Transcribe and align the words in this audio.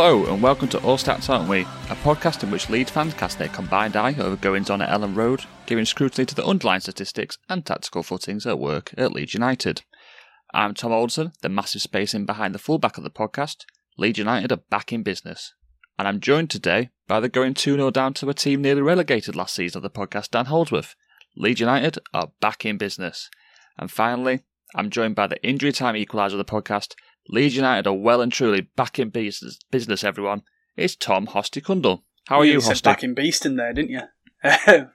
Hello, 0.00 0.32
and 0.32 0.40
welcome 0.40 0.68
to 0.68 0.80
All 0.84 0.96
Stats 0.96 1.28
Aren't 1.28 1.48
We, 1.48 1.62
a 1.62 1.96
podcast 2.04 2.44
in 2.44 2.52
which 2.52 2.70
Leeds 2.70 2.88
fans 2.92 3.14
cast 3.14 3.36
their 3.36 3.48
combined 3.48 3.96
eye 3.96 4.14
over 4.16 4.36
goings 4.36 4.70
on 4.70 4.80
at 4.80 4.90
Elland 4.90 5.16
Road, 5.16 5.44
giving 5.66 5.84
scrutiny 5.84 6.24
to 6.24 6.36
the 6.36 6.46
underlying 6.46 6.82
statistics 6.82 7.36
and 7.48 7.66
tactical 7.66 8.04
footings 8.04 8.46
at 8.46 8.60
work 8.60 8.94
at 8.96 9.10
Leeds 9.10 9.34
United. 9.34 9.82
I'm 10.54 10.72
Tom 10.72 10.92
Alderson, 10.92 11.32
the 11.42 11.48
massive 11.48 11.82
space 11.82 12.14
in 12.14 12.26
behind 12.26 12.54
the 12.54 12.60
fullback 12.60 12.96
of 12.96 13.02
the 13.02 13.10
podcast. 13.10 13.64
Leeds 13.96 14.20
United 14.20 14.52
are 14.52 14.62
back 14.70 14.92
in 14.92 15.02
business. 15.02 15.52
And 15.98 16.06
I'm 16.06 16.20
joined 16.20 16.50
today 16.50 16.90
by 17.08 17.18
the 17.18 17.28
going 17.28 17.54
2 17.54 17.74
0 17.74 17.90
down 17.90 18.14
to 18.14 18.28
a 18.28 18.34
team 18.34 18.62
nearly 18.62 18.82
relegated 18.82 19.34
last 19.34 19.56
season 19.56 19.78
of 19.78 19.82
the 19.82 19.90
podcast, 19.90 20.30
Dan 20.30 20.46
Holdsworth. 20.46 20.94
Leeds 21.36 21.58
United 21.58 21.98
are 22.14 22.30
back 22.40 22.64
in 22.64 22.78
business. 22.78 23.28
And 23.76 23.90
finally, 23.90 24.44
I'm 24.76 24.90
joined 24.90 25.16
by 25.16 25.26
the 25.26 25.44
injury 25.44 25.72
time 25.72 25.96
equaliser 25.96 26.34
of 26.34 26.38
the 26.38 26.44
podcast, 26.44 26.94
Leeds 27.28 27.56
United 27.56 27.86
are 27.86 27.94
well 27.94 28.22
and 28.22 28.32
truly 28.32 28.62
back 28.62 28.98
in 28.98 29.10
business, 29.10 29.58
business 29.70 30.02
everyone. 30.02 30.42
It's 30.76 30.96
Tom 30.96 31.26
Hosty. 31.26 31.62
How 32.26 32.40
are 32.40 32.44
you, 32.44 32.54
you 32.54 32.58
Hosty? 32.58 32.82
back 32.82 33.04
in 33.04 33.14
beast 33.14 33.44
in 33.44 33.56
there, 33.56 33.72
didn't 33.74 33.90
you? 33.90 34.02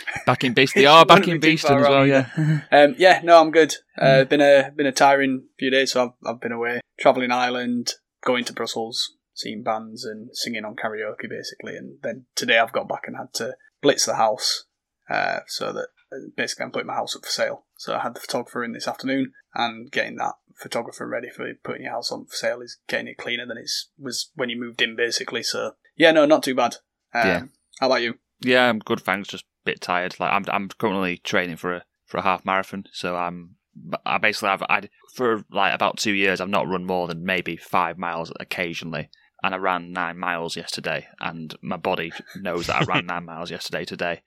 back 0.26 0.44
in 0.44 0.54
beast. 0.54 0.74
They 0.74 0.86
are 0.86 1.04
back 1.04 1.26
in 1.26 1.40
beast 1.40 1.64
as 1.64 1.82
well, 1.82 2.06
yeah. 2.06 2.28
um, 2.70 2.94
yeah, 2.96 3.20
no, 3.24 3.40
I'm 3.40 3.50
good. 3.50 3.74
Uh, 3.98 4.24
been 4.24 4.40
a 4.40 4.70
been 4.74 4.86
a 4.86 4.92
tiring 4.92 5.44
few 5.58 5.70
days, 5.70 5.92
so 5.92 6.04
I've 6.04 6.34
I've 6.34 6.40
been 6.40 6.52
away, 6.52 6.80
travelling 7.00 7.32
Ireland, 7.32 7.92
going 8.24 8.44
to 8.44 8.52
Brussels, 8.52 9.16
seeing 9.34 9.62
bands 9.64 10.04
and 10.04 10.30
singing 10.32 10.64
on 10.64 10.76
karaoke 10.76 11.28
basically, 11.28 11.76
and 11.76 11.98
then 12.02 12.26
today 12.36 12.58
I've 12.58 12.72
got 12.72 12.88
back 12.88 13.02
and 13.06 13.16
had 13.16 13.32
to 13.34 13.56
blitz 13.82 14.06
the 14.06 14.14
house, 14.14 14.64
uh, 15.08 15.40
so 15.48 15.72
that 15.72 15.88
basically 16.36 16.66
I'm 16.66 16.70
putting 16.72 16.86
my 16.86 16.94
house 16.94 17.16
up 17.16 17.24
for 17.24 17.30
sale. 17.30 17.64
So 17.78 17.96
I 17.96 18.00
had 18.00 18.14
the 18.14 18.20
photographer 18.20 18.62
in 18.62 18.72
this 18.72 18.86
afternoon, 18.86 19.32
and 19.54 19.90
getting 19.90 20.16
that 20.16 20.34
photographer 20.56 21.06
ready 21.06 21.28
for 21.28 21.46
putting 21.62 21.82
your 21.82 21.92
house 21.92 22.10
on 22.12 22.26
for 22.26 22.34
sale 22.34 22.60
is 22.60 22.78
getting 22.88 23.08
it 23.08 23.18
cleaner 23.18 23.46
than 23.46 23.58
it 23.58 23.70
was 23.98 24.30
when 24.34 24.50
you 24.50 24.58
moved 24.58 24.82
in, 24.82 24.96
basically. 24.96 25.42
So 25.42 25.72
yeah, 25.96 26.12
no, 26.12 26.26
not 26.26 26.42
too 26.42 26.54
bad. 26.54 26.76
Um, 27.14 27.26
yeah. 27.26 27.42
How 27.80 27.86
about 27.86 28.02
you? 28.02 28.18
Yeah, 28.40 28.68
I'm 28.68 28.78
good. 28.78 29.00
Thanks. 29.00 29.28
Just 29.28 29.44
a 29.44 29.64
bit 29.64 29.80
tired. 29.80 30.18
Like 30.18 30.32
I'm, 30.32 30.44
I'm 30.48 30.68
currently 30.68 31.18
training 31.18 31.56
for 31.56 31.74
a 31.74 31.84
for 32.06 32.18
a 32.18 32.22
half 32.22 32.44
marathon, 32.44 32.84
so 32.92 33.16
I'm. 33.16 33.56
I 34.04 34.18
basically 34.18 34.48
have 34.48 34.64
I 34.68 34.82
for 35.14 35.44
like 35.50 35.72
about 35.72 35.96
two 35.96 36.12
years 36.12 36.40
I've 36.40 36.48
not 36.48 36.66
run 36.66 36.84
more 36.84 37.06
than 37.06 37.24
maybe 37.24 37.56
five 37.56 37.96
miles 37.98 38.32
occasionally, 38.40 39.08
and 39.42 39.54
I 39.54 39.58
ran 39.58 39.92
nine 39.92 40.18
miles 40.18 40.56
yesterday, 40.56 41.06
and 41.20 41.54
my 41.62 41.76
body 41.76 42.12
knows 42.36 42.66
that 42.66 42.82
I 42.82 42.84
ran 42.84 43.06
nine 43.06 43.24
miles 43.24 43.50
yesterday 43.50 43.84
today. 43.84 44.22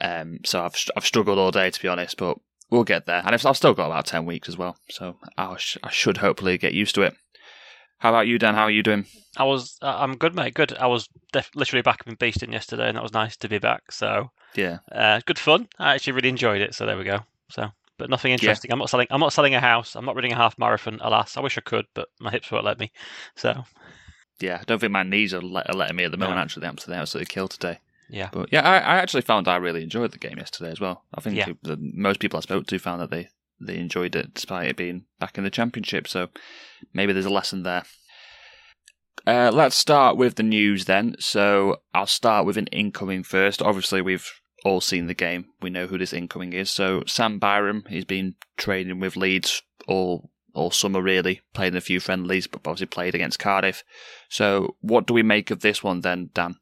Um, 0.00 0.40
so 0.44 0.64
I've 0.64 0.76
I've 0.96 1.06
struggled 1.06 1.38
all 1.38 1.50
day 1.50 1.70
to 1.70 1.82
be 1.82 1.88
honest, 1.88 2.16
but 2.18 2.38
we'll 2.74 2.84
get 2.84 3.06
there. 3.06 3.22
And 3.24 3.34
I've 3.34 3.56
still 3.56 3.74
got 3.74 3.86
about 3.86 4.06
10 4.06 4.26
weeks 4.26 4.48
as 4.48 4.58
well. 4.58 4.76
So 4.90 5.16
I, 5.38 5.56
I 5.82 5.90
should 5.90 6.18
hopefully 6.18 6.58
get 6.58 6.74
used 6.74 6.94
to 6.96 7.02
it. 7.02 7.14
How 7.98 8.10
about 8.10 8.26
you, 8.26 8.38
Dan? 8.38 8.54
How 8.54 8.64
are 8.64 8.70
you 8.70 8.82
doing? 8.82 9.06
I 9.36 9.44
was, 9.44 9.78
uh, 9.80 9.96
I'm 9.96 10.16
good, 10.16 10.34
mate. 10.34 10.54
Good. 10.54 10.76
I 10.76 10.86
was 10.86 11.08
def- 11.32 11.54
literally 11.54 11.82
back 11.82 12.02
in 12.06 12.16
Beeston 12.16 12.52
yesterday, 12.52 12.88
and 12.88 12.96
that 12.96 13.02
was 13.02 13.12
nice 13.12 13.36
to 13.38 13.48
be 13.48 13.58
back. 13.58 13.90
So 13.90 14.30
yeah, 14.54 14.78
uh, 14.92 15.20
good 15.24 15.38
fun. 15.38 15.68
I 15.78 15.94
actually 15.94 16.12
really 16.14 16.28
enjoyed 16.28 16.60
it. 16.60 16.74
So 16.74 16.84
there 16.84 16.98
we 16.98 17.04
go. 17.04 17.20
So, 17.50 17.68
but 17.96 18.10
nothing 18.10 18.32
interesting. 18.32 18.68
Yeah. 18.68 18.74
I'm 18.74 18.78
not 18.78 18.90
selling. 18.90 19.06
I'm 19.10 19.20
not 19.20 19.32
selling 19.32 19.54
a 19.54 19.60
house. 19.60 19.94
I'm 19.94 20.04
not 20.04 20.16
running 20.16 20.32
a 20.32 20.36
half 20.36 20.58
marathon. 20.58 20.98
Alas, 21.00 21.36
I 21.36 21.40
wish 21.40 21.56
I 21.56 21.62
could, 21.62 21.86
but 21.94 22.08
my 22.20 22.30
hips 22.30 22.50
won't 22.50 22.64
let 22.64 22.78
me. 22.78 22.92
So 23.36 23.64
yeah, 24.40 24.58
I 24.60 24.64
don't 24.64 24.80
think 24.80 24.92
my 24.92 25.02
knees 25.02 25.32
are, 25.32 25.40
let, 25.40 25.70
are 25.70 25.76
letting 25.76 25.96
me 25.96 26.04
at 26.04 26.10
the 26.10 26.18
moment. 26.18 26.36
No. 26.36 26.42
Actually, 26.42 26.66
I'm 26.66 26.76
absolutely 26.92 27.32
killed 27.32 27.52
today. 27.52 27.78
Yeah, 28.08 28.28
but 28.32 28.50
yeah, 28.52 28.60
I, 28.60 28.76
I 28.78 28.96
actually 28.96 29.22
found 29.22 29.48
I 29.48 29.56
really 29.56 29.82
enjoyed 29.82 30.12
the 30.12 30.18
game 30.18 30.38
yesterday 30.38 30.70
as 30.70 30.80
well. 30.80 31.04
I 31.14 31.20
think 31.20 31.36
yeah. 31.36 31.48
the, 31.62 31.76
most 31.80 32.20
people 32.20 32.36
I 32.36 32.40
spoke 32.40 32.66
to 32.66 32.78
found 32.78 33.00
that 33.00 33.10
they 33.10 33.28
they 33.60 33.76
enjoyed 33.76 34.14
it 34.16 34.34
despite 34.34 34.68
it 34.68 34.76
being 34.76 35.04
back 35.18 35.38
in 35.38 35.44
the 35.44 35.50
championship. 35.50 36.08
So 36.08 36.28
maybe 36.92 37.12
there's 37.12 37.24
a 37.24 37.30
lesson 37.30 37.62
there. 37.62 37.84
Uh, 39.26 39.50
let's 39.52 39.76
start 39.76 40.16
with 40.16 40.34
the 40.34 40.42
news 40.42 40.84
then. 40.84 41.16
So 41.18 41.80
I'll 41.94 42.06
start 42.06 42.44
with 42.44 42.58
an 42.58 42.66
incoming 42.66 43.22
first. 43.22 43.62
Obviously, 43.62 44.02
we've 44.02 44.28
all 44.64 44.80
seen 44.80 45.06
the 45.06 45.14
game. 45.14 45.46
We 45.62 45.70
know 45.70 45.86
who 45.86 45.98
this 45.98 46.12
incoming 46.12 46.52
is. 46.52 46.70
So 46.70 47.04
Sam 47.06 47.38
Byram, 47.38 47.84
he's 47.88 48.04
been 48.04 48.34
training 48.56 49.00
with 49.00 49.16
Leeds 49.16 49.62
all 49.86 50.30
all 50.54 50.70
summer 50.70 51.02
really, 51.02 51.40
played 51.52 51.72
in 51.72 51.76
a 51.76 51.80
few 51.80 51.98
friendlies, 51.98 52.46
but 52.46 52.60
obviously 52.64 52.86
played 52.86 53.14
against 53.14 53.40
Cardiff. 53.40 53.82
So 54.28 54.76
what 54.80 55.06
do 55.06 55.12
we 55.12 55.22
make 55.22 55.50
of 55.50 55.60
this 55.60 55.82
one 55.82 56.00
then, 56.00 56.30
Dan? 56.32 56.56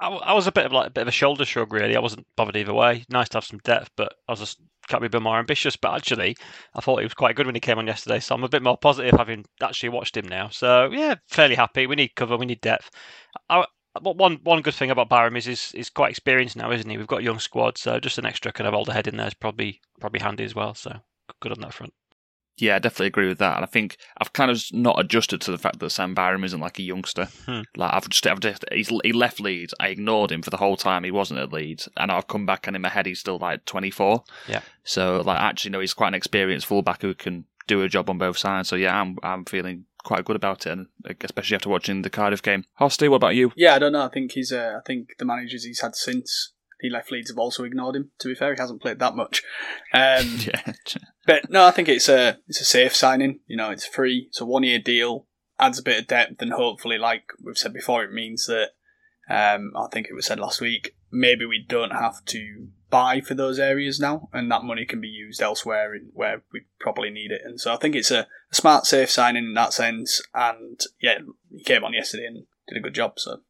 I, 0.00 0.08
I 0.08 0.32
was 0.34 0.46
a 0.46 0.52
bit 0.52 0.66
of 0.66 0.72
like 0.72 0.88
a 0.88 0.90
bit 0.90 1.02
of 1.02 1.08
a 1.08 1.12
shoulder 1.12 1.44
shrug, 1.44 1.72
really. 1.72 1.96
I 1.96 2.00
wasn't 2.00 2.26
bothered 2.36 2.56
either 2.56 2.74
way. 2.74 3.04
Nice 3.08 3.28
to 3.30 3.38
have 3.38 3.44
some 3.44 3.60
depth, 3.64 3.90
but 3.96 4.14
I 4.28 4.32
was 4.32 4.40
just 4.40 4.60
can't 4.88 5.00
be 5.00 5.06
a 5.06 5.10
bit 5.10 5.22
more 5.22 5.38
ambitious. 5.38 5.76
But 5.76 5.94
actually, 5.94 6.36
I 6.74 6.80
thought 6.80 6.98
he 6.98 7.04
was 7.04 7.14
quite 7.14 7.36
good 7.36 7.46
when 7.46 7.54
he 7.54 7.60
came 7.60 7.78
on 7.78 7.86
yesterday, 7.86 8.20
so 8.20 8.34
I'm 8.34 8.44
a 8.44 8.48
bit 8.48 8.62
more 8.62 8.76
positive 8.76 9.14
having 9.16 9.44
actually 9.62 9.88
watched 9.90 10.16
him 10.16 10.28
now. 10.28 10.48
So 10.48 10.90
yeah, 10.92 11.16
fairly 11.28 11.54
happy. 11.54 11.86
We 11.86 11.96
need 11.96 12.14
cover, 12.14 12.36
we 12.36 12.46
need 12.46 12.60
depth. 12.60 12.90
I, 13.48 13.64
one 14.02 14.38
one 14.42 14.62
good 14.62 14.74
thing 14.74 14.90
about 14.90 15.08
Byram 15.08 15.36
is 15.36 15.46
he's, 15.46 15.70
he's 15.72 15.90
quite 15.90 16.10
experienced 16.10 16.56
now, 16.56 16.70
isn't 16.70 16.88
he? 16.88 16.98
We've 16.98 17.06
got 17.06 17.20
a 17.20 17.24
young 17.24 17.38
squad, 17.38 17.78
so 17.78 17.98
just 17.98 18.18
an 18.18 18.26
extra 18.26 18.52
kind 18.52 18.68
of 18.68 18.74
older 18.74 18.92
head 18.92 19.06
in 19.06 19.16
there 19.16 19.26
is 19.26 19.34
probably 19.34 19.80
probably 20.00 20.20
handy 20.20 20.44
as 20.44 20.54
well. 20.54 20.74
So 20.74 20.92
good 21.40 21.52
on 21.52 21.60
that 21.60 21.74
front. 21.74 21.94
Yeah, 22.58 22.76
I 22.76 22.78
definitely 22.78 23.08
agree 23.08 23.28
with 23.28 23.38
that. 23.38 23.56
And 23.56 23.64
I 23.64 23.66
think 23.66 23.98
I've 24.18 24.32
kind 24.32 24.50
of 24.50 24.62
not 24.72 24.98
adjusted 24.98 25.40
to 25.42 25.50
the 25.50 25.58
fact 25.58 25.78
that 25.80 25.90
Sam 25.90 26.14
Byram 26.14 26.44
isn't 26.44 26.60
like 26.60 26.78
a 26.78 26.82
youngster. 26.82 27.28
Hmm. 27.44 27.62
Like 27.76 27.92
I've 27.92 28.08
just, 28.08 28.26
I've 28.26 28.40
just 28.40 28.64
he's, 28.72 28.90
he 29.04 29.12
left 29.12 29.40
Leeds. 29.40 29.74
I 29.78 29.88
ignored 29.88 30.32
him 30.32 30.42
for 30.42 30.50
the 30.50 30.56
whole 30.56 30.76
time 30.76 31.04
he 31.04 31.10
wasn't 31.10 31.40
at 31.40 31.52
Leeds, 31.52 31.88
and 31.96 32.10
I've 32.10 32.28
come 32.28 32.46
back 32.46 32.66
and 32.66 32.74
in 32.74 32.82
my 32.82 32.88
head 32.88 33.06
he's 33.06 33.20
still 33.20 33.38
like 33.38 33.64
24. 33.66 34.24
Yeah. 34.48 34.60
So 34.84 35.22
like 35.24 35.40
actually, 35.40 35.72
no, 35.72 35.80
he's 35.80 35.94
quite 35.94 36.08
an 36.08 36.14
experienced 36.14 36.66
fullback 36.66 37.02
who 37.02 37.14
can 37.14 37.44
do 37.66 37.82
a 37.82 37.88
job 37.88 38.08
on 38.08 38.18
both 38.18 38.38
sides. 38.38 38.68
So 38.68 38.76
yeah, 38.76 39.00
I'm 39.00 39.18
I'm 39.22 39.44
feeling 39.44 39.84
quite 40.04 40.24
good 40.24 40.36
about 40.36 40.66
it, 40.66 40.70
and 40.70 40.86
especially 41.20 41.56
after 41.56 41.68
watching 41.68 42.02
the 42.02 42.10
Cardiff 42.10 42.42
game. 42.42 42.64
Hosty, 42.80 43.08
what 43.08 43.16
about 43.16 43.34
you? 43.34 43.52
Yeah, 43.56 43.74
I 43.74 43.78
don't 43.78 43.92
know. 43.92 44.04
I 44.04 44.08
think 44.08 44.32
he's. 44.32 44.52
Uh, 44.52 44.78
I 44.78 44.80
think 44.86 45.16
the 45.18 45.24
managers 45.24 45.64
he's 45.64 45.80
had 45.80 45.94
since 45.94 46.52
he 46.80 46.90
left 46.90 47.10
Leeds 47.10 47.30
have 47.30 47.38
also 47.38 47.64
ignored 47.64 47.96
him. 47.96 48.10
To 48.18 48.28
be 48.28 48.34
fair, 48.34 48.54
he 48.54 48.60
hasn't 48.60 48.82
played 48.82 48.98
that 48.98 49.16
much. 49.16 49.42
Um, 49.94 50.26
yeah. 50.40 50.74
but 51.26 51.48
no, 51.48 51.64
I 51.64 51.70
think 51.70 51.88
it's 51.88 52.08
a 52.08 52.38
it's 52.46 52.60
a 52.60 52.66
safe 52.66 52.94
signing. 52.94 53.40
You 53.46 53.56
know, 53.56 53.70
it's 53.70 53.86
free. 53.86 54.26
It's 54.28 54.42
a 54.42 54.44
one 54.44 54.62
year 54.62 54.78
deal. 54.78 55.26
Adds 55.58 55.78
a 55.78 55.82
bit 55.82 55.98
of 55.98 56.06
depth, 56.06 56.42
and 56.42 56.52
hopefully, 56.52 56.98
like 56.98 57.24
we've 57.42 57.56
said 57.56 57.72
before, 57.72 58.04
it 58.04 58.12
means 58.12 58.46
that 58.46 58.72
um, 59.30 59.72
I 59.74 59.86
think 59.90 60.08
it 60.08 60.14
was 60.14 60.26
said 60.26 60.38
last 60.38 60.60
week. 60.60 60.96
Maybe 61.10 61.46
we 61.46 61.64
don't 61.66 61.92
have 61.92 62.22
to 62.26 62.68
buy 62.90 63.20
for 63.20 63.34
those 63.34 63.58
areas 63.58 63.98
now, 63.98 64.28
and 64.34 64.50
that 64.50 64.64
money 64.64 64.84
can 64.84 65.00
be 65.00 65.08
used 65.08 65.40
elsewhere 65.40 65.94
in, 65.94 66.10
where 66.12 66.42
we 66.52 66.62
probably 66.78 67.10
need 67.10 67.30
it. 67.30 67.40
And 67.44 67.58
so 67.58 67.72
I 67.72 67.76
think 67.76 67.94
it's 67.94 68.10
a, 68.10 68.26
a 68.50 68.54
smart, 68.54 68.84
safe 68.84 69.10
signing 69.10 69.44
in 69.44 69.54
that 69.54 69.72
sense. 69.72 70.20
And 70.34 70.78
yeah, 71.00 71.18
he 71.50 71.64
came 71.64 71.84
on 71.84 71.94
yesterday 71.94 72.26
and 72.26 72.44
did 72.68 72.76
a 72.76 72.82
good 72.82 72.94
job. 72.94 73.14
So 73.16 73.40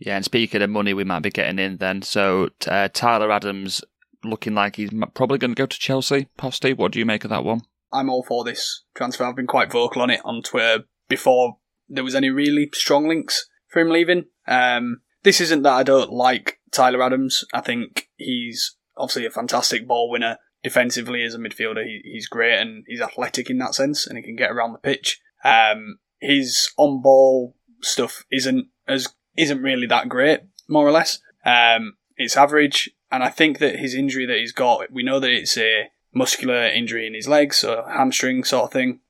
yeah, 0.00 0.16
and 0.16 0.24
speaking 0.24 0.62
of 0.62 0.70
money, 0.70 0.94
we 0.94 1.04
might 1.04 1.20
be 1.20 1.30
getting 1.30 1.58
in 1.58 1.76
then. 1.76 2.00
So 2.02 2.48
uh, 2.66 2.88
Tyler 2.92 3.30
Adams 3.30 3.82
looking 4.24 4.54
like 4.54 4.76
he's 4.76 4.90
probably 5.14 5.38
going 5.38 5.54
to 5.54 5.60
go 5.60 5.66
to 5.66 5.78
Chelsea. 5.78 6.28
Hosty, 6.38 6.76
what 6.76 6.92
do 6.92 6.98
you 6.98 7.06
make 7.06 7.24
of 7.24 7.30
that 7.30 7.44
one? 7.44 7.60
I'm 7.92 8.08
all 8.08 8.22
for 8.22 8.42
this 8.42 8.84
transfer. 8.94 9.24
I've 9.24 9.36
been 9.36 9.46
quite 9.46 9.70
vocal 9.70 10.00
on 10.00 10.10
it 10.10 10.20
on 10.24 10.42
Twitter 10.42 10.84
before 11.08 11.58
there 11.88 12.04
was 12.04 12.14
any 12.14 12.30
really 12.30 12.70
strong 12.72 13.08
links 13.08 13.46
for 13.68 13.80
him 13.80 13.90
leaving. 13.90 14.24
Um, 14.46 15.02
this 15.22 15.40
isn't 15.40 15.62
that 15.62 15.72
I 15.72 15.82
don't 15.82 16.12
like 16.12 16.60
Tyler 16.72 17.02
Adams. 17.02 17.44
I 17.52 17.60
think 17.60 18.08
he's 18.16 18.76
obviously 18.96 19.26
a 19.26 19.30
fantastic 19.30 19.86
ball 19.86 20.10
winner. 20.10 20.38
Defensively, 20.62 21.22
as 21.24 21.34
a 21.34 21.38
midfielder, 21.38 21.84
he, 21.84 22.00
he's 22.04 22.26
great 22.26 22.58
and 22.58 22.84
he's 22.86 23.00
athletic 23.00 23.50
in 23.50 23.58
that 23.58 23.74
sense, 23.74 24.06
and 24.06 24.16
he 24.16 24.22
can 24.22 24.36
get 24.36 24.50
around 24.50 24.72
the 24.72 24.78
pitch. 24.78 25.20
Um, 25.42 25.98
his 26.20 26.70
on 26.76 27.02
ball 27.02 27.56
stuff 27.80 28.24
isn't 28.30 28.68
as 28.86 29.08
isn't 29.36 29.62
really 29.62 29.86
that 29.86 30.08
great, 30.08 30.40
more 30.68 30.86
or 30.86 30.92
less. 30.92 31.20
Um, 31.44 31.96
it's 32.16 32.36
average, 32.36 32.90
and 33.10 33.22
I 33.22 33.30
think 33.30 33.58
that 33.58 33.78
his 33.78 33.94
injury 33.94 34.26
that 34.26 34.38
he's 34.38 34.52
got, 34.52 34.90
we 34.90 35.02
know 35.02 35.20
that 35.20 35.30
it's 35.30 35.56
a 35.56 35.88
muscular 36.12 36.66
injury 36.66 37.06
in 37.06 37.14
his 37.14 37.28
legs, 37.28 37.64
or 37.64 37.88
hamstring 37.90 38.44
sort 38.44 38.64
of 38.64 38.72
thing, 38.72 39.00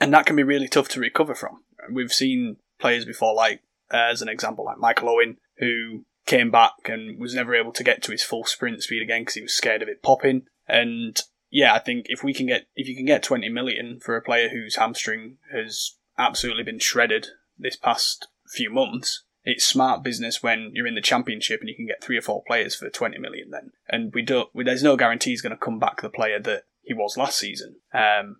and 0.00 0.12
that 0.12 0.26
can 0.26 0.36
be 0.36 0.42
really 0.42 0.68
tough 0.68 0.88
to 0.90 1.00
recover 1.00 1.34
from. 1.34 1.62
We've 1.92 2.12
seen 2.12 2.56
players 2.78 3.04
before, 3.04 3.34
like 3.34 3.62
uh, 3.92 4.08
as 4.10 4.22
an 4.22 4.28
example, 4.28 4.64
like 4.64 4.78
Michael 4.78 5.10
Owen, 5.10 5.38
who 5.58 6.04
came 6.26 6.50
back 6.50 6.72
and 6.86 7.20
was 7.20 7.34
never 7.34 7.54
able 7.54 7.72
to 7.72 7.84
get 7.84 8.02
to 8.02 8.12
his 8.12 8.22
full 8.22 8.44
sprint 8.44 8.82
speed 8.82 9.02
again 9.02 9.22
because 9.22 9.34
he 9.34 9.42
was 9.42 9.52
scared 9.52 9.82
of 9.82 9.88
it 9.88 10.02
popping. 10.02 10.46
And 10.66 11.20
yeah, 11.50 11.74
I 11.74 11.78
think 11.78 12.06
if 12.08 12.24
we 12.24 12.32
can 12.32 12.46
get 12.46 12.66
if 12.74 12.88
you 12.88 12.96
can 12.96 13.04
get 13.04 13.22
20 13.22 13.48
million 13.50 14.00
for 14.00 14.16
a 14.16 14.22
player 14.22 14.48
whose 14.48 14.76
hamstring 14.76 15.36
has 15.52 15.96
absolutely 16.18 16.62
been 16.62 16.78
shredded 16.78 17.28
this 17.58 17.76
past 17.76 18.28
few 18.48 18.70
months, 18.70 19.23
it's 19.44 19.66
smart 19.66 20.02
business 20.02 20.42
when 20.42 20.70
you're 20.74 20.86
in 20.86 20.94
the 20.94 21.00
championship 21.00 21.60
and 21.60 21.68
you 21.68 21.76
can 21.76 21.86
get 21.86 22.02
three 22.02 22.16
or 22.16 22.22
four 22.22 22.42
players 22.46 22.74
for 22.74 22.88
20 22.88 23.18
million 23.18 23.50
then. 23.50 23.72
And 23.88 24.12
we 24.14 24.22
don't 24.22 24.48
there's 24.54 24.82
no 24.82 24.96
guarantee 24.96 25.30
he's 25.30 25.42
going 25.42 25.56
to 25.56 25.64
come 25.64 25.78
back 25.78 26.00
the 26.00 26.08
player 26.08 26.40
that 26.40 26.64
he 26.82 26.94
was 26.94 27.16
last 27.16 27.38
season. 27.38 27.76
Um, 27.92 28.36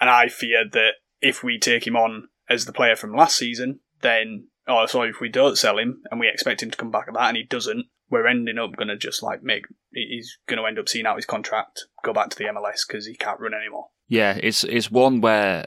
and 0.00 0.10
I 0.10 0.28
fear 0.28 0.64
that 0.72 0.92
if 1.20 1.42
we 1.42 1.58
take 1.58 1.86
him 1.86 1.96
on 1.96 2.28
as 2.48 2.64
the 2.64 2.72
player 2.72 2.96
from 2.96 3.14
last 3.14 3.36
season, 3.36 3.80
then 4.02 4.48
oh, 4.66 4.86
sorry, 4.86 5.10
if 5.10 5.20
we 5.20 5.28
don't 5.28 5.58
sell 5.58 5.78
him 5.78 6.02
and 6.10 6.20
we 6.20 6.28
expect 6.28 6.62
him 6.62 6.70
to 6.70 6.78
come 6.78 6.90
back 6.90 7.06
at 7.08 7.14
that 7.14 7.28
and 7.28 7.36
he 7.36 7.42
doesn't, 7.42 7.86
we're 8.10 8.26
ending 8.26 8.58
up 8.58 8.76
going 8.76 8.88
to 8.88 8.96
just 8.96 9.22
like 9.22 9.42
make, 9.42 9.64
he's 9.92 10.38
going 10.46 10.58
to 10.58 10.66
end 10.66 10.78
up 10.78 10.88
seeing 10.88 11.06
out 11.06 11.16
his 11.16 11.26
contract, 11.26 11.86
go 12.04 12.12
back 12.12 12.30
to 12.30 12.38
the 12.38 12.44
MLS 12.44 12.86
because 12.86 13.06
he 13.06 13.14
can't 13.14 13.40
run 13.40 13.54
anymore. 13.54 13.88
Yeah, 14.06 14.38
it's 14.40 14.64
it's 14.64 14.90
one 14.90 15.20
where 15.20 15.66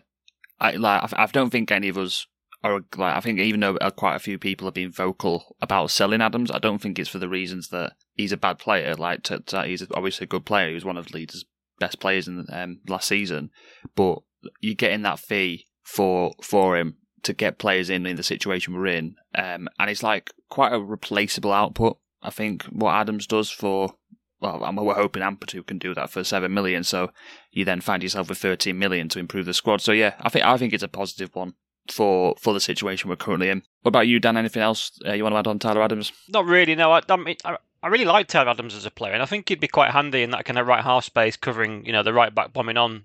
I 0.59 0.71
like 0.71 1.11
I 1.13 1.25
don't 1.27 1.49
think 1.49 1.71
any 1.71 1.89
of 1.89 1.97
us 1.97 2.27
are 2.63 2.81
like 2.95 3.15
I 3.15 3.19
think 3.19 3.39
even 3.39 3.59
though 3.59 3.77
quite 3.95 4.15
a 4.15 4.19
few 4.19 4.37
people 4.37 4.67
have 4.67 4.73
been 4.73 4.91
vocal 4.91 5.55
about 5.61 5.91
selling 5.91 6.21
Adams, 6.21 6.51
I 6.51 6.59
don't 6.59 6.79
think 6.79 6.97
it's 6.97 7.09
for 7.09 7.19
the 7.19 7.29
reasons 7.29 7.69
that 7.69 7.93
he's 8.13 8.31
a 8.31 8.37
bad 8.37 8.59
player. 8.59 8.95
Like 8.95 9.23
to, 9.23 9.39
to, 9.39 9.65
he's 9.65 9.85
obviously 9.93 10.25
a 10.25 10.27
good 10.27 10.45
player. 10.45 10.69
He 10.69 10.73
was 10.73 10.85
one 10.85 10.97
of 10.97 11.13
Leeds' 11.13 11.45
best 11.79 11.99
players 11.99 12.27
in 12.27 12.45
um, 12.51 12.79
last 12.87 13.07
season, 13.07 13.51
but 13.95 14.19
you're 14.59 14.75
getting 14.75 15.03
that 15.03 15.19
fee 15.19 15.67
for 15.83 16.33
for 16.41 16.77
him 16.77 16.97
to 17.23 17.33
get 17.33 17.59
players 17.59 17.89
in 17.89 18.05
in 18.05 18.15
the 18.15 18.23
situation 18.23 18.73
we're 18.73 18.87
in, 18.87 19.15
um, 19.35 19.67
and 19.79 19.89
it's 19.89 20.03
like 20.03 20.31
quite 20.49 20.73
a 20.73 20.79
replaceable 20.79 21.53
output. 21.53 21.97
I 22.21 22.31
think 22.31 22.63
what 22.65 22.95
Adams 22.95 23.27
does 23.27 23.49
for 23.49 23.93
well, 24.39 24.71
we're 24.83 24.93
hoping 24.93 25.23
Ampadu 25.23 25.65
can 25.65 25.77
do 25.77 25.93
that 25.95 26.09
for 26.09 26.23
seven 26.23 26.53
million. 26.53 26.83
So 26.83 27.11
you 27.51 27.65
then 27.65 27.81
find 27.81 28.03
yourself 28.03 28.29
with 28.29 28.37
thirteen 28.37 28.77
million 28.77 29.09
to 29.09 29.19
improve 29.19 29.45
the 29.45 29.53
squad. 29.53 29.81
So 29.81 29.91
yeah, 29.91 30.15
I 30.21 30.29
think 30.29 30.45
I 30.45 30.57
think 30.57 30.73
it's 30.73 30.83
a 30.83 30.87
positive 30.87 31.35
one 31.35 31.53
for 31.91 32.35
for 32.39 32.53
the 32.53 32.59
situation 32.59 33.09
we're 33.09 33.15
currently 33.15 33.49
in. 33.49 33.63
What 33.81 33.89
about 33.89 34.07
you, 34.07 34.19
Dan? 34.19 34.37
Anything 34.37 34.61
else 34.61 34.91
uh, 35.05 35.13
you 35.13 35.23
want 35.23 35.33
to 35.33 35.39
add 35.39 35.47
on 35.47 35.59
Tyler 35.59 35.81
Adams? 35.81 36.11
Not 36.29 36.45
really. 36.45 36.75
No, 36.75 36.91
I, 36.91 37.01
I, 37.09 37.57
I 37.83 37.87
really 37.87 38.05
like 38.05 38.27
Tyler 38.27 38.49
Adams 38.49 38.75
as 38.75 38.85
a 38.85 38.91
player, 38.91 39.13
and 39.13 39.21
I 39.21 39.25
think 39.25 39.49
he'd 39.49 39.59
be 39.59 39.67
quite 39.67 39.91
handy 39.91 40.23
in 40.23 40.31
that 40.31 40.45
kind 40.45 40.59
of 40.59 40.67
right 40.67 40.83
half 40.83 41.05
space, 41.05 41.37
covering 41.37 41.85
you 41.85 41.93
know 41.93 42.03
the 42.03 42.13
right 42.13 42.33
back 42.33 42.53
bombing 42.53 42.77
on 42.77 43.03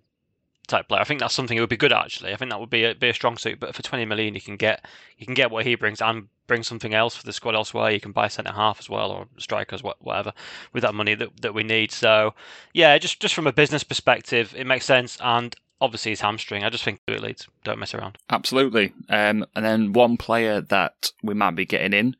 type 0.67 0.89
player. 0.89 1.01
I 1.01 1.05
think 1.05 1.21
that's 1.21 1.35
something 1.35 1.57
he 1.57 1.61
would 1.61 1.69
be 1.69 1.77
good 1.77 1.93
at, 1.93 2.05
actually. 2.05 2.33
I 2.33 2.37
think 2.37 2.51
that 2.51 2.61
would 2.61 2.71
be 2.71 2.85
a, 2.85 2.95
be 2.95 3.09
a 3.09 3.15
strong 3.15 3.37
suit. 3.37 3.61
But 3.61 3.75
for 3.75 3.83
20 3.83 4.05
million, 4.05 4.35
you 4.35 4.41
can 4.41 4.57
get 4.57 4.85
you 5.19 5.27
can 5.27 5.35
get 5.35 5.51
what 5.51 5.67
he 5.67 5.75
brings 5.75 6.01
and 6.01 6.29
bring 6.47 6.63
something 6.63 6.95
else 6.95 7.17
for 7.17 7.25
the 7.25 7.33
squad 7.33 7.55
elsewhere. 7.55 7.91
You 7.91 8.01
can 8.01 8.13
buy 8.13 8.29
centre 8.29 8.53
half 8.53 8.79
as 8.79 8.89
well 8.89 9.11
or 9.11 9.27
strikers, 9.39 9.83
whatever, 9.83 10.33
with 10.73 10.83
that 10.83 10.95
money 10.95 11.15
that, 11.15 11.41
that 11.43 11.55
we 11.55 11.63
need. 11.63 11.93
So 11.93 12.35
yeah, 12.73 12.97
just 12.99 13.21
just 13.21 13.35
from 13.35 13.47
a 13.47 13.53
business 13.53 13.85
perspective, 13.85 14.55
it 14.57 14.67
makes 14.67 14.85
sense. 14.85 15.19
And 15.21 15.55
obviously 15.83 16.13
his 16.13 16.21
hamstring. 16.21 16.65
I 16.65 16.71
just 16.71 16.85
think 16.85 17.01
it 17.09 17.21
leads. 17.21 17.49
Don't 17.65 17.79
mess 17.79 17.93
around. 17.93 18.17
Absolutely. 18.31 18.95
Um, 19.09 19.45
and 19.55 19.65
then 19.65 19.93
one 19.93 20.17
player 20.17 20.61
that 20.61 21.11
we 21.23 21.35
might 21.35 21.57
be 21.57 21.67
getting 21.67 21.93
in 21.93 22.17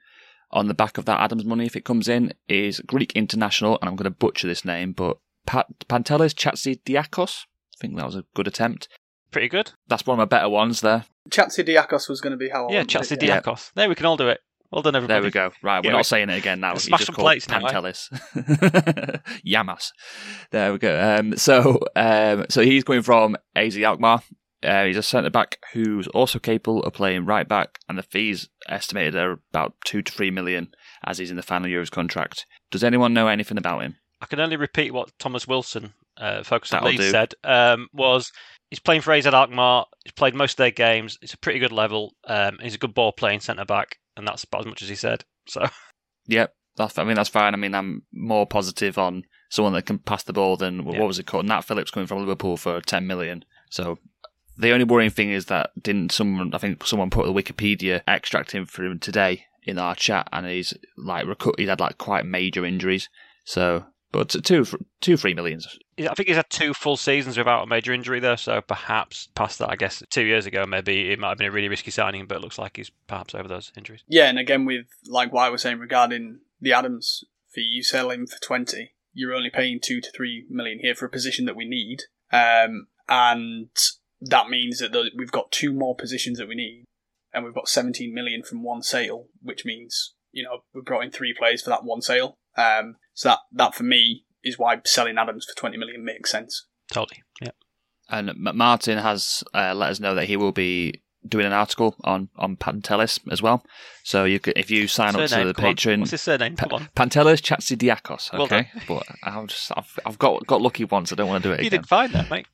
on 0.51 0.67
the 0.67 0.75
back 0.75 0.99
of 0.99 1.07
that 1.07 1.21
Adams 1.21 1.45
money 1.45 1.65
if 1.65 1.77
it 1.77 1.85
comes 1.85 2.09
in 2.09 2.35
is 2.49 2.81
Greek 2.81 3.13
international, 3.15 3.79
and 3.81 3.89
I'm 3.89 3.97
going 3.97 4.05
to 4.05 4.11
butcher 4.11 4.47
this 4.47 4.65
name, 4.65 4.93
but 4.93 5.17
Pat- 5.47 5.69
Pantelis 5.89 6.35
I 6.45 7.79
think 7.81 7.97
that 7.97 8.07
was 8.07 8.17
a 8.17 8.25
good 8.35 8.47
attempt. 8.47 8.89
Pretty 9.31 9.49
good. 9.49 9.73
That's 9.89 10.05
one 10.05 10.15
of 10.15 10.19
my 10.19 10.37
better 10.37 10.49
ones 10.49 10.83
there. 10.83 11.05
Chatzidiakos 11.31 12.09
was 12.09 12.21
going 12.21 12.33
to 12.33 12.37
be 12.37 12.51
how 12.51 12.69
Yeah, 12.71 12.83
Chatzidiakos. 12.83 13.47
Yeah. 13.47 13.71
There, 13.75 13.89
we 13.89 13.95
can 13.95 14.07
all 14.07 14.17
do 14.17 14.29
it. 14.29 14.41
Well 14.73 14.81
done, 14.81 14.97
everybody. 14.97 15.21
There 15.21 15.25
we 15.25 15.31
go. 15.31 15.55
Right, 15.63 15.85
we're 15.85 15.91
yeah, 15.91 15.97
not 15.97 16.07
saying 16.07 16.31
it 16.31 16.39
again 16.39 16.61
now. 16.61 16.77
Smash 16.77 17.05
some 17.05 17.15
plates 17.15 17.47
now. 17.47 17.61
Pantelis. 17.61 18.09
Yamas. 19.47 19.91
There 20.51 20.73
we 20.73 20.79
go. 20.79 21.19
Um, 21.19 21.37
so, 21.37 21.81
um, 21.95 22.47
so 22.49 22.63
he's 22.63 22.83
going 22.83 23.03
from 23.03 23.37
AZ 23.55 23.77
Alkmaar. 23.77 24.23
Uh, 24.63 24.85
he's 24.85 24.97
a 24.97 25.03
centre 25.03 25.29
back 25.29 25.59
who's 25.75 26.07
also 26.09 26.39
capable 26.39 26.83
of 26.85 26.95
playing 26.95 27.27
right 27.27 27.47
back, 27.47 27.81
and 27.89 27.99
the 27.99 28.03
fees 28.03 28.49
estimated 28.67 29.15
are 29.17 29.41
about 29.53 29.75
two 29.85 30.01
to 30.01 30.11
three 30.11 30.31
million 30.31 30.69
as 31.05 31.19
he's 31.19 31.31
in 31.31 31.37
the 31.37 31.43
final 31.43 31.69
year 31.69 31.81
of 31.81 31.83
his 31.83 31.91
contract. 31.91 32.47
Does 32.71 32.85
anyone 32.85 33.13
know 33.13 33.29
anything 33.29 33.59
about 33.59 33.83
him? 33.83 33.97
I 34.23 34.27
can 34.27 34.41
only 34.41 34.57
repeat 34.57 34.95
what 34.95 35.13
Thomas 35.19 35.47
Wilson, 35.47 35.93
uh, 36.17 36.45
Focus 36.45 36.73
on 36.73 36.85
Leeds, 36.85 37.11
said. 37.11 37.35
Um, 37.45 37.89
was 37.93 38.33
he's 38.71 38.79
playing 38.79 39.03
for 39.03 39.13
AZ 39.13 39.27
Alkmaar. 39.27 39.85
He's 40.05 40.13
played 40.13 40.35
most 40.35 40.53
of 40.53 40.59
their 40.59 40.71
games. 40.71 41.19
It's 41.21 41.35
a 41.35 41.39
pretty 41.39 41.59
good 41.59 41.73
level. 41.73 42.15
Um, 42.27 42.59
he's 42.63 42.77
a 42.77 42.79
good 42.79 42.95
ball 42.95 43.13
playing 43.13 43.41
centre 43.41 43.65
back, 43.65 43.99
and 44.17 44.27
that's 44.27 44.45
about 44.45 44.63
as 44.63 44.67
much 44.67 44.83
as 44.83 44.89
he 44.89 44.95
said. 44.95 45.25
So. 45.47 45.67
Yep, 46.27 46.55
that's. 46.77 46.99
I 46.99 47.05
mean, 47.05 47.17
that's 47.17 47.29
fine. 47.29 47.55
I 47.55 47.57
mean, 47.57 47.75
I'm 47.75 48.03
more 48.13 48.47
positive 48.47 48.97
on 48.99 49.25
someone 49.51 49.73
that 49.75 49.87
can 49.87 49.99
pass 49.99 50.23
the 50.23 50.33
ball 50.33 50.57
than 50.57 50.85
what 50.85 50.99
was 50.99 51.19
it 51.19 51.27
called? 51.27 51.47
Nat 51.47 51.63
Phillips 51.63 51.91
coming 51.91 52.07
from 52.07 52.21
Liverpool 52.21 52.57
for 52.57 52.81
10 52.81 53.07
million. 53.07 53.45
So 53.71 53.99
the 54.57 54.73
only 54.73 54.85
worrying 54.85 55.11
thing 55.11 55.31
is 55.31 55.47
that 55.47 55.71
didn't 55.81 56.13
someone? 56.13 56.55
I 56.55 56.59
think 56.59 56.87
someone 56.87 57.11
put 57.11 57.27
the 57.27 57.33
Wikipedia 57.33 58.03
extract 58.07 58.55
in 58.55 58.67
for 58.67 58.85
him 58.85 58.99
today 58.99 59.45
in 59.65 59.79
our 59.79 59.95
chat, 59.95 60.29
and 60.33 60.47
he's 60.47 60.75
like 60.97 61.27
he's 61.57 61.69
had 61.69 61.81
like 61.81 61.99
quite 61.99 62.25
major 62.25 62.65
injuries. 62.65 63.09
So 63.45 63.85
but 64.13 64.29
two, 64.29 64.67
two, 65.01 65.17
three 65.17 65.35
millions. 65.35 65.67
I 65.99 66.15
think 66.15 66.29
he's 66.29 66.37
had 66.37 66.51
two 66.51 66.75
full 66.75 66.97
seasons 66.97 67.39
without 67.39 67.63
a 67.63 67.67
major 67.67 67.93
injury 67.93 68.21
there, 68.21 68.37
so 68.37 68.61
perhaps 68.61 69.29
past 69.35 69.59
that, 69.59 69.71
I 69.71 69.77
guess 69.77 70.03
two 70.11 70.25
years 70.25 70.47
ago, 70.47 70.65
maybe 70.67 71.11
it 71.11 71.19
might 71.19 71.31
have 71.31 71.39
been 71.39 71.49
a 71.49 71.53
really 71.53 71.69
risky 71.69 71.91
signing, 71.91 72.27
but 72.27 72.37
it 72.37 72.43
looks 72.43 72.59
like 72.59 72.77
he's 72.77 72.91
perhaps 73.07 73.35
over 73.35 73.49
those 73.49 73.73
injuries. 73.77 74.05
Yeah, 74.07 74.29
and 74.29 74.39
again, 74.39 74.67
with 74.67 74.87
like 75.07 75.33
what 75.33 75.45
I 75.45 75.51
was 75.51 75.63
saying 75.63 75.79
regarding 75.79 76.41
the 76.61 76.73
Adams 76.73 77.25
fee, 77.51 77.63
you 77.63 77.83
sell 77.83 78.11
him 78.11 78.27
for 78.27 78.39
20, 78.41 78.93
you're 79.15 79.35
only 79.35 79.51
paying 79.51 79.81
two 79.83 80.01
to 80.01 80.11
three 80.11 80.47
million 80.51 80.79
here 80.81 80.95
for 80.95 81.07
a 81.07 81.11
position 81.11 81.47
that 81.47 81.57
we 81.57 81.65
need. 81.65 82.03
Um, 82.33 82.89
and 83.09 83.69
that 84.21 84.49
means 84.49 84.79
that 84.79 84.93
the, 84.93 85.11
we've 85.17 85.33
got 85.33 85.51
two 85.51 85.73
more 85.73 85.97
positions 85.97 86.39
that 86.39 86.49
we 86.49 86.55
need, 86.55 86.85
and 87.33 87.45
we've 87.45 87.55
got 87.55 87.69
17 87.69 88.13
million 88.15 88.43
from 88.43 88.63
one 88.63 88.83
sale, 88.83 89.27
which 89.41 89.65
means, 89.65 90.15
you 90.33 90.43
know, 90.43 90.65
we 90.75 90.83
brought 90.83 91.05
in 91.05 91.11
three 91.11 91.35
players 91.37 91.63
for 91.63 91.71
that 91.71 91.85
one 91.85 92.03
sale. 92.03 92.37
Um, 92.57 92.97
so 93.15 93.31
that 93.31 93.39
that 93.53 93.75
for 93.75 93.85
me 93.85 94.25
is 94.45 94.59
why 94.59 94.81
selling 94.85 95.19
Adams 95.19 95.47
for 95.49 95.55
20 95.59 95.77
million 95.77 96.05
makes 96.05 96.31
sense. 96.31 96.67
Totally. 96.91 97.23
Yeah. 97.41 97.51
And 98.09 98.33
Martin 98.37 98.99
has 98.99 99.45
uh, 99.55 99.75
let 99.75 99.91
us 99.91 100.01
know 100.01 100.15
that 100.15 100.27
he 100.27 100.37
will 100.37 100.53
be 100.53 101.03
doing 101.27 101.47
an 101.47 101.53
article 101.53 101.95
on 102.05 102.29
on 102.37 102.57
Pantelis 102.57 103.21
as 103.31 103.41
well. 103.41 103.65
So 104.03 104.25
you 104.25 104.41
could, 104.41 104.55
if 104.57 104.71
you 104.71 104.89
sign 104.89 105.13
surname, 105.13 105.49
up 105.49 105.57
to 105.57 105.63
the 105.63 105.69
Patreon, 105.69 105.95
on. 105.95 106.01
what's 106.01 106.11
his 106.11 106.23
surname? 106.23 106.57
Come 106.57 106.73
on. 106.73 106.89
Pantelis 106.97 107.41
Chatzidiakos. 107.41 108.35
Okay, 108.35 108.71
well 108.89 109.03
but 109.07 109.17
I've 109.23 109.47
just 109.47 109.73
I've, 109.77 109.99
I've 110.05 110.19
got 110.19 110.47
got 110.47 110.61
lucky 110.61 110.85
once. 110.85 111.13
I 111.13 111.17
don't 111.17 111.29
want 111.29 111.43
to 111.43 111.49
do 111.49 111.53
it. 111.53 111.61
You 111.61 111.69
again. 111.69 111.81
did 111.81 111.89
fine 111.89 112.13
that, 112.13 112.31
mate. 112.31 112.47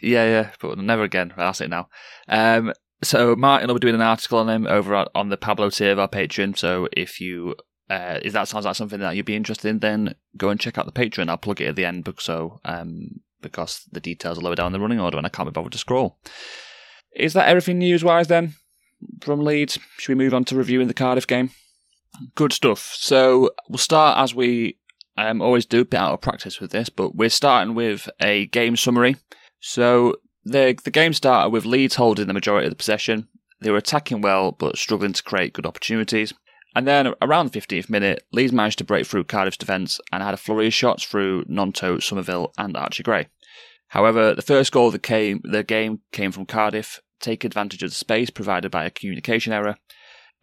Yeah, 0.00 0.24
yeah, 0.26 0.50
but 0.60 0.78
never 0.78 1.02
again. 1.02 1.32
That's 1.36 1.60
it 1.60 1.70
now. 1.70 1.88
Um, 2.28 2.72
so 3.02 3.34
Martin 3.36 3.68
will 3.68 3.74
be 3.74 3.80
doing 3.80 3.94
an 3.94 4.02
article 4.02 4.38
on 4.38 4.48
him 4.48 4.66
over 4.66 5.06
on 5.14 5.28
the 5.28 5.36
Pablo 5.36 5.70
tier 5.70 5.92
of 5.92 5.98
our 5.98 6.08
Patreon. 6.08 6.56
So 6.56 6.88
if 6.92 7.20
you 7.20 7.54
uh, 7.90 8.18
if 8.22 8.32
that 8.32 8.48
sounds 8.48 8.64
like 8.64 8.76
something 8.76 9.00
that 9.00 9.14
you'd 9.16 9.26
be 9.26 9.36
interested 9.36 9.68
in, 9.68 9.78
then 9.78 10.14
go 10.36 10.48
and 10.48 10.58
check 10.58 10.78
out 10.78 10.86
the 10.86 10.92
Patreon. 10.92 11.28
I'll 11.28 11.36
plug 11.36 11.60
it 11.60 11.68
at 11.68 11.76
the 11.76 11.84
end, 11.84 12.08
so 12.18 12.60
um, 12.64 13.20
because 13.42 13.84
the 13.92 14.00
details 14.00 14.38
are 14.38 14.42
lower 14.42 14.54
down 14.54 14.68
in 14.68 14.72
the 14.72 14.80
running 14.80 15.00
order, 15.00 15.18
and 15.18 15.26
I 15.26 15.30
can't 15.30 15.48
be 15.48 15.52
bothered 15.52 15.72
to 15.72 15.78
scroll. 15.78 16.18
Is 17.14 17.34
that 17.34 17.48
everything 17.48 17.78
news 17.78 18.02
wise 18.02 18.28
then 18.28 18.54
from 19.20 19.40
Leeds? 19.40 19.78
Should 19.98 20.16
we 20.16 20.24
move 20.24 20.34
on 20.34 20.44
to 20.46 20.56
reviewing 20.56 20.88
the 20.88 20.94
Cardiff 20.94 21.26
game? 21.26 21.50
Good 22.34 22.52
stuff. 22.52 22.94
So 22.96 23.50
we'll 23.68 23.78
start 23.78 24.18
as 24.18 24.34
we 24.34 24.78
um, 25.16 25.40
always 25.40 25.66
do 25.66 25.80
a 25.80 25.84
bit 25.84 26.00
out 26.00 26.12
of 26.12 26.20
practice 26.20 26.60
with 26.60 26.70
this, 26.70 26.88
but 26.88 27.14
we're 27.14 27.28
starting 27.28 27.74
with 27.74 28.08
a 28.20 28.46
game 28.46 28.76
summary. 28.76 29.16
So 29.60 30.16
the 30.44 30.78
the 30.84 30.90
game 30.90 31.12
started 31.12 31.50
with 31.50 31.64
Leeds 31.64 31.96
holding 31.96 32.26
the 32.26 32.34
majority 32.34 32.66
of 32.66 32.72
the 32.72 32.76
possession. 32.76 33.28
They 33.60 33.70
were 33.70 33.78
attacking 33.78 34.20
well, 34.20 34.52
but 34.52 34.76
struggling 34.76 35.12
to 35.12 35.22
create 35.22 35.52
good 35.52 35.66
opportunities. 35.66 36.34
And 36.74 36.86
then 36.86 37.14
around 37.22 37.52
the 37.52 37.60
15th 37.60 37.88
minute, 37.88 38.24
Leeds 38.32 38.52
managed 38.52 38.78
to 38.78 38.84
break 38.84 39.06
through 39.06 39.24
Cardiff's 39.24 39.56
defence 39.56 40.00
and 40.12 40.22
had 40.22 40.34
a 40.34 40.38
flurry 40.38 40.66
of 40.66 40.74
shots 40.74 41.04
through 41.04 41.44
Gnonto, 41.44 42.02
Summerville, 42.02 42.52
and 42.58 42.76
Archie 42.76 43.04
Gray. 43.04 43.28
However, 43.88 44.34
the 44.34 44.42
first 44.42 44.72
goal 44.72 44.88
of 44.88 44.92
the, 44.92 44.98
came, 44.98 45.40
the 45.44 45.62
game 45.62 46.00
came 46.10 46.32
from 46.32 46.46
Cardiff, 46.46 47.00
taking 47.20 47.48
advantage 47.48 47.82
of 47.82 47.90
the 47.90 47.94
space 47.94 48.30
provided 48.30 48.72
by 48.72 48.84
a 48.84 48.90
communication 48.90 49.52
error, 49.52 49.76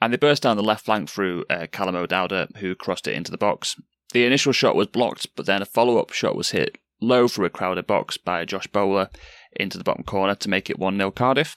and 0.01 0.13
they 0.13 0.17
burst 0.17 0.43
down 0.43 0.55
the 0.55 0.63
left 0.63 0.85
flank 0.85 1.09
through 1.09 1.43
uh, 1.49 1.67
Callum 1.71 1.95
O'Dowda, 1.95 2.57
who 2.57 2.75
crossed 2.75 3.07
it 3.07 3.13
into 3.13 3.31
the 3.31 3.37
box. 3.37 3.75
The 4.13 4.25
initial 4.25 4.53
shot 4.53 4.75
was 4.75 4.87
blocked, 4.87 5.27
but 5.35 5.45
then 5.45 5.61
a 5.61 5.65
follow 5.65 5.97
up 5.97 6.11
shot 6.11 6.35
was 6.35 6.51
hit 6.51 6.77
low 7.01 7.27
through 7.27 7.45
a 7.45 7.49
crowded 7.49 7.87
box 7.87 8.17
by 8.17 8.45
Josh 8.45 8.67
Bowler 8.67 9.09
into 9.53 9.77
the 9.77 9.83
bottom 9.83 10.03
corner 10.03 10.35
to 10.35 10.49
make 10.49 10.69
it 10.69 10.79
1 10.79 10.95
0 10.95 11.11
Cardiff. 11.11 11.55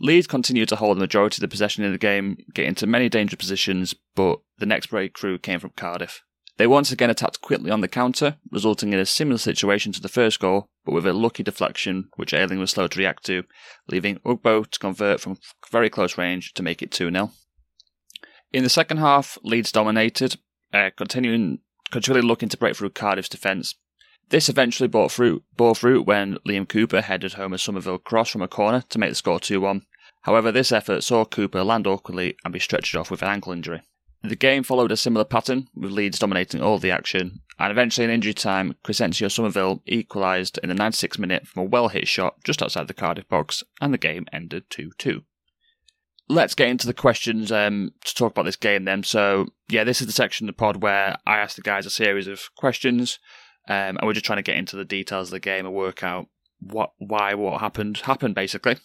Leeds 0.00 0.26
continued 0.26 0.68
to 0.68 0.76
hold 0.76 0.96
the 0.96 1.00
majority 1.00 1.36
of 1.36 1.40
the 1.40 1.48
possession 1.48 1.84
in 1.84 1.92
the 1.92 1.98
game, 1.98 2.38
get 2.54 2.66
into 2.66 2.86
many 2.86 3.08
dangerous 3.08 3.38
positions, 3.38 3.94
but 4.14 4.40
the 4.58 4.66
next 4.66 4.86
breakthrough 4.86 5.38
came 5.38 5.58
from 5.58 5.70
Cardiff. 5.76 6.22
They 6.56 6.66
once 6.66 6.90
again 6.90 7.10
attacked 7.10 7.40
quickly 7.40 7.70
on 7.70 7.82
the 7.82 7.88
counter, 7.88 8.36
resulting 8.50 8.92
in 8.92 8.98
a 8.98 9.06
similar 9.06 9.38
situation 9.38 9.92
to 9.92 10.00
the 10.00 10.08
first 10.08 10.40
goal, 10.40 10.68
but 10.84 10.92
with 10.92 11.06
a 11.06 11.12
lucky 11.12 11.44
deflection, 11.44 12.08
which 12.16 12.34
Ayling 12.34 12.58
was 12.58 12.72
slow 12.72 12.88
to 12.88 12.98
react 12.98 13.24
to, 13.26 13.44
leaving 13.88 14.18
Ugbo 14.26 14.68
to 14.68 14.78
convert 14.78 15.20
from 15.20 15.38
very 15.70 15.88
close 15.88 16.18
range 16.18 16.54
to 16.54 16.62
make 16.62 16.82
it 16.82 16.90
2 16.90 17.10
0. 17.10 17.30
In 18.52 18.64
the 18.64 18.70
second 18.70 18.96
half, 18.96 19.38
Leeds 19.42 19.70
dominated, 19.70 20.36
uh, 20.72 20.90
continuing 20.96 21.60
continually 21.90 22.26
looking 22.26 22.48
to 22.48 22.56
break 22.56 22.76
through 22.76 22.90
Cardiff's 22.90 23.28
defence. 23.28 23.74
This 24.30 24.48
eventually 24.48 24.88
bore 24.88 25.08
fruit, 25.08 25.42
bore 25.56 25.74
fruit 25.74 26.06
when 26.06 26.36
Liam 26.46 26.68
Cooper 26.68 27.00
headed 27.00 27.34
home 27.34 27.54
a 27.54 27.58
Summerville 27.58 27.98
cross 27.98 28.28
from 28.28 28.42
a 28.42 28.48
corner 28.48 28.82
to 28.90 28.98
make 28.98 29.10
the 29.10 29.14
score 29.14 29.40
2 29.40 29.60
1. 29.60 29.86
However, 30.22 30.52
this 30.52 30.72
effort 30.72 31.02
saw 31.02 31.24
Cooper 31.24 31.64
land 31.64 31.86
awkwardly 31.86 32.36
and 32.44 32.52
be 32.52 32.58
stretched 32.58 32.94
off 32.94 33.10
with 33.10 33.22
an 33.22 33.28
ankle 33.28 33.52
injury. 33.52 33.82
The 34.22 34.36
game 34.36 34.64
followed 34.64 34.92
a 34.92 34.96
similar 34.96 35.24
pattern, 35.24 35.68
with 35.74 35.92
Leeds 35.92 36.18
dominating 36.18 36.60
all 36.60 36.78
the 36.78 36.90
action, 36.90 37.40
and 37.58 37.70
eventually 37.70 38.04
in 38.04 38.10
injury 38.10 38.34
time, 38.34 38.74
Crysencio 38.84 39.30
Summerville 39.30 39.82
equalised 39.86 40.58
in 40.62 40.68
the 40.68 40.74
96th 40.74 41.18
minute 41.18 41.46
from 41.46 41.62
a 41.62 41.66
well 41.66 41.88
hit 41.88 42.08
shot 42.08 42.42
just 42.44 42.62
outside 42.62 42.88
the 42.88 42.94
Cardiff 42.94 43.28
box, 43.28 43.62
and 43.80 43.94
the 43.94 43.98
game 43.98 44.26
ended 44.32 44.64
2 44.70 44.90
2 44.98 45.22
let's 46.28 46.54
get 46.54 46.68
into 46.68 46.86
the 46.86 46.94
questions 46.94 47.50
um, 47.50 47.92
to 48.04 48.14
talk 48.14 48.32
about 48.32 48.44
this 48.44 48.56
game 48.56 48.84
then. 48.84 49.02
So, 49.02 49.46
yeah, 49.68 49.84
this 49.84 50.00
is 50.00 50.06
the 50.06 50.12
section 50.12 50.48
of 50.48 50.54
the 50.54 50.58
pod 50.58 50.82
where 50.82 51.16
I 51.26 51.38
ask 51.38 51.56
the 51.56 51.62
guys 51.62 51.86
a 51.86 51.90
series 51.90 52.28
of 52.28 52.54
questions, 52.56 53.18
um, 53.68 53.96
and 53.96 54.00
we're 54.02 54.12
just 54.12 54.26
trying 54.26 54.38
to 54.38 54.42
get 54.42 54.56
into 54.56 54.76
the 54.76 54.84
details 54.84 55.28
of 55.28 55.32
the 55.32 55.40
game 55.40 55.66
and 55.66 55.74
work 55.74 56.02
out 56.02 56.26
what, 56.60 56.92
why, 56.98 57.34
what 57.34 57.60
happened, 57.60 57.98
happened 57.98 58.34
basically. 58.34 58.76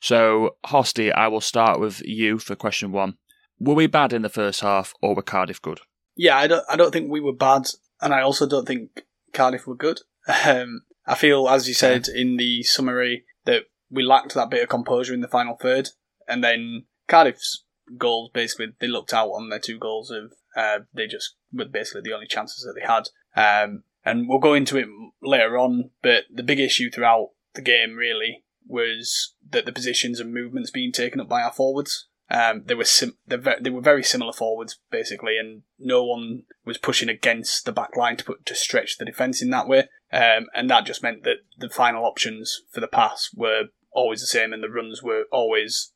So, 0.00 0.56
Hosty, 0.66 1.12
I 1.14 1.28
will 1.28 1.40
start 1.40 1.78
with 1.78 2.02
you 2.04 2.38
for 2.38 2.56
question 2.56 2.90
one. 2.90 3.18
Were 3.60 3.74
we 3.74 3.86
bad 3.86 4.12
in 4.12 4.22
the 4.22 4.28
first 4.28 4.60
half, 4.60 4.94
or 5.00 5.14
were 5.14 5.22
Cardiff 5.22 5.62
good? 5.62 5.80
Yeah, 6.16 6.36
I 6.36 6.48
don't. 6.48 6.64
I 6.68 6.74
don't 6.74 6.90
think 6.90 7.08
we 7.08 7.20
were 7.20 7.32
bad, 7.32 7.68
and 8.00 8.12
I 8.12 8.20
also 8.20 8.48
don't 8.48 8.66
think 8.66 9.04
Cardiff 9.32 9.68
were 9.68 9.76
good. 9.76 10.00
Um, 10.44 10.80
I 11.06 11.14
feel, 11.14 11.48
as 11.48 11.68
you 11.68 11.74
said 11.74 12.08
in 12.08 12.36
the 12.36 12.64
summary, 12.64 13.24
that 13.44 13.66
we 13.88 14.02
lacked 14.02 14.34
that 14.34 14.50
bit 14.50 14.64
of 14.64 14.68
composure 14.68 15.14
in 15.14 15.20
the 15.20 15.28
final 15.28 15.56
third 15.60 15.90
and 16.28 16.42
then 16.42 16.84
Cardiff's 17.08 17.64
goals 17.98 18.30
basically 18.32 18.68
they 18.80 18.86
looked 18.86 19.12
out 19.12 19.28
on 19.28 19.50
their 19.50 19.58
two 19.58 19.78
goals 19.78 20.10
of 20.10 20.32
uh, 20.56 20.80
they 20.94 21.06
just 21.06 21.36
were 21.52 21.64
basically 21.64 22.02
the 22.02 22.12
only 22.14 22.26
chances 22.26 22.64
that 22.64 22.74
they 22.78 22.86
had. 22.86 23.08
Um, 23.34 23.84
and 24.04 24.28
we'll 24.28 24.38
go 24.38 24.54
into 24.54 24.76
it 24.76 24.88
later 25.22 25.58
on, 25.58 25.90
but 26.02 26.24
the 26.32 26.42
big 26.42 26.60
issue 26.60 26.90
throughout 26.90 27.30
the 27.54 27.62
game 27.62 27.94
really 27.94 28.44
was 28.66 29.34
that 29.50 29.66
the 29.66 29.72
positions 29.72 30.20
and 30.20 30.32
movements 30.32 30.70
being 30.70 30.92
taken 30.92 31.20
up 31.20 31.28
by 31.28 31.42
our 31.42 31.52
forwards. 31.52 32.08
Um, 32.30 32.62
they 32.64 32.74
were 32.74 32.84
sim- 32.84 33.18
they 33.26 33.36
were 33.36 33.80
very 33.82 34.02
similar 34.02 34.32
forwards 34.32 34.78
basically, 34.90 35.36
and 35.38 35.62
no 35.78 36.04
one 36.04 36.44
was 36.64 36.78
pushing 36.78 37.08
against 37.08 37.66
the 37.66 37.72
back 37.72 37.96
line 37.96 38.16
to 38.16 38.24
put 38.24 38.46
to 38.46 38.54
stretch 38.54 38.96
the 38.96 39.04
defence 39.04 39.42
in 39.42 39.50
that 39.50 39.68
way. 39.68 39.88
Um, 40.12 40.46
and 40.54 40.70
that 40.70 40.86
just 40.86 41.02
meant 41.02 41.24
that 41.24 41.38
the 41.58 41.68
final 41.68 42.04
options 42.04 42.62
for 42.70 42.80
the 42.80 42.88
pass 42.88 43.30
were 43.34 43.64
always 43.90 44.20
the 44.20 44.26
same, 44.26 44.52
and 44.52 44.62
the 44.62 44.70
runs 44.70 45.02
were 45.02 45.24
always 45.30 45.92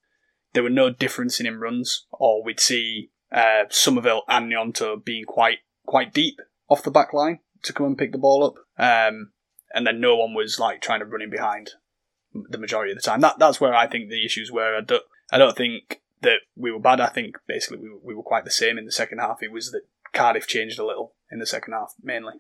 there 0.52 0.62
were 0.62 0.70
no 0.70 0.90
difference 0.90 1.40
in 1.40 1.58
runs, 1.58 2.06
or 2.10 2.44
we'd 2.44 2.60
see 2.60 3.10
uh, 3.32 3.64
Summerville 3.70 4.22
and 4.28 4.52
Gnonto 4.52 5.02
being 5.02 5.24
quite 5.24 5.58
quite 5.86 6.12
deep 6.12 6.38
off 6.68 6.82
the 6.82 6.90
back 6.90 7.14
line 7.14 7.38
to 7.62 7.72
come 7.72 7.86
and 7.86 7.98
pick 7.98 8.12
the 8.12 8.18
ball 8.18 8.44
up, 8.44 8.54
um, 8.78 9.30
and 9.74 9.86
then 9.86 10.00
no 10.00 10.16
one 10.16 10.34
was 10.34 10.58
like 10.58 10.80
trying 10.80 11.00
to 11.00 11.06
run 11.06 11.22
in 11.22 11.30
behind 11.30 11.70
the 12.32 12.58
majority 12.58 12.92
of 12.92 12.96
the 12.96 13.02
time. 13.02 13.20
That 13.20 13.38
that's 13.38 13.60
where 13.60 13.74
I 13.74 13.86
think 13.86 14.08
the 14.08 14.24
issues 14.24 14.50
were. 14.50 14.76
I 14.76 14.80
don't 14.80 15.04
I 15.30 15.38
don't 15.38 15.56
think 15.56 16.02
that 16.22 16.40
we 16.56 16.70
were 16.70 16.78
bad. 16.78 17.00
I 17.00 17.08
think 17.08 17.36
basically 17.46 17.78
we 17.78 17.90
we 18.02 18.14
were 18.14 18.22
quite 18.22 18.44
the 18.44 18.50
same 18.50 18.78
in 18.78 18.84
the 18.84 18.92
second 18.92 19.18
half. 19.18 19.42
It 19.42 19.52
was 19.52 19.72
that 19.72 19.82
Cardiff 20.12 20.46
changed 20.46 20.78
a 20.78 20.86
little 20.86 21.14
in 21.30 21.38
the 21.38 21.46
second 21.46 21.72
half 21.72 21.94
mainly. 22.02 22.34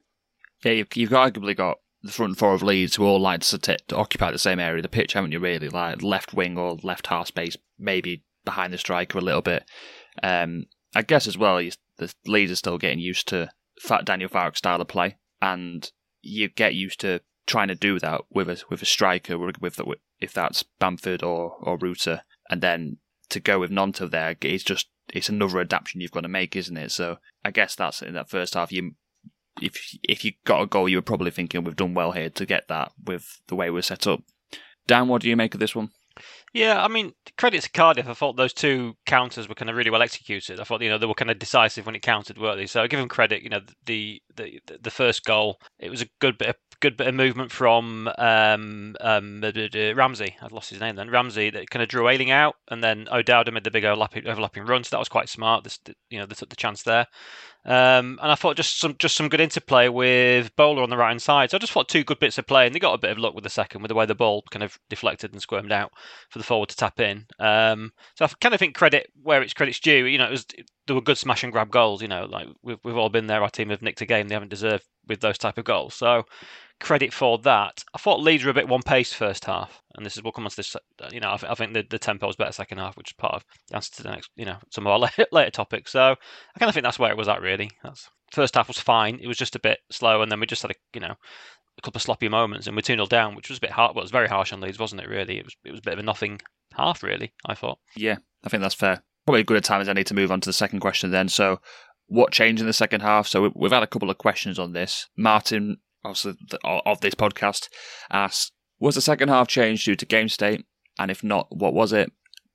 Yeah, 0.64 0.72
you've, 0.72 0.96
you've 0.96 1.10
arguably 1.10 1.54
got 1.56 1.78
the 2.02 2.12
front 2.12 2.38
four 2.38 2.54
of 2.54 2.62
Leeds 2.62 2.96
who 2.96 3.04
all 3.04 3.20
like 3.20 3.40
to, 3.42 3.58
t- 3.58 3.76
to 3.88 3.96
occupy 3.96 4.30
the 4.30 4.38
same 4.38 4.58
area 4.58 4.78
of 4.78 4.82
the 4.82 4.88
pitch, 4.88 5.12
haven't 5.12 5.32
you? 5.32 5.40
Really, 5.40 5.68
like 5.68 6.02
left 6.02 6.32
wing 6.32 6.56
or 6.56 6.78
left 6.82 7.08
half 7.08 7.28
space, 7.28 7.56
maybe 7.78 8.24
behind 8.44 8.72
the 8.72 8.78
striker 8.78 9.18
a 9.18 9.22
little 9.22 9.42
bit. 9.42 9.64
Um, 10.22 10.66
I 10.94 11.02
guess 11.02 11.26
as 11.26 11.36
well, 11.36 11.60
the 11.98 12.14
Leeds 12.26 12.52
are 12.52 12.56
still 12.56 12.78
getting 12.78 13.00
used 13.00 13.28
to 13.28 13.50
Fat 13.80 14.04
Daniel 14.04 14.28
Farke's 14.28 14.58
style 14.58 14.80
of 14.80 14.88
play, 14.88 15.16
and 15.40 15.90
you 16.22 16.48
get 16.48 16.74
used 16.74 17.00
to 17.00 17.20
trying 17.46 17.68
to 17.68 17.74
do 17.74 17.98
that 17.98 18.22
with 18.30 18.48
a 18.48 18.62
with 18.68 18.82
a 18.82 18.86
striker, 18.86 19.38
with, 19.38 19.60
with 19.60 19.80
if 20.20 20.32
that's 20.32 20.62
Bamford 20.62 21.22
or 21.22 21.56
or 21.60 21.76
Rutter, 21.76 22.22
and 22.50 22.60
then 22.60 22.98
to 23.28 23.40
go 23.40 23.58
with 23.58 23.70
Gnonto 23.70 24.10
there, 24.10 24.36
it's 24.40 24.64
just 24.64 24.88
it's 25.12 25.28
another 25.28 25.60
adaptation 25.60 26.00
you've 26.00 26.10
got 26.10 26.22
to 26.22 26.28
make, 26.28 26.56
isn't 26.56 26.76
it? 26.76 26.90
So 26.90 27.18
I 27.44 27.50
guess 27.50 27.74
that's 27.74 28.02
in 28.02 28.14
that 28.14 28.30
first 28.30 28.54
half. 28.54 28.72
You 28.72 28.92
if 29.60 29.96
if 30.02 30.24
you 30.24 30.32
got 30.44 30.62
a 30.62 30.66
goal, 30.66 30.88
you 30.88 30.98
were 30.98 31.02
probably 31.02 31.30
thinking 31.30 31.64
we've 31.64 31.76
done 31.76 31.94
well 31.94 32.12
here 32.12 32.30
to 32.30 32.46
get 32.46 32.68
that 32.68 32.92
with 33.04 33.40
the 33.48 33.54
way 33.54 33.70
we're 33.70 33.82
set 33.82 34.06
up. 34.06 34.22
Dan, 34.86 35.08
what 35.08 35.22
do 35.22 35.28
you 35.28 35.36
make 35.36 35.54
of 35.54 35.60
this 35.60 35.74
one? 35.74 35.90
Yeah, 36.52 36.82
I 36.82 36.88
mean, 36.88 37.12
credit 37.36 37.62
to 37.62 37.70
Cardiff. 37.70 38.08
I 38.08 38.14
thought 38.14 38.36
those 38.36 38.54
two 38.54 38.96
counters 39.04 39.48
were 39.48 39.54
kind 39.54 39.68
of 39.68 39.76
really 39.76 39.90
well 39.90 40.02
executed. 40.02 40.58
I 40.58 40.64
thought 40.64 40.80
you 40.80 40.88
know 40.88 40.98
they 40.98 41.06
were 41.06 41.14
kind 41.14 41.30
of 41.30 41.38
decisive 41.38 41.84
when 41.84 41.94
it 41.94 42.02
counted, 42.02 42.38
weren't 42.38 42.58
they? 42.58 42.66
So 42.66 42.82
I 42.82 42.86
give 42.86 42.98
them 43.00 43.08
credit. 43.08 43.42
You 43.42 43.50
know, 43.50 43.60
the 43.84 44.22
the 44.36 44.60
the 44.80 44.90
first 44.90 45.24
goal, 45.24 45.60
it 45.78 45.90
was 45.90 46.02
a 46.02 46.08
good 46.20 46.38
bit 46.38 46.48
of 46.48 46.56
good 46.80 46.96
bit 46.96 47.06
of 47.06 47.14
movement 47.14 47.50
from 47.50 48.08
um, 48.18 48.96
um, 49.00 49.40
Ramsey. 49.42 50.36
I've 50.40 50.52
lost 50.52 50.70
his 50.70 50.80
name 50.80 50.96
then. 50.96 51.10
Ramsey 51.10 51.50
that 51.50 51.70
kind 51.70 51.82
of 51.82 51.88
drew 51.88 52.08
Ayling 52.08 52.30
out, 52.30 52.56
and 52.68 52.82
then 52.82 53.08
O'Dowda 53.10 53.52
made 53.52 53.64
the 53.64 53.70
big 53.70 53.84
overlapping, 53.84 54.26
overlapping 54.26 54.66
run. 54.66 54.84
So 54.84 54.90
that 54.90 54.98
was 54.98 55.08
quite 55.08 55.28
smart. 55.28 55.64
This, 55.64 55.78
you 56.10 56.18
know, 56.18 56.26
they 56.26 56.34
took 56.34 56.50
the 56.50 56.56
chance 56.56 56.82
there. 56.82 57.06
Um, 57.64 58.20
and 58.22 58.30
I 58.30 58.36
thought 58.36 58.56
just 58.56 58.78
some 58.78 58.94
just 58.96 59.16
some 59.16 59.28
good 59.28 59.40
interplay 59.40 59.88
with 59.88 60.54
Bowler 60.54 60.84
on 60.84 60.90
the 60.90 60.96
right 60.96 61.08
hand 61.08 61.20
side. 61.20 61.50
So 61.50 61.56
I 61.56 61.58
just 61.58 61.72
thought 61.72 61.88
two 61.88 62.04
good 62.04 62.20
bits 62.20 62.38
of 62.38 62.46
play, 62.46 62.66
and 62.66 62.74
they 62.74 62.78
got 62.78 62.94
a 62.94 62.98
bit 62.98 63.10
of 63.10 63.18
luck 63.18 63.34
with 63.34 63.42
the 63.42 63.50
second, 63.50 63.82
with 63.82 63.88
the 63.88 63.96
way 63.96 64.06
the 64.06 64.14
ball 64.14 64.44
kind 64.50 64.62
of 64.62 64.78
deflected 64.88 65.32
and 65.32 65.42
squirmed 65.42 65.72
out 65.72 65.90
for 66.30 66.38
the 66.38 66.44
forward 66.44 66.68
to 66.68 66.76
tap 66.76 67.00
in. 67.00 67.26
Um, 67.40 67.92
so 68.14 68.24
I 68.24 68.28
kind 68.40 68.54
of 68.54 68.60
think 68.60 68.76
credit 68.76 69.10
where 69.20 69.42
it's 69.42 69.52
credit's 69.52 69.80
due. 69.80 70.06
You 70.06 70.18
know, 70.18 70.26
it 70.26 70.30
was 70.30 70.46
there 70.86 70.94
were 70.94 71.02
good 71.02 71.18
smash 71.18 71.42
and 71.42 71.52
grab 71.52 71.70
goals. 71.70 72.02
You 72.02 72.08
know, 72.08 72.26
like 72.26 72.46
we've 72.62 72.78
we've 72.84 72.96
all 72.96 73.08
been 73.08 73.26
there. 73.26 73.42
Our 73.42 73.50
team 73.50 73.70
have 73.70 73.82
nicked 73.82 74.00
a 74.00 74.06
game 74.06 74.28
they 74.28 74.36
haven't 74.36 74.50
deserved 74.50 74.84
with 75.06 75.20
those 75.20 75.38
type 75.38 75.58
of 75.58 75.64
goals. 75.64 75.94
So 75.94 76.24
credit 76.80 77.12
for 77.12 77.38
that. 77.38 77.84
I 77.94 77.98
thought 77.98 78.20
Leeds 78.20 78.44
were 78.44 78.50
a 78.50 78.54
bit 78.54 78.68
one 78.68 78.82
pace 78.82 79.12
first 79.12 79.44
half, 79.44 79.80
and 79.94 80.04
this 80.04 80.16
is 80.16 80.22
we'll 80.22 80.32
come 80.32 80.44
on 80.44 80.50
to 80.50 80.56
this. 80.56 80.76
Uh, 80.76 81.08
you 81.12 81.20
know, 81.20 81.28
I, 81.30 81.52
I 81.52 81.54
think 81.54 81.72
the, 81.72 81.84
the 81.88 81.98
tempo 81.98 82.26
was 82.26 82.36
better 82.36 82.52
second 82.52 82.78
half, 82.78 82.96
which 82.96 83.10
is 83.10 83.14
part 83.14 83.34
of 83.34 83.44
the 83.68 83.76
answer 83.76 83.92
to 83.94 84.02
the 84.02 84.10
next, 84.10 84.30
you 84.36 84.44
know, 84.44 84.58
some 84.70 84.86
of 84.86 84.92
our 84.92 85.10
later, 85.32 85.50
topics. 85.50 85.92
So 85.92 86.00
I 86.00 86.58
kind 86.58 86.68
of 86.68 86.74
think 86.74 86.84
that's 86.84 86.98
where 86.98 87.10
it 87.10 87.16
was 87.16 87.28
at. 87.28 87.40
Really, 87.40 87.70
that's 87.82 88.08
first 88.32 88.54
half 88.54 88.68
was 88.68 88.78
fine. 88.78 89.18
It 89.20 89.28
was 89.28 89.38
just 89.38 89.56
a 89.56 89.60
bit 89.60 89.78
slow, 89.90 90.22
and 90.22 90.30
then 90.30 90.40
we 90.40 90.46
just 90.46 90.62
had 90.62 90.70
a 90.70 90.74
you 90.92 91.00
know 91.00 91.14
a 91.78 91.82
couple 91.82 91.98
of 91.98 92.02
sloppy 92.02 92.28
moments, 92.28 92.66
and 92.66 92.76
we're 92.76 92.82
two 92.82 92.94
0 92.94 93.06
down, 93.06 93.34
which 93.34 93.48
was 93.48 93.58
a 93.58 93.62
bit 93.62 93.70
hard. 93.70 93.94
Well, 93.94 94.02
it 94.02 94.06
was 94.06 94.10
very 94.10 94.28
harsh 94.28 94.52
on 94.52 94.60
Leeds, 94.60 94.78
wasn't 94.78 95.02
it? 95.02 95.08
Really, 95.08 95.38
it 95.38 95.44
was 95.44 95.56
it 95.64 95.70
was 95.70 95.80
a 95.80 95.84
bit 95.84 95.94
of 95.94 95.98
a 96.00 96.02
nothing 96.02 96.40
half. 96.74 97.02
Really, 97.02 97.32
I 97.46 97.54
thought. 97.54 97.78
Yeah, 97.96 98.16
I 98.44 98.48
think 98.48 98.62
that's 98.62 98.74
fair. 98.74 99.02
Probably 99.26 99.40
a 99.40 99.44
good 99.44 99.64
time 99.64 99.80
as 99.80 99.88
any 99.88 100.04
to 100.04 100.14
move 100.14 100.30
on 100.30 100.40
to 100.40 100.48
the 100.48 100.52
second 100.52 100.80
question 100.80 101.10
then. 101.10 101.28
So, 101.28 101.60
what 102.06 102.32
changed 102.32 102.60
in 102.60 102.66
the 102.66 102.72
second 102.72 103.00
half? 103.00 103.26
So 103.26 103.50
we've 103.54 103.72
had 103.72 103.82
a 103.82 103.88
couple 103.88 104.10
of 104.10 104.18
questions 104.18 104.58
on 104.58 104.72
this. 104.72 105.08
Martin 105.16 105.78
obviously 106.04 106.34
of 106.62 107.00
this 107.00 107.14
podcast 107.14 107.68
asks, 108.10 108.52
was 108.78 108.94
the 108.94 109.00
second 109.00 109.28
half 109.28 109.48
changed 109.48 109.84
due 109.84 109.96
to 109.96 110.06
game 110.06 110.28
state? 110.28 110.64
And 110.98 111.10
if 111.10 111.24
not, 111.24 111.48
what 111.54 111.74
was 111.74 111.92
it? 111.92 112.12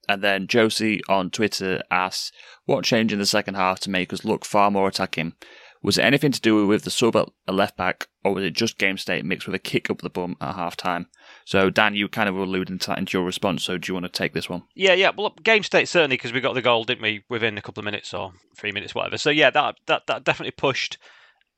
And 0.08 0.24
then 0.24 0.48
Josie 0.48 1.01
on 1.08 1.29
Twitter 1.29 1.81
asks, 1.91 2.31
what 2.65 2.84
changed 2.84 3.13
in 3.13 3.20
the 3.20 3.25
second 3.25 3.55
half 3.55 3.79
to 3.81 3.89
make 3.89 4.12
us 4.12 4.25
look 4.25 4.46
far 4.46 4.72
more 4.72 4.88
attacking? 4.88 5.34
Was 5.83 5.97
it 5.97 6.03
anything 6.03 6.31
to 6.31 6.41
do 6.41 6.67
with 6.67 6.83
the 6.83 6.91
sub 6.91 7.15
at 7.15 7.29
left 7.47 7.75
back, 7.75 8.07
or 8.23 8.33
was 8.33 8.43
it 8.43 8.51
just 8.51 8.77
game 8.77 8.97
state 8.97 9.25
mixed 9.25 9.47
with 9.47 9.55
a 9.55 9.59
kick 9.59 9.89
up 9.89 10.01
the 10.01 10.09
bum 10.09 10.38
at 10.39 10.55
half 10.55 10.77
time? 10.77 11.07
So, 11.45 11.69
Dan, 11.69 11.95
you 11.95 12.07
kind 12.07 12.29
of 12.29 12.35
alluded 12.35 12.79
to 12.81 12.88
that 12.88 13.00
into 13.00 13.17
your 13.17 13.25
response. 13.25 13.63
So, 13.63 13.77
do 13.77 13.89
you 13.89 13.95
want 13.95 14.05
to 14.05 14.11
take 14.11 14.33
this 14.33 14.50
one? 14.50 14.63
Yeah, 14.75 14.93
yeah. 14.93 15.11
Well, 15.15 15.35
game 15.43 15.63
state 15.63 15.88
certainly 15.88 16.17
because 16.17 16.33
we 16.33 16.41
got 16.41 16.53
the 16.53 16.61
goal, 16.61 16.83
didn't 16.83 17.01
we, 17.01 17.23
within 17.29 17.57
a 17.57 17.61
couple 17.61 17.81
of 17.81 17.85
minutes 17.85 18.13
or 18.13 18.33
three 18.55 18.71
minutes, 18.71 18.93
whatever. 18.93 19.17
So, 19.17 19.31
yeah, 19.31 19.50
that 19.50 19.75
that 19.88 20.03
that 20.07 20.23
definitely 20.23 20.51
pushed 20.51 20.97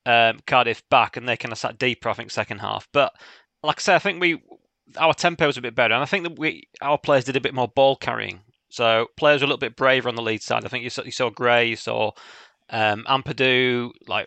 um, 0.06 0.40
Cardiff 0.46 0.88
back, 0.88 1.16
and 1.16 1.28
they 1.28 1.36
kind 1.36 1.52
of 1.52 1.58
sat 1.58 1.78
deeper. 1.78 2.08
I 2.08 2.14
think 2.14 2.30
second 2.30 2.60
half, 2.60 2.88
but 2.92 3.12
like 3.62 3.78
I 3.78 3.82
say, 3.82 3.94
I 3.94 3.98
think 3.98 4.20
we 4.20 4.42
our 4.96 5.14
tempo 5.14 5.46
was 5.46 5.56
a 5.56 5.62
bit 5.62 5.74
better, 5.74 5.94
and 5.94 6.02
I 6.02 6.06
think 6.06 6.24
that 6.24 6.38
we 6.38 6.68
our 6.80 6.98
players 6.98 7.24
did 7.24 7.36
a 7.36 7.40
bit 7.40 7.54
more 7.54 7.68
ball 7.68 7.96
carrying. 7.96 8.40
So 8.68 9.06
players 9.16 9.40
were 9.40 9.44
a 9.44 9.48
little 9.48 9.58
bit 9.58 9.76
braver 9.76 10.08
on 10.08 10.16
the 10.16 10.22
lead 10.22 10.42
side. 10.42 10.64
I 10.64 10.68
think 10.68 10.82
you 10.82 10.90
saw, 10.90 11.04
you 11.04 11.12
saw 11.12 11.30
Gray, 11.30 11.68
you 11.68 11.76
saw 11.76 12.10
um, 12.70 13.04
Ampadu, 13.08 13.90
like 14.06 14.26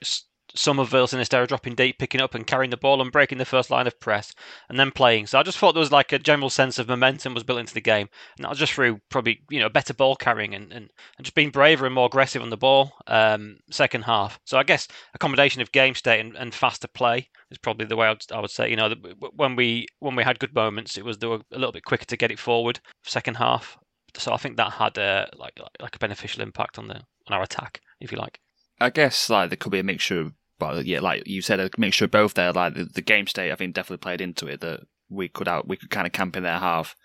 Summerville 0.56 1.08
Sinisterra 1.08 1.48
dropping 1.48 1.76
deep, 1.76 2.00
picking 2.00 2.22
up 2.22 2.34
and 2.34 2.48
carrying 2.48 2.70
the 2.70 2.78
ball 2.78 3.02
and 3.02 3.12
breaking 3.12 3.38
the 3.38 3.46
first 3.46 3.70
line 3.70 3.88
of 3.88 4.00
press 4.00 4.34
and 4.70 4.80
then 4.80 4.92
playing. 4.92 5.28
So 5.28 5.38
I 5.38 5.44
just 5.44 5.58
thought 5.58 5.74
there 5.74 5.80
was 5.82 5.92
like 5.92 6.12
a 6.12 6.20
general 6.20 6.50
sense 6.50 6.80
of 6.80 6.88
momentum 6.88 7.34
was 7.34 7.44
built 7.44 7.60
into 7.60 7.74
the 7.74 7.82
game. 7.82 8.08
And 8.38 8.46
that 8.46 8.50
was 8.50 8.60
just 8.60 8.74
through 8.74 9.00
probably, 9.10 9.42
you 9.50 9.60
know, 9.60 9.70
better 9.70 9.94
ball 9.94 10.16
carrying 10.16 10.56
and, 10.56 10.72
and, 10.72 10.90
and 11.18 11.26
just 11.26 11.36
being 11.36 11.52
braver 11.52 11.86
and 11.86 11.94
more 11.94 12.08
aggressive 12.08 12.42
on 12.42 12.50
the 12.50 12.58
ball 12.58 12.94
um, 13.08 13.58
second 13.72 14.04
half. 14.04 14.40
So 14.46 14.58
I 14.58 14.64
guess 14.64 14.88
a 15.14 15.18
combination 15.18 15.62
of 15.62 15.72
game 15.72 15.96
state 15.96 16.22
and, 16.22 16.36
and 16.36 16.54
faster 16.54 16.88
play 16.88 17.30
is 17.52 17.58
probably 17.58 17.86
the 17.86 17.96
way 17.96 18.08
I'd, 18.08 18.24
I 18.32 18.40
would 18.40 18.52
say. 18.52 18.70
You 18.70 18.78
know, 18.78 18.94
when 19.36 19.56
we 19.56 19.86
when 20.00 20.16
we 20.16 20.24
had 20.24 20.40
good 20.40 20.56
moments, 20.56 20.98
it 20.98 21.06
was 21.06 21.18
they 21.18 21.28
were 21.28 21.42
a 21.52 21.58
little 21.58 21.72
bit 21.72 21.86
quicker 21.86 22.06
to 22.06 22.18
get 22.18 22.32
it 22.32 22.40
forward 22.40 22.80
second 23.04 23.36
half. 23.36 23.78
So 24.16 24.34
I 24.34 24.38
think 24.38 24.58
that 24.58 24.72
had 24.72 24.98
a, 24.98 25.30
like 25.36 25.60
like 25.82 25.96
a 25.96 26.00
beneficial 26.00 26.42
impact 26.42 26.80
on 26.80 26.88
the 26.88 26.96
on 26.96 27.36
our 27.36 27.44
attack, 27.44 27.82
if 28.00 28.12
you 28.12 28.18
like. 28.18 28.40
I 28.80 28.90
guess 28.90 29.30
like 29.30 29.50
there 29.50 29.58
could 29.58 29.72
be 29.72 29.80
a 29.80 29.84
mixture 29.84 30.22
of 30.22 30.34
but 30.60 30.86
yeah, 30.86 31.00
like 31.00 31.28
you 31.28 31.42
said, 31.42 31.60
a 31.60 31.70
mixture 31.78 32.06
of 32.06 32.12
both 32.12 32.34
there. 32.34 32.52
Like 32.52 32.74
the, 32.74 32.86
the 32.86 33.02
game 33.02 33.28
state, 33.28 33.52
I 33.52 33.56
think 33.56 33.76
definitely 33.76 34.02
played 34.02 34.22
into 34.22 34.48
it 34.48 34.62
that 34.62 34.82
we 35.10 35.28
could 35.28 35.48
out 35.48 35.68
we 35.68 35.78
could 35.78 35.90
kind 35.90 36.08
of 36.08 36.14
camp 36.14 36.36
in 36.36 36.44
their 36.44 36.60
half, 36.60 36.96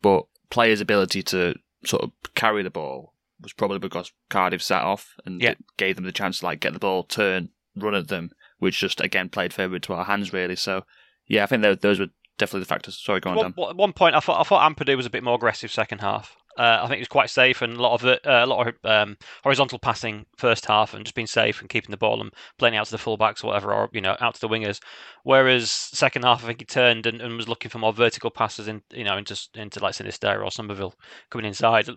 but 0.00 0.24
players' 0.50 0.80
ability 0.80 1.22
to 1.24 1.54
sort 1.84 2.02
of 2.02 2.12
carry 2.34 2.62
the 2.62 2.70
ball 2.70 3.14
was 3.40 3.52
probably 3.52 3.78
because 3.78 4.12
Cardiff 4.30 4.62
sat 4.62 4.84
off 4.84 5.16
and 5.26 5.42
yeah. 5.42 5.54
gave 5.76 5.96
them 5.96 6.04
the 6.04 6.12
chance 6.12 6.38
to 6.38 6.46
like 6.46 6.60
get 6.60 6.72
the 6.72 6.78
ball, 6.78 7.02
turn, 7.02 7.48
run 7.74 7.94
at 7.94 8.08
them, 8.08 8.30
which 8.58 8.78
just 8.78 9.00
again 9.00 9.28
played 9.28 9.52
favour 9.52 9.78
to 9.80 9.92
our 9.94 10.04
hands 10.04 10.32
really. 10.32 10.56
So 10.56 10.84
yeah, 11.26 11.42
I 11.42 11.46
think 11.46 11.62
those 11.80 11.98
were 11.98 12.08
definitely 12.38 12.60
the 12.60 12.66
factors. 12.66 13.00
Sorry, 13.02 13.20
go 13.20 13.30
on. 13.30 13.52
One, 13.54 13.70
At 13.70 13.76
one 13.76 13.92
point, 13.92 14.14
I 14.14 14.20
thought 14.20 14.40
I 14.40 14.44
thought 14.44 14.70
Ampadu 14.70 14.96
was 14.96 15.06
a 15.06 15.10
bit 15.10 15.24
more 15.24 15.34
aggressive 15.34 15.72
second 15.72 16.00
half. 16.00 16.36
Uh, 16.58 16.80
I 16.82 16.86
think 16.86 16.96
he 16.96 17.00
was 17.00 17.08
quite 17.08 17.30
safe 17.30 17.62
and 17.62 17.74
a 17.74 17.82
lot 17.82 17.94
of 17.94 18.04
it, 18.04 18.26
uh, 18.26 18.42
a 18.44 18.46
lot 18.46 18.66
of 18.66 18.74
um, 18.84 19.16
horizontal 19.42 19.78
passing 19.78 20.26
first 20.36 20.66
half 20.66 20.92
and 20.92 21.04
just 21.04 21.14
being 21.14 21.26
safe 21.26 21.60
and 21.60 21.70
keeping 21.70 21.90
the 21.90 21.96
ball 21.96 22.20
and 22.20 22.32
playing 22.58 22.76
out 22.76 22.86
to 22.86 22.92
the 22.92 22.98
fullbacks 22.98 23.42
or 23.42 23.48
whatever, 23.48 23.72
or 23.72 23.88
you 23.92 24.00
know 24.00 24.16
out 24.20 24.34
to 24.34 24.40
the 24.40 24.48
wingers. 24.48 24.80
Whereas 25.24 25.70
second 25.70 26.24
half, 26.24 26.44
I 26.44 26.48
think 26.48 26.60
he 26.60 26.66
turned 26.66 27.06
and, 27.06 27.20
and 27.22 27.36
was 27.36 27.48
looking 27.48 27.70
for 27.70 27.78
more 27.78 27.92
vertical 27.92 28.30
passes 28.30 28.68
in 28.68 28.82
you 28.92 29.04
know 29.04 29.16
into 29.16 29.38
into 29.54 29.80
like 29.80 29.94
Sinisterra 29.94 30.44
or 30.44 30.50
Summerville 30.50 30.94
coming 31.30 31.46
inside, 31.46 31.88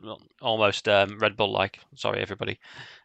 almost 0.42 0.88
um, 0.88 1.20
Red 1.20 1.36
Bull 1.36 1.52
like. 1.52 1.80
Sorry 1.96 2.22
everybody. 2.22 2.60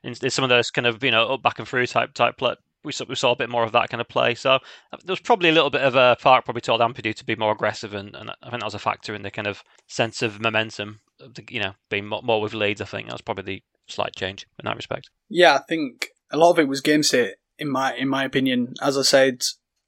In, 0.05 0.15
in 0.23 0.31
some 0.31 0.45
of 0.45 0.51
those 0.51 0.71
kind 0.71 0.87
of 0.87 1.03
you 1.03 1.11
know 1.11 1.35
up 1.35 1.43
back 1.43 1.59
and 1.59 1.67
through 1.67 1.87
type 1.87 2.15
type 2.15 2.37
play, 2.37 2.55
we 2.85 2.93
saw, 2.93 3.05
we 3.09 3.15
saw 3.15 3.33
a 3.33 3.37
bit 3.37 3.51
more 3.51 3.65
of 3.65 3.73
that 3.73 3.89
kind 3.91 4.01
of 4.01 4.09
play. 4.09 4.35
So 4.35 4.53
uh, 4.53 4.59
there 5.05 5.13
was 5.13 5.21
probably 5.21 5.49
a 5.49 5.53
little 5.53 5.71
bit 5.71 5.83
of 5.83 5.95
a 5.95 6.17
Park 6.21 6.45
probably 6.45 6.61
told 6.61 6.81
Ampadu 6.81 7.15
to 7.15 7.25
be 7.25 7.37
more 7.37 7.53
aggressive, 7.53 7.95
and, 7.95 8.15
and 8.15 8.31
I 8.31 8.51
think 8.51 8.61
that 8.61 8.65
was 8.65 8.75
a 8.75 8.79
factor 8.79 9.15
in 9.15 9.23
the 9.23 9.31
kind 9.31 9.47
of 9.47 9.63
sense 9.87 10.23
of 10.23 10.41
momentum, 10.41 11.01
of 11.21 11.35
the, 11.35 11.45
you 11.51 11.61
know, 11.61 11.75
being 11.89 12.07
more, 12.07 12.23
more 12.23 12.41
with 12.41 12.55
Leeds. 12.55 12.81
I 12.81 12.87
think 12.87 13.07
that 13.07 13.15
was 13.15 13.23
probably 13.23 13.45
the 13.45 13.63
slight 13.89 14.15
change 14.17 14.47
in 14.59 14.67
that 14.67 14.77
respect. 14.77 15.11
Yeah, 15.29 15.55
I 15.55 15.63
think 15.69 16.09
a 16.31 16.37
lot 16.37 16.53
of 16.53 16.59
it 16.59 16.69
was 16.69 16.81
game 16.81 17.03
state. 17.03 17.35
In 17.59 17.71
my 17.71 17.95
in 17.95 18.09
my 18.09 18.25
opinion, 18.25 18.75
as 18.81 18.97
I 18.97 19.03
said, 19.03 19.43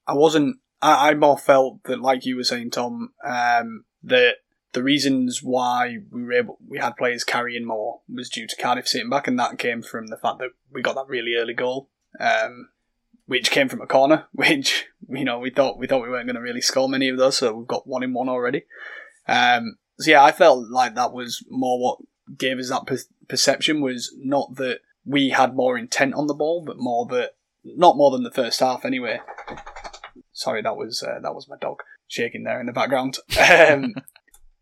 I 0.07 0.15
wasn't. 0.15 0.59
I, 0.83 1.11
I 1.11 1.15
more 1.15 1.39
felt 1.39 1.85
that, 1.85 2.01
like 2.01 2.27
you 2.27 2.37
were 2.37 2.45
saying, 2.45 2.71
Tom, 2.71 3.15
um, 3.25 3.85
that 4.03 4.35
the 4.73 4.83
reasons 4.83 5.41
why 5.43 5.97
we 6.11 6.23
were 6.23 6.33
able 6.33 6.59
we 6.67 6.79
had 6.79 6.97
players 6.97 7.25
carrying 7.25 7.67
more 7.67 8.01
was 8.13 8.29
due 8.29 8.47
to 8.47 8.57
Cardiff 8.57 8.89
sitting 8.89 9.09
back, 9.09 9.27
and 9.27 9.39
that 9.39 9.59
came 9.59 9.83
from 9.83 10.09
the 10.09 10.19
fact 10.19 10.39
that 10.39 10.51
we 10.71 10.83
got 10.83 10.97
that 10.97 11.09
really 11.09 11.35
early 11.35 11.55
goal. 11.55 11.89
Um, 12.21 12.69
which 13.27 13.51
came 13.51 13.69
from 13.69 13.81
a 13.81 13.87
corner, 13.87 14.27
which 14.33 14.87
you 15.09 15.25
know 15.25 15.39
we 15.39 15.51
thought 15.51 15.79
we 15.79 15.87
thought 15.87 16.03
we 16.03 16.11
weren't 16.11 16.27
going 16.27 16.37
to 16.37 16.43
really 16.43 16.61
score 16.61 16.89
many 16.89 17.09
of 17.09 17.19
those, 17.19 17.39
so 17.39 17.55
we've 17.55 17.67
got 17.67 17.87
one 17.87 18.03
in 18.03 18.13
one 18.13 18.29
already. 18.29 18.65
Um, 19.29 19.77
so 19.99 20.11
yeah, 20.11 20.23
I 20.23 20.33
felt 20.33 20.69
like 20.69 20.95
that 20.95 21.13
was 21.13 21.45
more 21.49 21.81
what 21.81 21.99
gave 22.37 22.59
us 22.59 22.71
that 22.71 22.87
per- 22.87 22.99
perception 23.29 23.81
was 23.81 24.15
not 24.19 24.57
that 24.57 24.81
we 25.05 25.31
had 25.31 25.55
more 25.55 25.77
intent 25.79 26.15
on 26.15 26.27
the 26.27 26.35
ball, 26.35 26.65
but 26.65 26.77
more 26.79 27.07
that 27.07 27.33
not 27.65 27.97
more 27.97 28.11
than 28.11 28.23
the 28.23 28.31
first 28.31 28.61
half 28.61 28.85
anyway. 28.85 29.21
Sorry, 30.33 30.63
that 30.63 30.77
was 30.77 31.03
uh, 31.03 31.21
that 31.23 31.35
was 31.35 31.49
my 31.49 31.57
dog 31.61 31.83
shaking 32.09 32.45
there 32.45 32.61
in 32.61 32.67
the 32.67 32.73
background. 32.73 33.19
Um, 33.39 33.95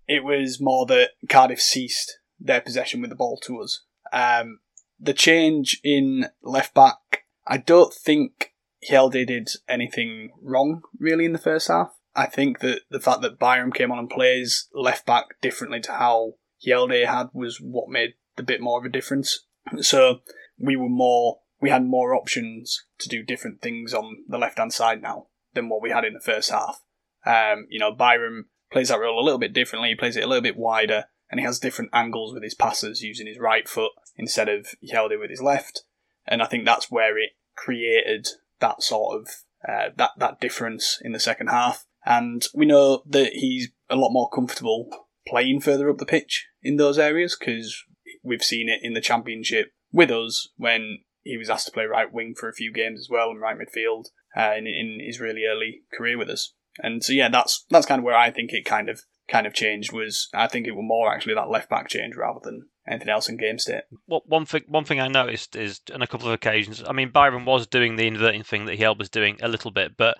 it 0.06 0.24
was 0.24 0.60
more 0.60 0.86
that 0.86 1.10
Cardiff 1.28 1.60
ceased 1.60 2.18
their 2.40 2.60
possession 2.60 3.00
with 3.00 3.10
the 3.10 3.16
ball 3.16 3.38
to 3.44 3.60
us. 3.60 3.84
Um, 4.12 4.58
the 4.98 5.14
change 5.14 5.80
in 5.84 6.26
left 6.42 6.74
back, 6.74 7.26
I 7.46 7.58
don't 7.58 7.94
think 7.94 8.52
Hjelde 8.88 9.26
did 9.26 9.50
anything 9.68 10.30
wrong 10.40 10.82
really 10.98 11.24
in 11.24 11.32
the 11.32 11.38
first 11.38 11.68
half. 11.68 11.96
I 12.14 12.26
think 12.26 12.60
that 12.60 12.82
the 12.90 13.00
fact 13.00 13.22
that 13.22 13.38
Byram 13.38 13.72
came 13.72 13.92
on 13.92 13.98
and 13.98 14.10
plays 14.10 14.68
left 14.74 15.06
back 15.06 15.40
differently 15.40 15.80
to 15.80 15.92
how 15.92 16.34
Hjelde 16.66 17.06
had 17.06 17.28
was 17.32 17.60
what 17.60 17.88
made 17.88 18.14
the 18.36 18.42
bit 18.42 18.60
more 18.60 18.78
of 18.78 18.84
a 18.84 18.88
difference. 18.88 19.46
So 19.80 20.20
we 20.58 20.76
were 20.76 20.88
more, 20.88 21.40
we 21.60 21.70
had 21.70 21.84
more 21.84 22.14
options 22.14 22.84
to 22.98 23.08
do 23.08 23.22
different 23.22 23.62
things 23.62 23.94
on 23.94 24.24
the 24.26 24.38
left 24.38 24.58
hand 24.58 24.72
side 24.72 25.02
now 25.02 25.26
than 25.54 25.68
what 25.68 25.82
we 25.82 25.90
had 25.90 26.04
in 26.04 26.14
the 26.14 26.20
first 26.20 26.50
half. 26.50 26.82
Um, 27.26 27.66
you 27.68 27.78
know, 27.78 27.92
Byram 27.92 28.46
plays 28.72 28.88
that 28.88 28.98
role 28.98 29.20
a 29.20 29.24
little 29.24 29.38
bit 29.38 29.52
differently. 29.52 29.90
He 29.90 29.94
plays 29.94 30.16
it 30.16 30.24
a 30.24 30.26
little 30.26 30.42
bit 30.42 30.56
wider, 30.56 31.04
and 31.30 31.38
he 31.38 31.46
has 31.46 31.58
different 31.58 31.90
angles 31.92 32.32
with 32.32 32.42
his 32.42 32.54
passes 32.54 33.02
using 33.02 33.26
his 33.26 33.38
right 33.38 33.68
foot 33.68 33.92
instead 34.16 34.48
of 34.48 34.74
Hjelde 34.82 35.18
with 35.18 35.30
his 35.30 35.42
left. 35.42 35.84
And 36.26 36.42
I 36.42 36.46
think 36.46 36.64
that's 36.64 36.90
where 36.90 37.18
it 37.18 37.30
created 37.56 38.26
that 38.60 38.82
sort 38.82 39.20
of 39.20 39.28
uh, 39.68 39.90
that 39.96 40.12
that 40.18 40.40
difference 40.40 40.98
in 41.02 41.12
the 41.12 41.20
second 41.20 41.48
half. 41.48 41.84
And 42.04 42.42
we 42.54 42.66
know 42.66 43.02
that 43.06 43.32
he's 43.34 43.68
a 43.90 43.96
lot 43.96 44.10
more 44.10 44.30
comfortable 44.30 44.88
playing 45.26 45.60
further 45.60 45.90
up 45.90 45.98
the 45.98 46.06
pitch 46.06 46.48
in 46.62 46.76
those 46.76 46.98
areas 46.98 47.36
because 47.38 47.84
we've 48.22 48.42
seen 48.42 48.68
it 48.68 48.80
in 48.82 48.94
the 48.94 49.00
championship 49.00 49.72
with 49.92 50.10
us 50.10 50.48
when 50.56 51.00
he 51.22 51.36
was 51.36 51.50
asked 51.50 51.66
to 51.66 51.72
play 51.72 51.84
right 51.84 52.12
wing 52.12 52.34
for 52.34 52.48
a 52.48 52.54
few 52.54 52.72
games 52.72 53.00
as 53.00 53.08
well 53.10 53.30
and 53.30 53.40
right 53.40 53.56
midfield 53.56 54.06
uh, 54.36 54.54
in, 54.56 54.66
in 54.66 54.98
his 55.04 55.20
really 55.20 55.44
early 55.44 55.82
career 55.92 56.16
with 56.16 56.30
us. 56.30 56.54
And 56.78 57.04
so 57.04 57.12
yeah, 57.12 57.28
that's 57.28 57.66
that's 57.68 57.86
kind 57.86 57.98
of 57.98 58.04
where 58.04 58.16
I 58.16 58.30
think 58.30 58.52
it 58.52 58.64
kind 58.64 58.88
of 58.88 59.02
kind 59.30 59.46
of 59.46 59.54
changed 59.54 59.92
was 59.92 60.28
I 60.34 60.48
think 60.48 60.66
it 60.66 60.72
was 60.72 60.84
more 60.84 61.12
actually 61.12 61.34
that 61.34 61.48
left 61.48 61.70
back 61.70 61.88
change 61.88 62.16
rather 62.16 62.40
than 62.42 62.68
anything 62.88 63.08
else 63.08 63.28
in 63.28 63.36
game 63.36 63.58
state. 63.58 63.82
Well, 64.06 64.22
one 64.26 64.44
thing 64.44 64.62
one 64.66 64.84
thing 64.84 65.00
I 65.00 65.08
noticed 65.08 65.56
is 65.56 65.80
on 65.94 66.02
a 66.02 66.06
couple 66.06 66.26
of 66.28 66.34
occasions. 66.34 66.82
I 66.86 66.92
mean, 66.92 67.10
Byram 67.10 67.44
was 67.44 67.66
doing 67.66 67.96
the 67.96 68.06
inverting 68.06 68.42
thing 68.42 68.66
that 68.66 68.78
Hjelde 68.78 68.98
was 68.98 69.08
doing 69.08 69.38
a 69.42 69.48
little 69.48 69.70
bit, 69.70 69.96
but 69.96 70.18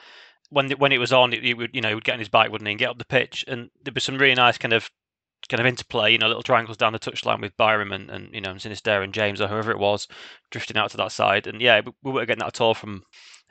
when 0.50 0.70
when 0.72 0.92
it 0.92 0.98
was 0.98 1.12
on, 1.12 1.32
he 1.32 1.54
would 1.54 1.70
you 1.74 1.80
know 1.80 1.88
he 1.88 1.94
would 1.94 2.04
get 2.04 2.14
on 2.14 2.18
his 2.18 2.28
bike, 2.28 2.50
wouldn't 2.50 2.68
he, 2.68 2.72
and 2.72 2.78
get 2.78 2.90
up 2.90 2.98
the 2.98 3.04
pitch, 3.04 3.44
and 3.48 3.70
there 3.82 3.92
was 3.94 4.04
some 4.04 4.18
really 4.18 4.34
nice 4.34 4.58
kind 4.58 4.72
of 4.72 4.90
kind 5.48 5.60
of 5.60 5.66
interplay, 5.66 6.12
you 6.12 6.18
know, 6.18 6.28
little 6.28 6.42
triangles 6.42 6.76
down 6.76 6.92
the 6.92 6.98
touchline 6.98 7.40
with 7.40 7.56
Byram 7.56 7.92
and, 7.92 8.10
and 8.10 8.34
you 8.34 8.40
know 8.40 8.52
Sinisterra 8.54 9.02
and 9.02 9.14
James 9.14 9.40
or 9.40 9.48
whoever 9.48 9.70
it 9.70 9.78
was 9.78 10.06
drifting 10.50 10.76
out 10.76 10.90
to 10.90 10.96
that 10.98 11.12
side, 11.12 11.46
and 11.46 11.60
yeah, 11.60 11.80
we 12.02 12.12
weren't 12.12 12.28
getting 12.28 12.40
that 12.40 12.48
at 12.48 12.60
all 12.60 12.74
from 12.74 13.02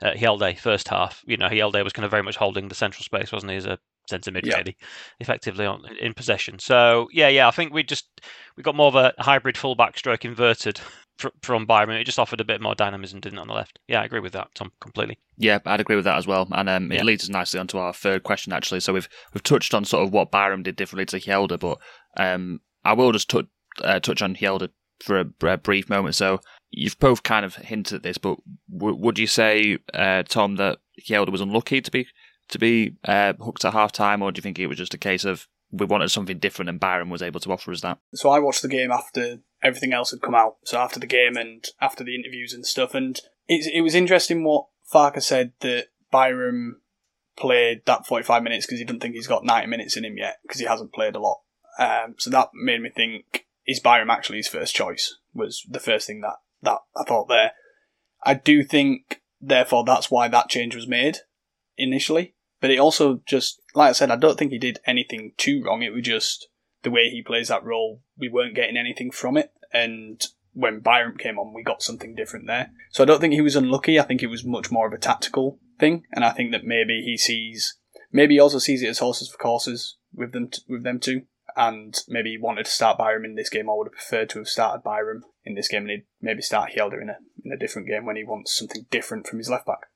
uh, 0.02 0.12
Hjelde 0.12 0.58
first 0.58 0.88
half. 0.88 1.22
You 1.26 1.36
know, 1.36 1.48
Hjelde 1.48 1.82
was 1.84 1.92
kind 1.92 2.04
of 2.04 2.10
very 2.10 2.22
much 2.22 2.36
holding 2.36 2.68
the 2.68 2.74
central 2.74 3.04
space, 3.04 3.32
wasn't 3.32 3.52
he, 3.52 3.56
as 3.56 3.66
a 3.66 3.78
centre 4.10 4.30
mid, 4.30 4.46
yeah. 4.46 4.58
really, 4.58 4.76
effectively 5.20 5.66
on 5.66 5.84
in 6.00 6.12
possession. 6.14 6.58
So 6.58 7.08
yeah, 7.12 7.28
yeah, 7.28 7.48
I 7.48 7.50
think 7.50 7.72
we 7.72 7.82
just 7.82 8.20
we 8.56 8.62
got 8.62 8.74
more 8.74 8.88
of 8.88 8.94
a 8.94 9.14
hybrid 9.18 9.56
fullback 9.56 9.96
stroke 9.96 10.24
inverted 10.24 10.80
from 11.42 11.66
Byram. 11.66 11.90
It 11.90 12.04
just 12.04 12.18
offered 12.18 12.40
a 12.40 12.44
bit 12.44 12.60
more 12.60 12.74
dynamism, 12.74 13.20
didn't 13.20 13.38
it, 13.38 13.42
on 13.42 13.48
the 13.48 13.54
left? 13.54 13.78
Yeah, 13.88 14.02
I 14.02 14.04
agree 14.04 14.20
with 14.20 14.32
that, 14.32 14.54
Tom, 14.54 14.72
completely. 14.80 15.18
Yeah, 15.36 15.58
I'd 15.64 15.80
agree 15.80 15.96
with 15.96 16.04
that 16.04 16.18
as 16.18 16.26
well. 16.26 16.48
And 16.52 16.68
um, 16.68 16.92
it 16.92 16.96
yeah. 16.96 17.02
leads 17.02 17.24
us 17.24 17.30
nicely 17.30 17.60
onto 17.60 17.78
our 17.78 17.92
third 17.92 18.22
question, 18.22 18.52
actually. 18.52 18.80
So 18.80 18.92
we've 18.92 19.08
we've 19.32 19.42
touched 19.42 19.74
on 19.74 19.84
sort 19.84 20.06
of 20.06 20.12
what 20.12 20.30
Byram 20.30 20.62
did 20.62 20.76
differently 20.76 21.06
to 21.06 21.20
Hjelde, 21.20 21.58
but 21.58 21.78
um, 22.16 22.60
I 22.84 22.92
will 22.92 23.12
just 23.12 23.30
t- 23.30 23.48
uh, 23.82 24.00
touch 24.00 24.22
on 24.22 24.36
Hjelde 24.36 24.70
for 25.02 25.20
a, 25.20 25.46
a, 25.46 25.56
brief 25.56 25.88
moment. 25.88 26.14
So 26.14 26.40
you've 26.70 26.98
both 26.98 27.22
kind 27.22 27.44
of 27.44 27.56
hinted 27.56 27.96
at 27.96 28.02
this, 28.02 28.18
but 28.18 28.38
w- 28.72 28.96
would 28.96 29.18
you 29.18 29.26
say, 29.26 29.78
uh, 29.94 30.22
Tom, 30.24 30.56
that 30.56 30.78
Hjelde 31.00 31.30
was 31.30 31.40
unlucky 31.40 31.80
to 31.80 31.90
be 31.90 32.06
to 32.50 32.58
be 32.58 32.96
uh, 33.04 33.32
hooked 33.34 33.64
at 33.64 33.72
half 33.72 33.92
time, 33.92 34.22
or 34.22 34.32
do 34.32 34.38
you 34.38 34.42
think 34.42 34.58
it 34.58 34.66
was 34.66 34.78
just 34.78 34.94
a 34.94 34.98
case 34.98 35.24
of 35.24 35.48
we 35.72 35.86
wanted 35.86 36.10
something 36.10 36.38
different 36.38 36.68
and 36.68 36.80
Byram 36.80 37.10
was 37.10 37.22
able 37.22 37.40
to 37.40 37.52
offer 37.52 37.70
us 37.72 37.80
that? 37.82 37.98
So 38.14 38.30
I 38.30 38.38
watched 38.38 38.62
the 38.62 38.68
game 38.68 38.90
after 38.90 39.38
everything 39.62 39.92
else 39.92 40.10
had 40.10 40.22
come 40.22 40.34
out. 40.34 40.56
So 40.64 40.78
after 40.78 40.98
the 40.98 41.06
game 41.06 41.36
and 41.36 41.66
after 41.80 42.04
the 42.04 42.14
interviews 42.14 42.52
and 42.52 42.66
stuff, 42.66 42.94
and 42.94 43.18
it, 43.46 43.70
it 43.72 43.82
was 43.82 43.94
interesting 43.94 44.44
what 44.44 44.66
Farke 44.92 45.22
said 45.22 45.52
that 45.60 45.86
Byram 46.10 46.80
played 47.36 47.82
that 47.86 48.06
45 48.06 48.42
minutes 48.42 48.66
because 48.66 48.78
he 48.78 48.84
doesn't 48.84 49.00
think 49.00 49.14
he's 49.14 49.26
got 49.26 49.44
90 49.44 49.68
minutes 49.68 49.96
in 49.96 50.04
him 50.04 50.18
yet 50.18 50.38
because 50.42 50.60
he 50.60 50.66
hasn't 50.66 50.92
played 50.92 51.14
a 51.14 51.20
lot. 51.20 51.40
Um, 51.78 52.14
so 52.18 52.30
that 52.30 52.50
made 52.52 52.82
me 52.82 52.90
think, 52.90 53.46
is 53.66 53.80
Byram 53.80 54.10
actually 54.10 54.38
his 54.38 54.48
first 54.48 54.74
choice? 54.74 55.16
Was 55.32 55.64
the 55.68 55.80
first 55.80 56.06
thing 56.06 56.20
that, 56.20 56.36
that 56.62 56.78
I 56.96 57.04
thought 57.04 57.28
there. 57.28 57.52
I 58.22 58.34
do 58.34 58.62
think, 58.62 59.22
therefore, 59.40 59.84
that's 59.84 60.10
why 60.10 60.28
that 60.28 60.50
change 60.50 60.74
was 60.74 60.86
made 60.86 61.18
initially. 61.78 62.34
But 62.60 62.70
it 62.70 62.78
also 62.78 63.22
just, 63.26 63.60
like 63.74 63.90
I 63.90 63.92
said, 63.92 64.10
I 64.10 64.16
don't 64.16 64.38
think 64.38 64.52
he 64.52 64.58
did 64.58 64.80
anything 64.86 65.32
too 65.36 65.62
wrong. 65.64 65.82
It 65.82 65.92
was 65.92 66.02
just 66.02 66.48
the 66.82 66.90
way 66.90 67.08
he 67.10 67.22
plays 67.22 67.48
that 67.48 67.64
role. 67.64 68.02
We 68.18 68.28
weren't 68.28 68.54
getting 68.54 68.76
anything 68.76 69.10
from 69.10 69.36
it, 69.36 69.52
and 69.72 70.22
when 70.52 70.80
Byram 70.80 71.16
came 71.16 71.38
on, 71.38 71.54
we 71.54 71.62
got 71.62 71.82
something 71.82 72.14
different 72.14 72.46
there. 72.46 72.70
So 72.90 73.02
I 73.02 73.06
don't 73.06 73.20
think 73.20 73.34
he 73.34 73.40
was 73.40 73.56
unlucky. 73.56 73.98
I 73.98 74.02
think 74.02 74.22
it 74.22 74.28
was 74.28 74.44
much 74.44 74.70
more 74.70 74.86
of 74.86 74.92
a 74.92 74.98
tactical 74.98 75.58
thing, 75.78 76.04
and 76.12 76.24
I 76.24 76.30
think 76.30 76.52
that 76.52 76.64
maybe 76.64 77.02
he 77.04 77.16
sees, 77.16 77.78
maybe 78.12 78.34
he 78.34 78.40
also 78.40 78.58
sees 78.58 78.82
it 78.82 78.88
as 78.88 78.98
horses 78.98 79.30
for 79.30 79.38
courses 79.38 79.96
with 80.12 80.32
them, 80.32 80.48
t- 80.48 80.62
with 80.68 80.82
them 80.82 80.98
too, 80.98 81.22
and 81.56 81.96
maybe 82.08 82.30
he 82.30 82.38
wanted 82.38 82.64
to 82.66 82.70
start 82.70 82.98
Byram 82.98 83.24
in 83.24 83.34
this 83.34 83.50
game, 83.50 83.68
I 83.70 83.74
would 83.74 83.86
have 83.86 83.92
preferred 83.92 84.30
to 84.30 84.38
have 84.40 84.48
started 84.48 84.82
Byram 84.82 85.22
in 85.44 85.54
this 85.54 85.68
game, 85.68 85.82
and 85.82 85.90
he'd 85.90 86.06
maybe 86.20 86.42
start 86.42 86.72
Hjelde 86.76 87.00
in 87.00 87.08
a 87.08 87.18
in 87.44 87.52
a 87.52 87.58
different 87.58 87.88
game 87.88 88.04
when 88.04 88.16
he 88.16 88.24
wants 88.24 88.56
something 88.56 88.86
different 88.90 89.26
from 89.26 89.38
his 89.38 89.48
left 89.48 89.66
back. 89.66 89.89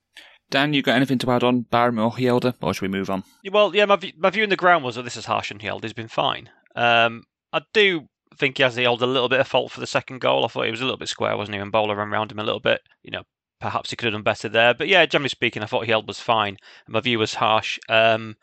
Dan, 0.50 0.72
you 0.72 0.82
got 0.82 0.96
anything 0.96 1.18
to 1.18 1.30
add 1.30 1.42
on 1.42 1.62
Byram 1.62 1.98
or 1.98 2.12
Hjelde, 2.12 2.54
or 2.60 2.74
should 2.74 2.82
we 2.82 2.88
move 2.88 3.10
on? 3.10 3.24
Well, 3.50 3.74
yeah, 3.74 3.86
my 3.86 3.96
view, 3.96 4.12
my 4.16 4.30
view 4.30 4.44
in 4.44 4.50
the 4.50 4.56
ground 4.56 4.84
was 4.84 4.94
that 4.94 5.02
this 5.02 5.16
is 5.16 5.24
harsh 5.24 5.50
on 5.50 5.58
Hjelde. 5.58 5.82
He's 5.82 5.92
been 5.92 6.08
fine. 6.08 6.50
Um, 6.76 7.24
I 7.52 7.62
do 7.72 8.08
think 8.36 8.56
he 8.56 8.62
has 8.62 8.74
the 8.74 8.86
old 8.86 9.02
a 9.02 9.06
little 9.06 9.28
bit 9.28 9.40
of 9.40 9.48
fault 9.48 9.72
for 9.72 9.80
the 9.80 9.86
second 9.86 10.20
goal. 10.20 10.44
I 10.44 10.48
thought 10.48 10.64
he 10.64 10.70
was 10.70 10.80
a 10.80 10.84
little 10.84 10.98
bit 10.98 11.08
square, 11.08 11.36
wasn't 11.36 11.54
he? 11.54 11.60
And 11.60 11.72
Bowler 11.72 11.96
ran 11.96 12.08
around 12.08 12.32
him 12.32 12.38
a 12.38 12.44
little 12.44 12.60
bit. 12.60 12.80
You 13.02 13.12
know, 13.12 13.22
perhaps 13.60 13.90
he 13.90 13.96
could 13.96 14.06
have 14.06 14.14
done 14.14 14.22
better 14.22 14.48
there. 14.48 14.74
But 14.74 14.88
yeah, 14.88 15.06
generally 15.06 15.28
speaking, 15.28 15.62
I 15.62 15.66
thought 15.66 15.86
Hjelde 15.86 16.06
was 16.06 16.20
fine. 16.20 16.56
My 16.88 17.00
view 17.00 17.18
was 17.18 17.34
harsh. 17.34 17.78
Um, 17.88 18.36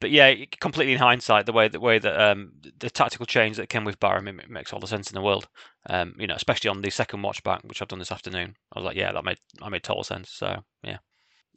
but 0.00 0.10
yeah, 0.10 0.34
completely 0.60 0.94
in 0.94 0.98
hindsight, 0.98 1.44
the 1.44 1.52
way 1.52 1.68
the 1.68 1.78
way 1.78 1.98
that 1.98 2.20
um, 2.20 2.52
the 2.78 2.88
tactical 2.88 3.26
change 3.26 3.58
that 3.58 3.68
came 3.68 3.84
with 3.84 4.00
Byram 4.00 4.28
it 4.28 4.48
makes 4.48 4.72
all 4.72 4.80
the 4.80 4.86
sense 4.86 5.10
in 5.10 5.14
the 5.14 5.20
world. 5.20 5.46
Um, 5.88 6.14
you 6.18 6.26
know, 6.26 6.34
especially 6.34 6.70
on 6.70 6.80
the 6.80 6.90
second 6.90 7.22
watch 7.22 7.42
back, 7.42 7.62
which 7.64 7.82
I've 7.82 7.88
done 7.88 7.98
this 7.98 8.12
afternoon. 8.12 8.56
I 8.72 8.78
was 8.78 8.86
like, 8.86 8.96
yeah, 8.96 9.12
that 9.12 9.24
made 9.24 9.38
that 9.60 9.70
made 9.70 9.82
total 9.82 10.04
sense. 10.04 10.30
So 10.30 10.64
yeah, 10.82 10.98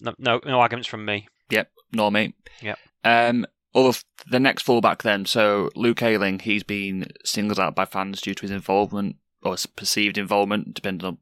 no 0.01 0.13
no, 0.17 0.39
no 0.45 0.59
arguments 0.59 0.87
from 0.87 1.05
me. 1.05 1.27
Yep, 1.49 1.69
nor 1.91 2.11
me. 2.11 2.33
Yep. 2.61 2.77
Um, 3.03 3.45
other 3.75 3.97
the 4.29 4.39
next 4.39 4.63
fullback 4.63 5.03
then. 5.03 5.25
So 5.25 5.69
Luke 5.75 6.01
Ayling, 6.01 6.39
he's 6.39 6.63
been 6.63 7.07
singled 7.25 7.59
out 7.59 7.75
by 7.75 7.85
fans 7.85 8.21
due 8.21 8.33
to 8.33 8.41
his 8.41 8.51
involvement 8.51 9.17
or 9.41 9.55
perceived 9.75 10.17
involvement, 10.17 10.73
depending 10.73 11.05
on 11.05 11.17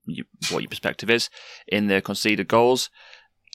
what 0.51 0.61
your 0.61 0.69
perspective 0.69 1.09
is, 1.09 1.29
in 1.67 1.87
the 1.87 2.01
conceded 2.01 2.47
goals. 2.47 2.89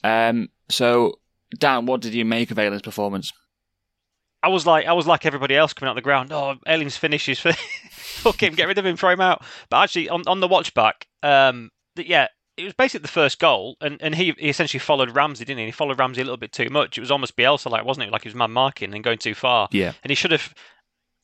Um, 0.03 0.49
so 0.69 1.19
Dan, 1.57 1.85
what 1.85 2.01
did 2.01 2.13
you 2.13 2.25
make 2.25 2.51
of 2.51 2.59
Ayling's 2.59 2.81
performance? 2.81 3.31
I 4.43 4.49
was 4.49 4.65
like, 4.65 4.85
I 4.85 4.93
was 4.93 5.07
like 5.07 5.25
everybody 5.25 5.55
else 5.55 5.73
coming 5.73 5.89
out 5.89 5.95
the 5.95 6.01
ground. 6.01 6.31
Oh, 6.31 6.55
Ayling's 6.67 6.97
finishes, 6.97 7.39
for 7.39 7.53
fuck 7.91 8.41
him, 8.41 8.53
get 8.53 8.67
rid 8.67 8.77
of 8.77 8.85
him, 8.85 8.95
throw 8.95 9.11
him 9.11 9.21
out. 9.21 9.43
But 9.69 9.83
actually, 9.83 10.09
on, 10.09 10.23
on 10.27 10.39
the 10.39 10.47
watch 10.47 10.73
back, 10.73 11.07
um, 11.23 11.71
yeah, 11.95 12.27
it 12.57 12.63
was 12.63 12.73
basically 12.73 13.03
the 13.03 13.09
first 13.09 13.39
goal, 13.39 13.77
and, 13.81 13.97
and 14.01 14.15
he, 14.15 14.33
he 14.37 14.49
essentially 14.49 14.79
followed 14.79 15.15
Ramsey, 15.15 15.45
didn't 15.45 15.59
he? 15.59 15.65
He 15.65 15.71
followed 15.71 15.99
Ramsey 15.99 16.21
a 16.21 16.23
little 16.23 16.37
bit 16.37 16.51
too 16.51 16.69
much. 16.69 16.97
It 16.97 17.01
was 17.01 17.11
almost 17.11 17.37
Bielsa 17.37 17.69
like, 17.69 17.85
wasn't 17.85 18.07
it? 18.07 18.11
Like 18.11 18.23
he 18.23 18.29
was 18.29 18.35
man 18.35 18.51
marking 18.51 18.93
and 18.93 19.03
going 19.03 19.19
too 19.19 19.35
far. 19.35 19.69
Yeah. 19.71 19.93
And 20.03 20.09
he 20.09 20.15
should 20.15 20.31
have. 20.31 20.53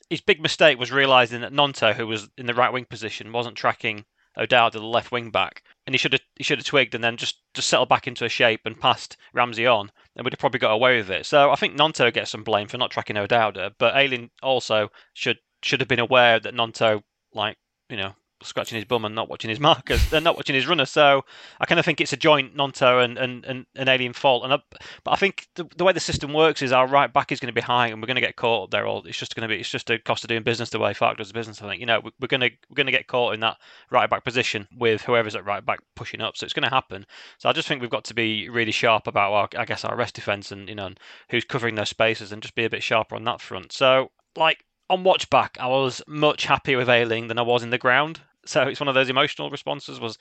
His 0.09 0.21
big 0.21 0.41
mistake 0.41 0.77
was 0.77 0.91
realizing 0.91 1.41
that 1.41 1.53
Gnonto, 1.53 1.93
who 1.93 2.05
was 2.05 2.29
in 2.37 2.45
the 2.45 2.53
right 2.53 2.71
wing 2.71 2.85
position, 2.85 3.31
wasn't 3.31 3.55
tracking 3.55 4.05
O'Dowd, 4.37 4.73
the 4.73 4.79
left 4.79 5.11
wing 5.11 5.31
back, 5.31 5.63
and 5.85 5.93
he 5.93 5.97
should 5.97 6.13
have 6.13 6.21
he 6.35 6.43
should 6.43 6.59
have 6.59 6.65
twigged 6.65 6.93
and 6.93 7.03
then 7.03 7.17
just 7.17 7.37
just 7.53 7.67
settled 7.67 7.89
back 7.89 8.07
into 8.07 8.25
a 8.25 8.29
shape 8.29 8.61
and 8.65 8.79
passed 8.79 9.17
Ramsey 9.33 9.65
on, 9.65 9.91
and 10.15 10.23
we'd 10.23 10.33
have 10.33 10.39
probably 10.39 10.59
got 10.59 10.71
away 10.71 10.97
with 10.97 11.09
it. 11.09 11.25
So 11.25 11.51
I 11.51 11.55
think 11.55 11.75
Gnonto 11.75 12.13
gets 12.13 12.31
some 12.31 12.43
blame 12.43 12.67
for 12.67 12.77
not 12.77 12.91
tracking 12.91 13.17
O'Dowd, 13.17 13.75
but 13.79 13.95
Ayling 13.95 14.29
also 14.41 14.89
should 15.13 15.39
should 15.63 15.79
have 15.79 15.89
been 15.89 15.99
aware 15.99 16.39
that 16.39 16.53
Gnonto 16.53 17.01
like 17.33 17.57
you 17.89 17.97
know 17.97 18.13
scratching 18.43 18.75
his 18.75 18.85
bum 18.85 19.05
and 19.05 19.15
not 19.15 19.29
watching 19.29 19.49
his 19.49 19.59
markers, 19.59 20.09
they're 20.09 20.21
not 20.21 20.35
watching 20.35 20.55
his 20.55 20.67
runner. 20.67 20.85
So 20.85 21.23
I 21.59 21.65
kind 21.65 21.79
of 21.79 21.85
think 21.85 22.01
it's 22.01 22.13
a 22.13 22.17
joint 22.17 22.55
Gnonto 22.55 23.03
and, 23.03 23.17
and, 23.17 23.45
and 23.45 23.65
an 23.75 23.89
Ayling 23.89 24.13
fault. 24.13 24.43
And 24.43 24.53
I, 24.53 24.59
but 25.03 25.11
I 25.11 25.15
think 25.15 25.47
the, 25.55 25.65
the, 25.77 25.83
way 25.83 25.93
the 25.93 25.99
system 25.99 26.33
works 26.33 26.61
is 26.61 26.71
our 26.71 26.87
right 26.87 27.11
back 27.11 27.31
is 27.31 27.39
going 27.39 27.53
to 27.53 27.53
be 27.53 27.61
high, 27.61 27.87
and 27.87 28.01
we're 28.01 28.07
going 28.07 28.15
to 28.15 28.21
get 28.21 28.35
caught 28.35 28.65
up 28.65 28.71
there. 28.71 28.85
Or 28.85 29.01
it's 29.05 29.17
just 29.17 29.35
going 29.35 29.47
to 29.47 29.53
be 29.53 29.59
it's 29.59 29.69
just 29.69 29.89
a 29.89 29.99
cost 29.99 30.23
of 30.23 30.27
doing 30.27 30.43
business 30.43 30.69
the 30.69 30.79
way 30.79 30.93
Farke 30.93 31.17
does 31.17 31.31
business. 31.31 31.61
I 31.61 31.67
think 31.69 31.79
you 31.79 31.85
know 31.85 32.01
we're 32.19 32.27
going 32.27 32.41
to 32.41 32.51
we're 32.69 32.75
going 32.75 32.87
to 32.87 32.91
get 32.91 33.07
caught 33.07 33.33
in 33.33 33.39
that 33.41 33.57
right 33.89 34.09
back 34.09 34.23
position 34.23 34.67
with 34.77 35.01
whoever's 35.01 35.35
at 35.35 35.45
right 35.45 35.65
back 35.65 35.79
pushing 35.95 36.21
up. 36.21 36.37
So 36.37 36.45
it's 36.45 36.53
going 36.53 36.67
to 36.67 36.73
happen. 36.73 37.05
So 37.37 37.49
I 37.49 37.53
just 37.53 37.67
think 37.67 37.81
we've 37.81 37.89
got 37.89 38.05
to 38.05 38.13
be 38.13 38.49
really 38.49 38.71
sharp 38.71 39.07
about 39.07 39.33
our 39.33 39.49
I 39.57 39.65
guess 39.65 39.85
our 39.85 39.95
rest 39.95 40.15
defense 40.15 40.51
and 40.51 40.69
you 40.69 40.75
know 40.75 40.89
who's 41.29 41.45
covering 41.45 41.75
those 41.75 41.89
spaces 41.89 42.31
and 42.31 42.41
just 42.41 42.55
be 42.55 42.65
a 42.65 42.69
bit 42.69 42.83
sharper 42.83 43.15
on 43.15 43.23
that 43.25 43.41
front. 43.41 43.71
So 43.71 44.11
like 44.35 44.63
on 44.89 45.03
watch 45.03 45.29
back, 45.29 45.57
I 45.59 45.67
was 45.67 46.01
much 46.07 46.45
happier 46.45 46.77
with 46.77 46.89
Ayling 46.89 47.27
than 47.27 47.39
I 47.39 47.43
was 47.43 47.63
in 47.63 47.69
the 47.69 47.77
ground. 47.77 48.21
So 48.45 48.63
it's 48.63 48.79
one 48.79 48.87
of 48.87 48.95
those 48.95 49.09
emotional 49.09 49.49
responses 49.49 49.99
was 49.99 50.17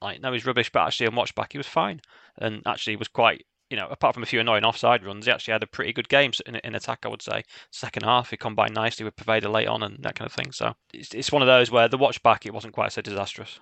like, 0.00 0.20
no, 0.20 0.32
he's 0.32 0.46
rubbish, 0.46 0.70
but 0.70 0.86
actually 0.86 1.06
on 1.06 1.14
watch 1.14 1.34
back 1.34 1.52
he 1.52 1.58
was 1.58 1.66
fine, 1.66 2.00
and 2.38 2.62
actually 2.66 2.96
was 2.96 3.08
quite. 3.08 3.44
You 3.70 3.78
know, 3.78 3.88
apart 3.90 4.14
from 4.14 4.22
a 4.22 4.26
few 4.26 4.38
annoying 4.38 4.62
offside 4.62 5.04
runs, 5.04 5.24
he 5.24 5.32
actually 5.32 5.52
had 5.52 5.62
a 5.62 5.66
pretty 5.66 5.92
good 5.92 6.08
game 6.08 6.32
in, 6.46 6.56
in 6.56 6.74
attack. 6.74 7.00
I 7.02 7.08
would 7.08 7.22
say 7.22 7.42
second 7.72 8.04
half 8.04 8.30
he 8.30 8.36
combined 8.36 8.74
nicely 8.74 9.04
with 9.04 9.16
Poveda 9.16 9.50
late 9.50 9.66
on 9.66 9.82
and 9.82 9.96
that 10.02 10.14
kind 10.14 10.26
of 10.26 10.34
thing. 10.34 10.52
So 10.52 10.74
it's, 10.92 11.14
it's 11.14 11.32
one 11.32 11.42
of 11.42 11.48
those 11.48 11.70
where 11.70 11.88
the 11.88 11.96
watch 11.96 12.22
back 12.22 12.44
it 12.44 12.52
wasn't 12.52 12.74
quite 12.74 12.92
so 12.92 13.00
disastrous. 13.00 13.58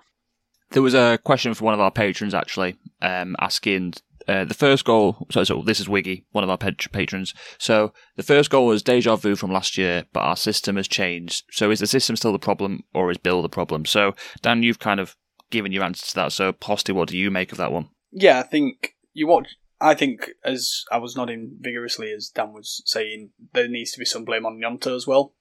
There 0.71 0.81
was 0.81 0.93
a 0.93 1.19
question 1.23 1.53
from 1.53 1.65
one 1.65 1.73
of 1.73 1.79
our 1.79 1.89
patrons 1.89 2.33
actually 2.33 2.75
um, 3.01 3.35
asking 3.39 3.93
uh, 4.27 4.45
the 4.45 4.53
first 4.53 4.85
goal. 4.85 5.27
So, 5.31 5.43
so 5.43 5.61
this 5.61 5.79
is 5.79 5.89
Wiggy, 5.89 6.25
one 6.31 6.43
of 6.43 6.49
our 6.49 6.57
patrons. 6.57 7.33
So 7.57 7.93
the 8.15 8.23
first 8.23 8.49
goal 8.49 8.67
was 8.67 8.83
deja 8.83 9.15
vu 9.15 9.35
from 9.35 9.51
last 9.51 9.77
year, 9.77 10.05
but 10.13 10.21
our 10.21 10.37
system 10.37 10.75
has 10.77 10.87
changed. 10.87 11.45
So 11.51 11.71
is 11.71 11.79
the 11.79 11.87
system 11.87 12.15
still 12.15 12.31
the 12.31 12.39
problem, 12.39 12.83
or 12.93 13.11
is 13.11 13.17
Bill 13.17 13.41
the 13.41 13.49
problem? 13.49 13.85
So 13.85 14.15
Dan, 14.41 14.63
you've 14.63 14.79
kind 14.79 14.99
of 14.99 15.15
given 15.49 15.71
your 15.71 15.83
answer 15.83 16.05
to 16.07 16.15
that. 16.15 16.31
So 16.31 16.53
Hosty, 16.53 16.93
what 16.93 17.09
do 17.09 17.17
you 17.17 17.31
make 17.31 17.51
of 17.51 17.57
that 17.57 17.71
one? 17.71 17.89
Yeah, 18.11 18.39
I 18.39 18.43
think 18.43 18.95
you 19.13 19.27
watch. 19.27 19.47
I 19.79 19.95
think, 19.95 20.29
as 20.45 20.85
I 20.91 20.97
was 20.97 21.15
nodding 21.17 21.57
vigorously 21.59 22.11
as 22.11 22.29
Dan 22.29 22.53
was 22.53 22.81
saying, 22.85 23.31
there 23.53 23.67
needs 23.67 23.91
to 23.91 23.99
be 23.99 24.05
some 24.05 24.23
blame 24.23 24.45
on 24.45 24.59
Gnonto 24.59 24.95
as 24.95 25.05
well 25.05 25.33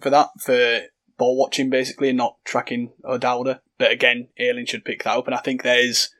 for 0.00 0.08
that, 0.08 0.28
for 0.40 0.82
ball 1.18 1.36
watching 1.36 1.68
basically 1.68 2.08
and 2.08 2.16
not 2.18 2.36
tracking 2.44 2.92
O'Dowda. 3.04 3.60
But 3.78 3.92
again, 3.92 4.28
Ayling 4.38 4.66
should 4.66 4.84
pick 4.84 5.04
that 5.04 5.16
up, 5.16 5.26
and 5.26 5.34
I 5.34 5.40
think 5.40 5.62
there's, 5.62 6.14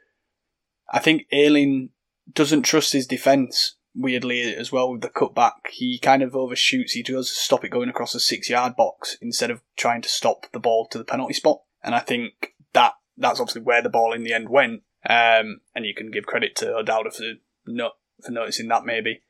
I 0.93 0.99
think 0.99 1.23
Ayling 1.33 1.91
doesn't 2.35 2.63
trust 2.63 2.93
his 2.93 3.07
defence 3.07 3.77
weirdly 3.95 4.55
as 4.55 4.71
well 4.71 4.91
with 4.91 5.01
the 5.01 5.09
cutback. 5.09 5.69
He 5.71 5.99
kind 5.99 6.23
of 6.23 6.37
overshoots. 6.37 6.93
He 6.93 7.03
does 7.03 7.31
stop 7.31 7.65
it 7.65 7.71
going 7.71 7.89
across 7.89 8.13
the 8.13 8.21
six 8.21 8.49
yard 8.49 8.77
box 8.77 9.17
instead 9.21 9.51
of 9.51 9.63
trying 9.77 10.03
to 10.03 10.09
stop 10.09 10.47
the 10.53 10.61
ball 10.61 10.87
to 10.89 10.99
the 10.99 11.05
penalty 11.05 11.35
spot. 11.35 11.63
And 11.83 11.95
I 11.95 12.01
think 12.01 12.55
that 12.73 12.95
that's 13.17 13.41
obviously 13.41 13.63
where 13.63 13.83
the 13.83 13.89
ball 13.89 14.13
in 14.13 14.25
the 14.25 14.33
end 14.33 14.49
went. 14.49 14.83
Um, 15.09 15.61
and 15.75 15.87
you 15.87 15.95
can 15.95 16.11
give 16.11 16.27
credit 16.27 16.55
to 16.57 16.77
O'Dowda 16.77 17.15
for 17.15 17.25
not 17.67 17.93
for 18.25 18.33
noticing 18.33 18.69
that 18.69 18.85
maybe. 18.85 19.23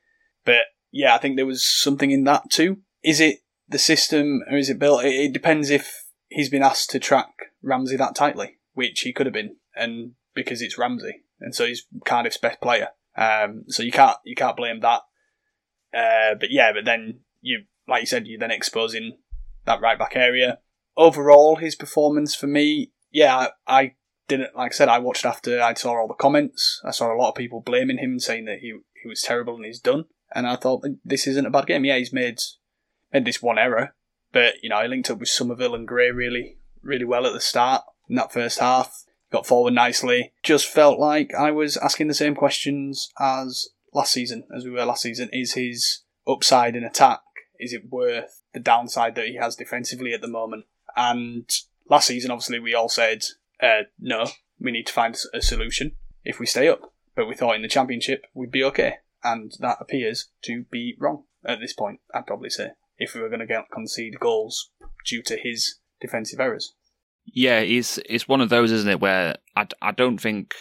But 0.43 0.65
yeah, 0.91 1.15
I 1.15 1.17
think 1.17 1.35
there 1.35 1.45
was 1.45 1.65
something 1.65 2.11
in 2.11 2.25
that 2.25 2.49
too. 2.49 2.79
Is 3.03 3.19
it 3.19 3.39
the 3.67 3.79
system 3.79 4.41
or 4.49 4.57
is 4.57 4.69
it 4.69 4.79
built? 4.79 5.05
It, 5.05 5.13
it 5.13 5.33
depends 5.33 5.69
if 5.69 6.05
he's 6.27 6.49
been 6.49 6.63
asked 6.63 6.89
to 6.91 6.99
track 6.99 7.53
Ramsey 7.63 7.95
that 7.95 8.15
tightly, 8.15 8.57
which 8.73 9.01
he 9.01 9.13
could 9.13 9.25
have 9.25 9.33
been, 9.33 9.55
and 9.75 10.13
because 10.33 10.61
it's 10.61 10.77
Ramsey 10.77 11.23
and 11.41 11.55
so 11.55 11.65
he's 11.65 11.85
Cardiff's 12.05 12.37
best 12.37 12.61
player. 12.61 12.89
Um, 13.17 13.65
so 13.67 13.83
you 13.83 13.91
can't 13.91 14.17
you 14.23 14.35
can't 14.35 14.57
blame 14.57 14.79
that. 14.81 15.01
Uh, 15.93 16.35
but 16.39 16.51
yeah, 16.51 16.71
but 16.73 16.85
then 16.85 17.19
you 17.41 17.63
like 17.87 18.01
you 18.01 18.07
said, 18.07 18.27
you're 18.27 18.39
then 18.39 18.51
exposing 18.51 19.17
that 19.65 19.81
right 19.81 19.99
back 19.99 20.15
area. 20.15 20.59
Overall, 20.95 21.57
his 21.57 21.75
performance 21.75 22.35
for 22.35 22.47
me, 22.47 22.91
yeah, 23.11 23.35
I, 23.35 23.49
I 23.67 23.95
didn't 24.27 24.55
like 24.55 24.71
I 24.71 24.75
said, 24.75 24.89
I 24.89 24.99
watched 24.99 25.25
after 25.25 25.61
I 25.61 25.73
saw 25.73 25.93
all 25.93 26.07
the 26.07 26.13
comments. 26.13 26.81
I 26.85 26.91
saw 26.91 27.13
a 27.13 27.17
lot 27.17 27.29
of 27.29 27.35
people 27.35 27.61
blaming 27.61 27.97
him, 27.97 28.11
and 28.11 28.21
saying 28.21 28.45
that 28.45 28.59
he 28.59 28.77
he 29.01 29.09
was 29.09 29.21
terrible 29.21 29.55
and 29.55 29.65
he's 29.65 29.79
done. 29.79 30.05
And 30.33 30.47
I 30.47 30.55
thought 30.55 30.85
this 31.03 31.27
isn't 31.27 31.45
a 31.45 31.49
bad 31.49 31.67
game. 31.67 31.83
Yeah, 31.83 31.97
he's 31.97 32.13
made 32.13 32.37
made 33.11 33.25
this 33.25 33.41
one 33.41 33.57
error, 33.57 33.95
but 34.31 34.55
you 34.61 34.69
know 34.69 34.77
I 34.77 34.87
linked 34.87 35.09
up 35.09 35.19
with 35.19 35.29
Summerville 35.29 35.75
and 35.75 35.87
Gray 35.87 36.11
really 36.11 36.57
really 36.81 37.05
well 37.05 37.27
at 37.27 37.33
the 37.33 37.41
start 37.41 37.83
in 38.09 38.15
that 38.15 38.33
first 38.33 38.59
half 38.59 39.03
got 39.31 39.47
forward 39.47 39.73
nicely. 39.73 40.33
Just 40.43 40.67
felt 40.67 40.99
like 40.99 41.33
I 41.33 41.51
was 41.51 41.77
asking 41.77 42.07
the 42.07 42.13
same 42.13 42.35
questions 42.35 43.11
as 43.19 43.69
last 43.93 44.11
season, 44.11 44.43
as 44.55 44.65
we 44.65 44.71
were 44.71 44.85
last 44.85 45.03
season. 45.03 45.29
Is 45.31 45.53
his 45.53 46.01
upside 46.27 46.75
in 46.75 46.83
attack, 46.83 47.21
is 47.59 47.73
it 47.73 47.89
worth 47.89 48.41
the 48.53 48.59
downside 48.59 49.15
that 49.15 49.27
he 49.27 49.35
has 49.35 49.55
defensively 49.55 50.13
at 50.13 50.21
the 50.21 50.27
moment? 50.27 50.65
And 50.95 51.49
last 51.89 52.07
season, 52.07 52.31
obviously, 52.31 52.59
we 52.59 52.75
all 52.75 52.89
said, 52.89 53.23
uh, 53.61 53.83
no, 53.99 54.27
we 54.59 54.71
need 54.71 54.87
to 54.87 54.93
find 54.93 55.17
a 55.33 55.41
solution 55.41 55.93
if 56.23 56.39
we 56.39 56.45
stay 56.45 56.67
up. 56.67 56.93
But 57.15 57.27
we 57.27 57.35
thought 57.35 57.55
in 57.55 57.61
the 57.61 57.67
championship 57.67 58.25
we'd 58.33 58.51
be 58.51 58.63
okay. 58.65 58.95
And 59.23 59.53
that 59.59 59.77
appears 59.79 60.29
to 60.43 60.65
be 60.71 60.95
wrong 60.99 61.23
at 61.45 61.59
this 61.59 61.73
point, 61.73 61.99
I'd 62.13 62.27
probably 62.27 62.49
say, 62.49 62.71
if 62.97 63.13
we 63.13 63.21
were 63.21 63.29
going 63.29 63.45
to 63.45 63.63
concede 63.71 64.19
goals 64.19 64.71
due 65.05 65.21
to 65.23 65.37
his 65.37 65.79
defensive 65.99 66.39
errors. 66.39 66.73
Yeah, 67.25 67.59
it's 67.59 67.99
it's 68.09 68.27
one 68.27 68.41
of 68.41 68.49
those, 68.49 68.71
isn't 68.71 68.89
it? 68.89 68.99
Where 68.99 69.35
I, 69.55 69.67
I 69.81 69.91
don't 69.91 70.17
think 70.17 70.53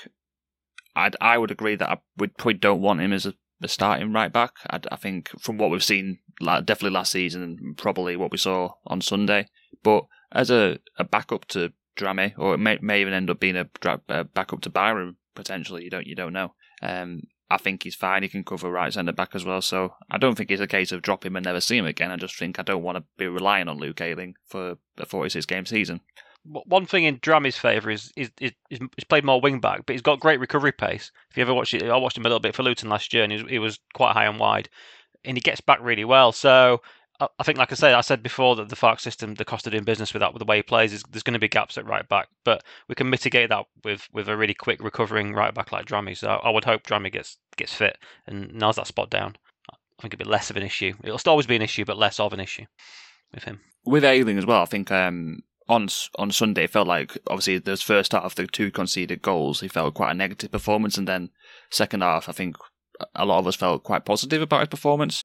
i 0.95 1.11
I 1.21 1.39
would 1.39 1.51
agree 1.51 1.77
that 1.77 1.91
I 1.91 1.99
would 2.17 2.37
probably 2.37 2.55
don't 2.55 2.83
want 2.83 3.01
him 3.01 3.13
as 3.13 3.27
a, 3.27 3.35
a 3.63 3.69
starting 3.69 4.13
right 4.13 4.33
back. 4.33 4.53
I, 4.69 4.81
I 4.91 4.97
think 4.97 5.31
from 5.41 5.59
what 5.59 5.71
we've 5.71 5.85
seen, 5.85 6.19
definitely 6.41 6.91
last 6.91 7.13
season, 7.13 7.43
and 7.43 7.77
probably 7.77 8.17
what 8.17 8.33
we 8.33 8.39
saw 8.39 8.73
on 8.87 9.01
Sunday. 9.01 9.49
But 9.83 10.05
as 10.33 10.51
a, 10.51 10.79
a 10.99 11.05
backup 11.05 11.47
to 11.49 11.73
Drameh, 11.97 12.35
or 12.39 12.55
it 12.55 12.59
may, 12.59 12.79
may 12.81 13.01
even 13.01 13.15
end 13.15 13.31
up 13.31 13.41
being 13.41 13.57
a, 13.57 13.69
a 14.09 14.25
backup 14.25 14.61
to 14.63 14.71
Byram 14.71 15.17
potentially. 15.35 15.85
You 15.85 15.91
don't 15.91 16.07
you 16.07 16.15
don't 16.15 16.33
know. 16.33 16.55
Um, 16.83 17.23
I 17.51 17.57
think 17.57 17.83
he's 17.83 17.97
fine. 17.97 18.23
He 18.23 18.29
can 18.29 18.45
cover 18.45 18.71
right 18.71 18.93
centre 18.93 19.13
back 19.13 19.35
as 19.35 19.45
well. 19.45 19.61
So 19.61 19.95
I 20.09 20.19
don't 20.19 20.37
think 20.37 20.51
it's 20.51 20.63
a 20.63 20.69
case 20.69 20.93
of 20.93 21.03
drop 21.03 21.27
him 21.27 21.35
and 21.35 21.45
never 21.45 21.61
see 21.61 21.77
him 21.77 21.85
again. 21.85 22.13
I 22.13 22.17
just 22.17 22.39
think 22.39 22.59
I 22.59 22.63
don't 22.63 22.83
want 22.83 22.99
to 22.99 23.05
be 23.19 23.27
relying 23.27 23.69
on 23.69 23.79
Luke 23.79 24.01
Ayling 24.01 24.35
for 24.47 24.77
a 24.97 25.07
46 25.07 25.47
game 25.47 25.67
season. 25.67 26.01
One 26.45 26.87
thing 26.87 27.05
in 27.05 27.19
Drameh's 27.19 27.59
favour 27.59 27.91
is, 27.91 28.11
is, 28.17 28.31
is, 28.41 28.53
he's 28.71 29.05
played 29.09 29.25
more 29.25 29.41
wing 29.41 29.61
back, 29.61 29.85
but 29.85 29.93
he's 29.93 30.03
got 30.03 30.21
great 30.21 30.41
recovery 30.41 30.73
pace. 30.73 31.13
If 31.31 31.37
you 31.37 31.43
ever 31.43 31.53
watched 31.53 31.75
it, 31.75 31.83
I 31.83 31.97
watched 31.97 32.17
him 32.17 32.25
a 32.25 32.29
little 32.29 32.41
bit 32.41 32.55
for 32.55 32.63
Luton 32.63 32.89
last 32.89 33.13
year, 33.13 33.23
and 33.23 33.33
he 33.33 33.43
was, 33.43 33.51
he 33.51 33.59
was 33.59 33.79
quite 33.93 34.15
high 34.15 34.25
and 34.25 34.39
wide, 34.39 34.69
and 35.25 35.37
he 35.37 35.41
gets 35.43 35.61
back 35.61 35.81
really 35.83 36.05
well. 36.05 36.33
So 36.33 36.81
I 37.39 37.43
think, 37.43 37.59
like 37.59 37.71
I 37.71 37.75
said, 37.75 37.93
I 37.93 38.01
said 38.01 38.23
before 38.23 38.57
that 38.57 38.71
the 38.71 38.77
Farke 38.77 39.01
system, 39.01 39.35
the 39.35 39.45
cost 39.45 39.67
of 39.67 39.73
doing 39.73 39.85
business 39.85 40.15
with 40.15 40.21
that, 40.21 40.33
with 40.33 40.41
the 40.41 40.47
way 40.47 40.57
he 40.57 40.63
plays, 40.63 40.95
is 40.95 41.03
there's 41.11 41.23
going 41.23 41.35
to 41.35 41.39
be 41.39 41.49
gaps 41.49 41.77
at 41.77 41.85
right 41.85 42.09
back, 42.09 42.29
but 42.45 42.65
we 42.89 42.95
can 42.95 43.11
mitigate 43.11 43.51
that 43.51 43.67
with 43.85 44.09
with 44.13 44.27
a 44.29 44.37
really 44.37 44.55
quick 44.55 44.83
recovering 44.83 45.35
right 45.35 45.53
back 45.53 45.71
like 45.71 45.85
Drameh. 45.85 46.17
So 46.17 46.29
I 46.31 46.49
would 46.49 46.65
hope 46.65 46.85
Drammy 46.85 47.13
gets 47.13 47.37
gets 47.57 47.75
fit 47.75 47.99
and 48.27 48.55
nails 48.55 48.77
that 48.77 48.87
spot 48.87 49.11
down. 49.11 49.37
I 49.71 50.03
think 50.03 50.15
it'll 50.15 50.25
be 50.25 50.31
less 50.31 50.49
of 50.49 50.57
an 50.57 50.63
issue. 50.63 50.95
It'll 51.05 51.19
still 51.19 51.33
always 51.33 51.47
be 51.47 51.57
an 51.57 51.63
issue, 51.63 51.85
but 51.85 51.99
less 51.99 52.19
of 52.19 52.33
an 52.33 52.41
issue 52.41 52.65
with 53.35 53.45
him. 53.45 53.61
With 53.85 54.05
Ayling 54.05 54.39
as 54.39 54.47
well, 54.47 54.63
I 54.63 54.67
think 54.67 54.91
um, 54.91 55.43
on 55.71 55.89
on 56.19 56.33
Sunday 56.33 56.67
felt 56.67 56.89
like 56.89 57.17
obviously 57.29 57.59
the 57.59 57.77
first 57.77 58.13
half, 58.13 58.35
the 58.35 58.47
two 58.47 58.71
conceded 58.71 59.23
goals, 59.23 59.61
he 59.61 59.69
felt 59.69 59.95
quite 59.95 60.11
a 60.11 60.15
negative 60.15 60.51
performance, 60.51 60.99
and 60.99 61.07
then 61.07 61.31
second 61.71 62.03
half, 62.03 62.29
I 62.29 62.33
think 62.33 62.57
a 63.15 63.25
lot 63.25 63.39
of 63.39 63.47
us 63.47 63.57
felt 63.57 63.85
quite 63.85 64.05
positive 64.05 64.43
about 64.43 64.61
his 64.61 64.69
performance. 64.69 65.23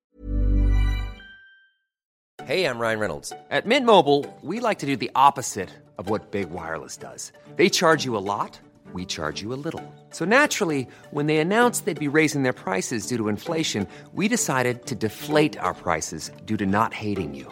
Hey, 2.44 2.66
I'm 2.66 2.78
Ryan 2.78 3.00
Reynolds. 3.00 3.34
At 3.50 3.66
Mint 3.66 3.86
Mobile, 3.86 4.26
we 4.42 4.60
like 4.60 4.80
to 4.80 4.86
do 4.86 4.96
the 4.96 5.10
opposite 5.16 5.72
of 5.98 6.10
what 6.10 6.32
Big 6.32 6.52
Wireless 6.52 6.98
does. 6.98 7.32
They 7.56 7.70
charge 7.70 8.06
you 8.06 8.16
a 8.16 8.20
lot, 8.34 8.60
we 8.94 9.06
charge 9.06 9.42
you 9.42 9.52
a 9.54 9.58
little. 9.66 9.84
So 10.12 10.26
naturally, 10.26 10.88
when 11.12 11.26
they 11.26 11.38
announced 11.38 11.86
they'd 11.86 12.08
be 12.08 12.18
raising 12.20 12.44
their 12.44 12.54
prices 12.54 13.08
due 13.08 13.18
to 13.18 13.30
inflation, 13.30 13.88
we 14.14 14.28
decided 14.28 14.86
to 14.86 14.96
deflate 14.96 15.58
our 15.58 15.74
prices 15.74 16.32
due 16.46 16.58
to 16.58 16.66
not 16.66 16.94
hating 16.94 17.34
you. 17.34 17.52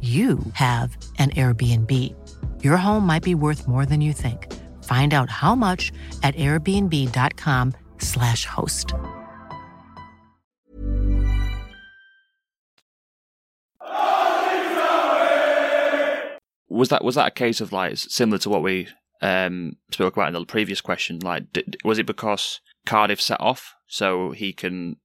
you 0.00 0.38
have 0.54 0.96
an 1.18 1.28
Airbnb. 1.30 2.14
Your 2.64 2.78
home 2.78 3.06
might 3.06 3.22
be 3.22 3.34
worth 3.34 3.68
more 3.68 3.84
than 3.84 4.00
you 4.00 4.14
think. 4.14 4.50
Find 4.84 5.12
out 5.12 5.28
how 5.28 5.54
much 5.54 5.92
at 6.22 6.34
airbnb.com/slash 6.36 8.46
host. 8.46 8.94
Was 16.68 16.88
that 16.88 17.04
was 17.04 17.16
that 17.16 17.28
a 17.28 17.32
case 17.32 17.60
of 17.60 17.72
like 17.72 17.98
similar 17.98 18.38
to 18.38 18.48
what 18.48 18.62
we 18.62 18.88
um, 19.20 19.76
spoke 19.90 20.16
about 20.16 20.28
in 20.28 20.34
the 20.34 20.46
previous 20.46 20.80
question? 20.80 21.18
Like, 21.18 21.52
did, 21.52 21.76
was 21.84 21.98
it 21.98 22.06
because 22.06 22.60
Cardiff 22.86 23.20
set 23.20 23.40
off 23.40 23.74
so 23.86 24.30
he 24.30 24.52
can 24.52 24.96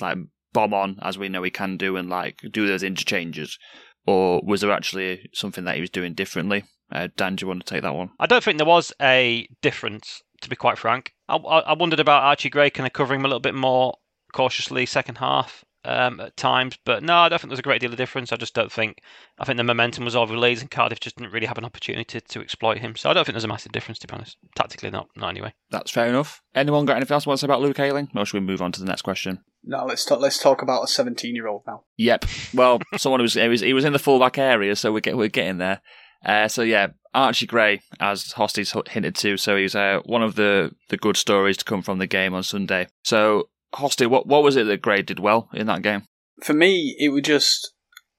like 0.00 0.18
bomb 0.52 0.72
on 0.72 0.98
as 1.02 1.18
we 1.18 1.28
know 1.28 1.42
he 1.42 1.50
can 1.50 1.76
do 1.76 1.96
and 1.96 2.08
like 2.08 2.40
do 2.52 2.66
those 2.66 2.82
interchanges, 2.82 3.58
or 4.06 4.40
was 4.44 4.60
there 4.60 4.72
actually 4.72 5.28
something 5.32 5.64
that 5.64 5.74
he 5.76 5.80
was 5.80 5.90
doing 5.90 6.14
differently? 6.14 6.64
Uh, 6.92 7.08
Dan, 7.16 7.36
do 7.36 7.44
you 7.44 7.48
want 7.48 7.64
to 7.64 7.74
take 7.74 7.82
that 7.82 7.94
one? 7.94 8.10
I 8.20 8.26
don't 8.26 8.44
think 8.44 8.58
there 8.58 8.66
was 8.66 8.92
a 9.00 9.48
difference, 9.62 10.22
to 10.42 10.50
be 10.50 10.56
quite 10.56 10.78
frank. 10.78 11.12
I, 11.28 11.36
I 11.36 11.72
wondered 11.74 12.00
about 12.00 12.22
Archie 12.22 12.50
Gray 12.50 12.70
kind 12.70 12.86
of 12.86 12.92
covering 12.92 13.20
him 13.20 13.24
a 13.24 13.28
little 13.28 13.40
bit 13.40 13.54
more 13.54 13.94
cautiously 14.32 14.84
second 14.84 15.18
half 15.18 15.64
um, 15.84 16.20
at 16.20 16.36
times, 16.36 16.78
but 16.84 17.02
no, 17.02 17.14
I 17.14 17.28
don't 17.28 17.38
think 17.40 17.50
there's 17.50 17.58
a 17.58 17.62
great 17.62 17.80
deal 17.80 17.90
of 17.90 17.96
difference. 17.96 18.32
I 18.32 18.36
just 18.36 18.54
don't 18.54 18.72
think. 18.72 19.00
I 19.38 19.44
think 19.44 19.56
the 19.56 19.64
momentum 19.64 20.04
was 20.04 20.16
over 20.16 20.36
Leeds, 20.36 20.60
and 20.60 20.70
Cardiff 20.70 21.00
just 21.00 21.16
didn't 21.16 21.32
really 21.32 21.46
have 21.46 21.58
an 21.58 21.64
opportunity 21.64 22.04
to, 22.04 22.20
to 22.20 22.40
exploit 22.40 22.78
him. 22.78 22.96
So 22.96 23.10
I 23.10 23.12
don't 23.12 23.24
think 23.24 23.34
there's 23.34 23.44
a 23.44 23.48
massive 23.48 23.72
difference, 23.72 23.98
to 24.00 24.06
be 24.06 24.14
honest. 24.14 24.36
Tactically, 24.54 24.90
not, 24.90 25.08
not 25.16 25.28
anyway. 25.28 25.52
That's 25.70 25.90
fair 25.90 26.06
enough. 26.06 26.42
Anyone 26.54 26.84
got 26.84 26.96
anything 26.96 27.14
else 27.14 27.26
want 27.26 27.38
to 27.38 27.40
say 27.42 27.46
about 27.46 27.60
Luke 27.60 27.78
Ayling? 27.78 28.08
Or 28.14 28.24
should 28.24 28.40
we 28.40 28.46
move 28.46 28.62
on 28.62 28.72
to 28.72 28.80
the 28.80 28.86
next 28.86 29.02
question? 29.02 29.40
No, 29.66 29.86
let's 29.86 30.04
talk. 30.04 30.20
Let's 30.20 30.38
talk 30.38 30.62
about 30.62 30.84
a 30.84 30.86
seventeen-year-old 30.86 31.62
now. 31.66 31.84
Yep. 31.96 32.26
Well, 32.52 32.80
someone 32.96 33.20
who 33.20 33.24
was 33.24 33.34
he 33.34 33.48
was 33.48 33.60
he 33.60 33.72
was 33.72 33.84
in 33.84 33.92
the 33.92 33.98
fullback 33.98 34.38
area, 34.38 34.76
so 34.76 34.92
we're 34.92 35.00
get, 35.00 35.16
we're 35.16 35.28
getting 35.28 35.58
there. 35.58 35.80
Uh, 36.24 36.48
so 36.48 36.62
yeah, 36.62 36.88
Archie 37.14 37.46
Gray, 37.46 37.82
as 38.00 38.32
Hosty's 38.32 38.74
hinted 38.88 39.14
to, 39.16 39.36
so 39.36 39.56
he's 39.56 39.74
uh, 39.74 40.00
one 40.04 40.22
of 40.22 40.34
the 40.34 40.72
the 40.88 40.96
good 40.96 41.16
stories 41.16 41.56
to 41.58 41.64
come 41.64 41.82
from 41.82 41.98
the 41.98 42.06
game 42.06 42.34
on 42.34 42.42
Sunday. 42.42 42.88
So 43.02 43.48
Hosty, 43.74 44.06
what 44.06 44.26
what 44.26 44.42
was 44.42 44.56
it 44.56 44.66
that 44.66 44.82
Gray 44.82 45.02
did 45.02 45.18
well 45.18 45.48
in 45.52 45.66
that 45.66 45.82
game? 45.82 46.04
For 46.42 46.52
me, 46.52 46.96
it 46.98 47.10
was 47.10 47.22
just 47.22 47.72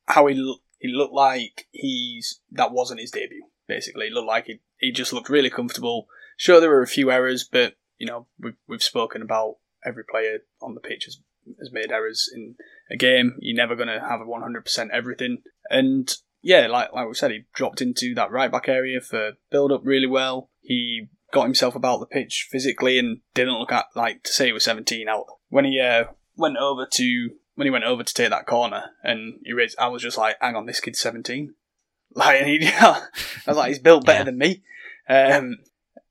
how 0.08 0.28
he 0.28 0.36
he 0.80 0.90
looked 0.90 1.14
like 1.14 1.68
he's 1.72 2.42
that 2.52 2.72
wasn't 2.72 3.02
his 3.02 3.12
debut. 3.12 3.46
Basically, 3.68 4.08
it 4.08 4.14
looked 4.14 4.28
like 4.28 4.46
he 4.46 4.60
he 4.80 4.92
just 4.92 5.14
looked 5.14 5.30
really 5.30 5.50
comfortable. 5.50 6.08
Sure, 6.38 6.60
there 6.60 6.70
were 6.70 6.82
a 6.82 6.88
few 6.88 7.12
errors, 7.12 7.48
but 7.50 7.76
you 7.98 8.08
know 8.08 8.28
we've 8.40 8.58
we've 8.68 8.84
spoken 8.84 9.22
about 9.22 9.58
every 9.86 10.04
player 10.04 10.40
on 10.62 10.74
the 10.74 10.82
pitch 10.82 11.06
has 11.06 11.20
has 11.60 11.72
made 11.72 11.92
errors 11.92 12.30
in 12.34 12.56
a 12.92 12.98
game. 12.98 13.36
You're 13.40 13.56
never 13.56 13.76
going 13.76 13.88
to 13.88 14.00
have 14.00 14.22
a 14.22 14.26
100% 14.26 14.90
everything. 14.92 15.40
And 15.70 16.14
yeah, 16.42 16.68
like 16.68 16.94
like 16.94 17.08
we 17.08 17.14
said, 17.14 17.32
he 17.32 17.46
dropped 17.54 17.82
into 17.82 18.14
that 18.16 18.32
right 18.32 18.52
back 18.52 18.70
area 18.70 19.02
for 19.02 19.34
build 19.50 19.72
up 19.72 19.82
really 19.84 20.08
well. 20.08 20.50
He 20.62 21.08
got 21.34 21.44
himself 21.44 21.76
about 21.76 22.00
the 22.00 22.06
pitch 22.06 22.48
physically 22.52 23.00
and 23.00 23.20
didn't 23.34 23.58
look 23.58 23.72
at 23.72 23.86
like 23.96 24.24
to 24.24 24.32
say 24.32 24.48
he 24.48 24.54
was 24.54 24.64
17 24.64 25.08
out 25.10 25.26
when 25.50 25.66
he 25.66 25.80
uh, 25.80 26.06
went 26.38 26.58
over 26.58 26.88
to 26.92 27.30
when 27.56 27.66
he 27.66 27.72
went 27.72 27.84
over 27.84 28.04
to 28.04 28.14
take 28.14 28.30
that 28.30 28.46
corner 28.46 28.92
and 29.04 29.40
he 29.44 29.54
raised. 29.54 29.78
I 29.80 29.88
was 29.88 30.02
just 30.02 30.18
like, 30.18 30.38
hang 30.40 30.56
on, 30.56 30.66
this 30.66 30.80
kid's 30.80 31.00
17. 31.00 31.54
Like, 32.18 32.40
and 32.40 32.48
he, 32.48 32.66
I 32.80 33.02
was 33.46 33.58
like, 33.58 33.68
he's 33.68 33.80
built 33.80 34.06
better 34.06 34.20
yeah. 34.20 34.24
than 34.24 34.38
me. 34.38 34.64
Um, 35.10 35.58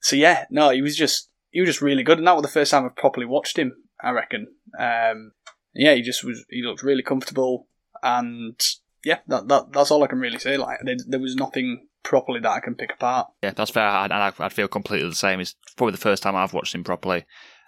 so 0.03 0.16
yeah, 0.16 0.44
no, 0.51 0.68
he 0.68 0.83
was 0.83 0.97
just 0.97 1.31
he 1.51 1.61
was 1.61 1.68
just 1.68 1.81
really 1.81 2.03
good, 2.03 2.18
and 2.18 2.27
that 2.27 2.35
was 2.35 2.42
the 2.42 2.49
first 2.49 2.73
time 2.73 2.85
I've 2.85 2.94
properly 2.94 3.25
watched 3.25 3.59
him. 3.59 3.84
I 4.02 4.11
reckon. 4.11 4.48
Um, 4.78 5.33
yeah, 5.74 5.94
he 5.94 6.02
just 6.02 6.24
was. 6.24 6.44
He 6.48 6.62
looked 6.62 6.83
really 6.83 7.02
comfortable, 7.02 7.68
and 8.02 8.61
yeah, 9.04 9.18
that, 9.26 9.48
that 9.48 9.72
that's 9.72 9.90
all 9.90 10.02
I 10.02 10.09
can 10.09 10.20
really 10.20 10.38
say. 10.38 10.57
Like 10.57 10.78
there, 10.85 10.96
there 11.07 11.20
was 11.20 11.37
nothing 11.37 11.88
properly 12.02 12.40
that 12.40 12.50
I 12.50 12.61
can 12.61 12.74
pick 12.74 12.92
apart. 12.92 13.28
Yeah, 13.42 13.52
that's 13.54 13.70
fair, 13.70 13.87
and 13.87 14.12
I, 14.12 14.33
would 14.38 14.52
feel 14.52 14.68
completely 14.68 15.09
the 15.09 15.14
same. 15.14 15.40
It's 15.40 15.57
probably 15.76 15.92
the 15.92 15.98
first 15.98 16.22
time 16.22 16.37
I've 16.37 16.52
watched 16.52 16.74
him 16.74 16.85
properly, 16.85 17.24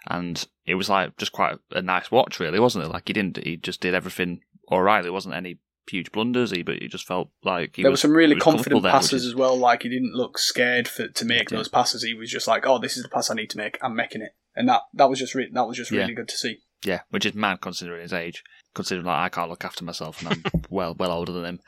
and 0.09 0.45
it 0.65 0.75
was 0.75 0.89
like 0.89 1.17
just 1.17 1.31
quite 1.31 1.57
a 1.71 1.81
nice 1.81 2.11
watch, 2.11 2.39
really, 2.39 2.59
wasn't 2.59 2.85
it? 2.85 2.89
Like 2.89 3.07
he 3.07 3.13
didn't, 3.13 3.43
he 3.43 3.57
just 3.57 3.81
did 3.81 3.93
everything 3.93 4.41
all 4.69 4.81
right. 4.81 5.01
There 5.01 5.13
wasn't 5.13 5.35
any 5.35 5.59
huge 5.89 6.11
blunders, 6.11 6.51
he, 6.51 6.63
but 6.63 6.79
he 6.79 6.87
just 6.87 7.07
felt 7.07 7.29
like 7.43 7.75
there 7.75 7.89
was, 7.89 7.99
were 7.99 8.07
some 8.07 8.15
really 8.15 8.35
confident 8.35 8.83
passes 8.83 9.25
as 9.25 9.35
well. 9.35 9.57
Like 9.57 9.83
he 9.83 9.89
didn't 9.89 10.13
look 10.13 10.37
scared 10.37 10.87
for 10.87 11.07
to 11.07 11.25
make 11.25 11.51
yeah. 11.51 11.57
those 11.57 11.69
passes. 11.69 12.03
He 12.03 12.13
was 12.13 12.29
just 12.29 12.47
like, 12.47 12.65
"Oh, 12.65 12.79
this 12.79 12.97
is 12.97 13.03
the 13.03 13.09
pass 13.09 13.29
I 13.29 13.35
need 13.35 13.49
to 13.51 13.57
make. 13.57 13.77
I'm 13.81 13.95
making 13.95 14.21
it," 14.21 14.35
and 14.57 14.67
that 14.67 14.81
that 14.93 15.09
was 15.09 15.19
just 15.19 15.35
re- 15.35 15.49
that 15.53 15.67
was 15.67 15.77
just 15.77 15.91
really 15.91 16.09
yeah. 16.09 16.15
good 16.15 16.27
to 16.27 16.37
see. 16.37 16.57
Yeah, 16.83 17.01
which 17.09 17.25
is 17.25 17.33
mad 17.33 17.61
considering 17.61 18.01
his 18.01 18.13
age. 18.13 18.43
Considering 18.73 19.05
like 19.05 19.19
I 19.19 19.29
can't 19.29 19.49
look 19.49 19.63
after 19.63 19.85
myself 19.85 20.21
and 20.21 20.33
I'm 20.33 20.61
well 20.69 20.95
well 20.97 21.11
older 21.11 21.31
than 21.31 21.45
him. 21.45 21.59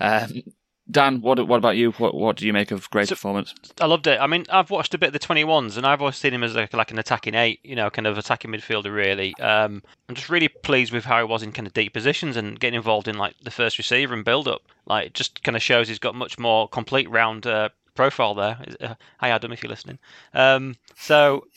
Um, 0.00 0.42
Dan, 0.90 1.20
what 1.20 1.46
what 1.46 1.58
about 1.58 1.76
you? 1.76 1.92
What 1.92 2.14
what 2.14 2.36
do 2.36 2.46
you 2.46 2.52
make 2.54 2.70
of 2.70 2.88
great 2.88 3.08
so, 3.08 3.14
performance? 3.14 3.54
I 3.78 3.84
loved 3.84 4.06
it. 4.06 4.18
I 4.18 4.26
mean, 4.26 4.46
I've 4.48 4.70
watched 4.70 4.94
a 4.94 4.98
bit 4.98 5.08
of 5.08 5.12
the 5.12 5.18
twenty 5.18 5.44
ones, 5.44 5.76
and 5.76 5.86
I've 5.86 6.00
always 6.00 6.16
seen 6.16 6.32
him 6.32 6.42
as 6.42 6.54
like, 6.54 6.72
like 6.72 6.90
an 6.90 6.98
attacking 6.98 7.34
eight, 7.34 7.60
you 7.62 7.76
know, 7.76 7.90
kind 7.90 8.06
of 8.06 8.16
attacking 8.16 8.50
midfielder. 8.50 8.92
Really, 8.94 9.34
um, 9.38 9.82
I'm 10.08 10.14
just 10.14 10.30
really 10.30 10.48
pleased 10.48 10.92
with 10.92 11.04
how 11.04 11.18
he 11.18 11.24
was 11.24 11.42
in 11.42 11.52
kind 11.52 11.66
of 11.66 11.74
deep 11.74 11.92
positions 11.92 12.38
and 12.38 12.58
getting 12.58 12.78
involved 12.78 13.06
in 13.06 13.18
like 13.18 13.34
the 13.42 13.50
first 13.50 13.76
receiver 13.76 14.14
and 14.14 14.24
build 14.24 14.48
up. 14.48 14.62
Like, 14.86 15.08
it 15.08 15.14
just 15.14 15.42
kind 15.44 15.56
of 15.56 15.62
shows 15.62 15.88
he's 15.88 15.98
got 15.98 16.14
much 16.14 16.38
more 16.38 16.66
complete 16.66 17.10
round 17.10 17.46
uh, 17.46 17.68
profile 17.98 18.32
there. 18.32 18.56
Uh, 18.80 18.94
hi 19.18 19.30
Adam, 19.30 19.50
if 19.50 19.60
you're 19.60 19.68
listening. 19.68 19.98
Um, 20.32 20.76
so 20.94 21.48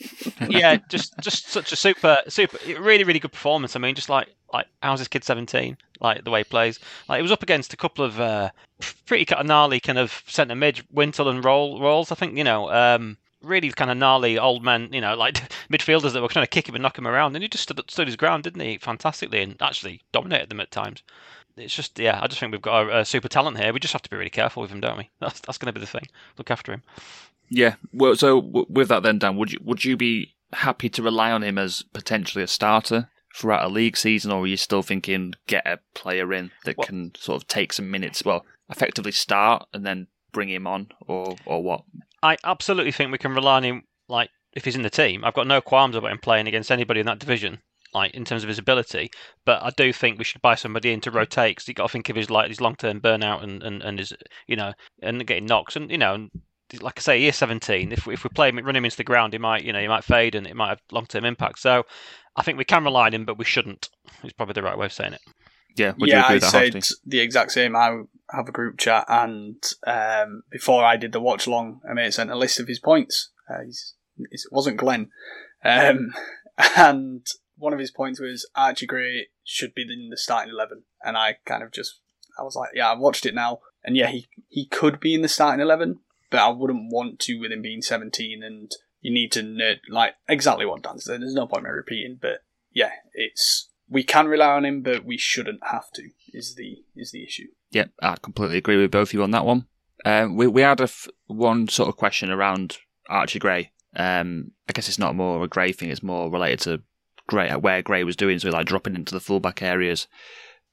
yeah, 0.48 0.76
just 0.88 1.16
just 1.20 1.48
such 1.48 1.70
a 1.70 1.76
super 1.76 2.18
super 2.26 2.58
really 2.80 3.04
really 3.04 3.20
good 3.20 3.30
performance. 3.30 3.76
I 3.76 3.78
mean, 3.78 3.94
just 3.94 4.08
like 4.08 4.26
like 4.52 4.66
how's 4.82 4.98
this 4.98 5.06
kid 5.06 5.22
17? 5.22 5.76
Like 6.00 6.24
the 6.24 6.32
way 6.32 6.40
he 6.40 6.44
plays. 6.44 6.80
Like 7.08 7.20
it 7.20 7.22
was 7.22 7.30
up 7.30 7.44
against 7.44 7.72
a 7.72 7.76
couple 7.76 8.04
of 8.04 8.18
uh, 8.18 8.50
pretty 9.06 9.24
kind 9.24 9.40
of 9.40 9.46
gnarly 9.46 9.78
kind 9.78 9.98
of 9.98 10.24
centre 10.26 10.56
mid 10.56 10.84
Wintle 10.90 11.28
and 11.28 11.44
roll 11.44 11.80
Ralls. 11.80 12.10
I 12.10 12.16
think 12.16 12.36
you 12.36 12.44
know. 12.44 12.68
Um, 12.72 13.18
really 13.40 13.70
kind 13.72 13.90
of 13.90 13.96
gnarly 13.96 14.38
old 14.38 14.62
man, 14.62 14.88
you 14.92 15.00
know, 15.00 15.16
like 15.16 15.34
midfielders 15.72 16.12
that 16.12 16.22
were 16.22 16.28
trying 16.28 16.44
to 16.44 16.50
kick 16.50 16.68
him 16.68 16.76
and 16.76 16.82
knock 16.82 16.96
him 16.96 17.08
around, 17.08 17.34
and 17.34 17.42
he 17.42 17.48
just 17.48 17.64
stood, 17.64 17.80
stood 17.90 18.06
his 18.06 18.14
ground, 18.14 18.44
didn't 18.44 18.60
he? 18.60 18.78
Fantastically, 18.78 19.42
and 19.42 19.60
actually 19.60 20.00
dominated 20.12 20.48
them 20.48 20.60
at 20.60 20.70
times. 20.70 21.02
It's 21.56 21.74
just, 21.74 21.98
yeah, 21.98 22.18
I 22.22 22.26
just 22.26 22.40
think 22.40 22.52
we've 22.52 22.62
got 22.62 22.88
a, 22.88 23.00
a 23.00 23.04
super 23.04 23.28
talent 23.28 23.58
here. 23.58 23.72
We 23.72 23.80
just 23.80 23.92
have 23.92 24.02
to 24.02 24.10
be 24.10 24.16
really 24.16 24.30
careful 24.30 24.62
with 24.62 24.70
him, 24.70 24.80
don't 24.80 24.96
we? 24.98 25.10
That's 25.20 25.40
that's 25.40 25.58
going 25.58 25.72
to 25.72 25.78
be 25.78 25.84
the 25.84 25.90
thing. 25.90 26.06
Look 26.38 26.50
after 26.50 26.72
him. 26.72 26.82
Yeah. 27.48 27.74
Well, 27.92 28.16
so 28.16 28.40
w- 28.40 28.66
with 28.68 28.88
that 28.88 29.02
then, 29.02 29.18
Dan, 29.18 29.36
would 29.36 29.52
you 29.52 29.58
would 29.62 29.84
you 29.84 29.96
be 29.96 30.34
happy 30.52 30.88
to 30.90 31.02
rely 31.02 31.30
on 31.30 31.42
him 31.42 31.58
as 31.58 31.82
potentially 31.92 32.42
a 32.44 32.46
starter 32.48 33.08
throughout 33.34 33.64
a 33.64 33.68
league 33.68 33.96
season, 33.96 34.30
or 34.32 34.42
are 34.42 34.46
you 34.46 34.56
still 34.56 34.82
thinking 34.82 35.34
get 35.46 35.66
a 35.66 35.78
player 35.94 36.32
in 36.32 36.50
that 36.64 36.78
Well- 36.78 36.86
can 36.86 37.14
sort 37.16 37.42
of 37.42 37.48
take 37.48 37.72
some 37.72 37.90
minutes, 37.90 38.24
well, 38.24 38.44
effectively 38.70 39.12
start 39.12 39.66
and 39.72 39.84
then 39.84 40.06
bring 40.32 40.48
him 40.48 40.66
on, 40.66 40.88
or 41.06 41.36
or 41.44 41.62
what? 41.62 41.84
I 42.22 42.36
absolutely 42.44 42.92
think 42.92 43.12
we 43.12 43.18
can 43.18 43.34
rely 43.34 43.56
on 43.56 43.64
him. 43.64 43.84
Like 44.08 44.30
if 44.54 44.64
he's 44.64 44.76
in 44.76 44.82
the 44.82 44.90
team, 44.90 45.24
I've 45.24 45.34
got 45.34 45.46
no 45.46 45.60
qualms 45.60 45.96
about 45.96 46.12
him 46.12 46.18
playing 46.18 46.48
against 46.48 46.70
anybody 46.70 47.00
in 47.00 47.06
that 47.06 47.18
division. 47.18 47.58
Like 47.94 48.14
in 48.14 48.24
terms 48.24 48.42
of 48.42 48.48
his 48.48 48.58
ability, 48.58 49.10
but 49.44 49.62
I 49.62 49.70
do 49.76 49.92
think 49.92 50.18
we 50.18 50.24
should 50.24 50.40
buy 50.40 50.54
somebody 50.54 50.92
in 50.92 51.02
to 51.02 51.10
rotate 51.10 51.56
because 51.56 51.68
you 51.68 51.74
got 51.74 51.88
to 51.88 51.92
think 51.92 52.08
of 52.08 52.16
his 52.16 52.30
like 52.30 52.48
his 52.48 52.60
long 52.60 52.74
term 52.74 53.00
burnout 53.00 53.42
and, 53.42 53.62
and, 53.62 53.82
and 53.82 53.98
his 53.98 54.14
you 54.46 54.56
know 54.56 54.72
and 55.02 55.26
getting 55.26 55.44
knocks 55.44 55.76
and 55.76 55.90
you 55.90 55.98
know 55.98 56.14
and 56.14 56.30
like 56.80 56.98
I 56.98 57.02
say, 57.02 57.20
year 57.20 57.32
17. 57.32 57.92
If 57.92 58.06
we, 58.06 58.14
if 58.14 58.24
we 58.24 58.30
play 58.30 58.48
him, 58.48 58.58
run 58.58 58.76
him 58.76 58.84
into 58.84 58.96
the 58.96 59.04
ground, 59.04 59.34
he 59.34 59.38
might 59.38 59.64
you 59.64 59.72
know 59.72 59.80
he 59.80 59.88
might 59.88 60.04
fade 60.04 60.34
and 60.34 60.46
it 60.46 60.56
might 60.56 60.70
have 60.70 60.80
long 60.90 61.06
term 61.06 61.24
impact. 61.24 61.58
So 61.58 61.84
I 62.36 62.42
think 62.42 62.58
we 62.58 62.64
can 62.64 62.84
rely 62.84 63.06
on 63.06 63.14
him, 63.14 63.24
but 63.24 63.38
we 63.38 63.44
shouldn't. 63.44 63.88
Is 64.24 64.32
probably 64.32 64.54
the 64.54 64.62
right 64.62 64.78
way 64.78 64.86
of 64.86 64.92
saying 64.92 65.14
it. 65.14 65.20
Yeah. 65.76 65.92
Would 65.98 66.08
yeah, 66.08 66.20
you 66.30 66.36
agree 66.36 66.46
I 66.46 66.50
said 66.50 66.72
Hosty? 66.72 66.92
the 67.04 67.20
exact 67.20 67.52
same. 67.52 67.76
I 67.76 68.02
have 68.30 68.48
a 68.48 68.52
group 68.52 68.78
chat, 68.78 69.04
and 69.08 69.62
um, 69.86 70.42
before 70.50 70.84
I 70.84 70.96
did 70.96 71.12
the 71.12 71.20
watch 71.20 71.46
along, 71.46 71.80
a 71.88 71.94
mate 71.94 72.14
sent 72.14 72.30
a 72.30 72.36
list 72.36 72.60
of 72.60 72.68
his 72.68 72.78
points. 72.78 73.30
Uh, 73.50 73.64
he's, 73.64 73.94
it 74.18 74.40
wasn't 74.50 74.76
Glenn, 74.76 75.10
um, 75.64 76.12
and 76.76 77.26
one 77.62 77.72
of 77.72 77.78
his 77.78 77.92
points 77.92 78.20
was 78.20 78.48
Archie 78.56 78.86
Gray 78.86 79.28
should 79.44 79.72
be 79.74 79.82
in 79.82 80.10
the 80.10 80.16
starting 80.16 80.52
eleven, 80.52 80.82
and 81.02 81.16
I 81.16 81.38
kind 81.44 81.62
of 81.62 81.70
just 81.70 82.00
I 82.38 82.42
was 82.42 82.56
like, 82.56 82.70
yeah, 82.74 82.90
I've 82.90 82.98
watched 82.98 83.24
it 83.24 83.34
now, 83.34 83.60
and 83.84 83.96
yeah, 83.96 84.08
he 84.08 84.28
he 84.48 84.66
could 84.66 84.98
be 85.00 85.14
in 85.14 85.22
the 85.22 85.28
starting 85.28 85.60
eleven, 85.60 86.00
but 86.30 86.40
I 86.40 86.48
wouldn't 86.48 86.92
want 86.92 87.20
to 87.20 87.38
with 87.38 87.52
him 87.52 87.62
being 87.62 87.80
seventeen, 87.80 88.42
and 88.42 88.70
you 89.00 89.12
need 89.12 89.30
to 89.32 89.42
nerd 89.42 89.78
like 89.88 90.14
exactly 90.28 90.66
what 90.66 90.82
Dan 90.82 90.98
said. 90.98 91.22
There's 91.22 91.34
no 91.34 91.46
point 91.46 91.64
in 91.64 91.64
me 91.64 91.76
repeating, 91.76 92.18
but 92.20 92.42
yeah, 92.72 92.90
it's 93.14 93.68
we 93.88 94.02
can 94.02 94.26
rely 94.26 94.54
on 94.54 94.64
him, 94.64 94.82
but 94.82 95.04
we 95.04 95.16
shouldn't 95.16 95.60
have 95.70 95.90
to. 95.94 96.10
Is 96.32 96.56
the 96.56 96.84
is 96.96 97.12
the 97.12 97.22
issue? 97.22 97.48
Yep, 97.70 97.90
I 98.02 98.16
completely 98.16 98.58
agree 98.58 98.76
with 98.76 98.90
both 98.90 99.10
of 99.10 99.14
you 99.14 99.22
on 99.22 99.30
that 99.30 99.46
one. 99.46 99.66
Um, 100.04 100.36
we 100.36 100.48
we 100.48 100.62
had 100.62 100.80
a 100.80 100.84
f- 100.84 101.08
one 101.26 101.68
sort 101.68 101.88
of 101.88 101.96
question 101.96 102.30
around 102.30 102.78
Archie 103.08 103.38
Gray. 103.38 103.70
Um, 103.94 104.52
I 104.68 104.72
guess 104.72 104.88
it's 104.88 104.98
not 104.98 105.14
more 105.14 105.44
a 105.44 105.48
Gray 105.48 105.72
thing; 105.72 105.90
it's 105.90 106.02
more 106.02 106.30
related 106.30 106.60
to 106.60 106.82
Gray 107.32 107.50
where 107.56 107.80
Gray 107.80 108.04
was 108.04 108.14
doing, 108.14 108.38
so 108.38 108.50
like 108.50 108.66
dropping 108.66 108.94
into 108.94 109.14
the 109.14 109.20
fullback 109.20 109.62
areas. 109.62 110.06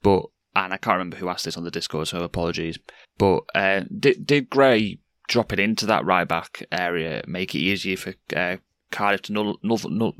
But 0.02 0.26
and 0.54 0.74
I 0.74 0.76
can't 0.76 0.94
remember 0.94 1.16
who 1.16 1.30
asked 1.30 1.46
this 1.46 1.56
on 1.56 1.64
the 1.64 1.70
Discord, 1.70 2.08
so 2.08 2.22
apologies. 2.22 2.78
But 3.16 3.44
uh, 3.54 3.84
did 3.98 4.26
did 4.26 4.50
Gray 4.50 4.98
drop 5.26 5.54
it 5.54 5.58
into 5.58 5.86
that 5.86 6.04
right 6.04 6.28
back 6.28 6.66
area 6.70 7.22
make 7.26 7.54
it 7.54 7.60
easier 7.60 7.96
for 7.96 8.14
uh, 8.36 8.56
Cardiff 8.90 9.22
to 9.22 9.32
null, 9.32 9.58
null, 9.62 9.78
null, 9.88 10.12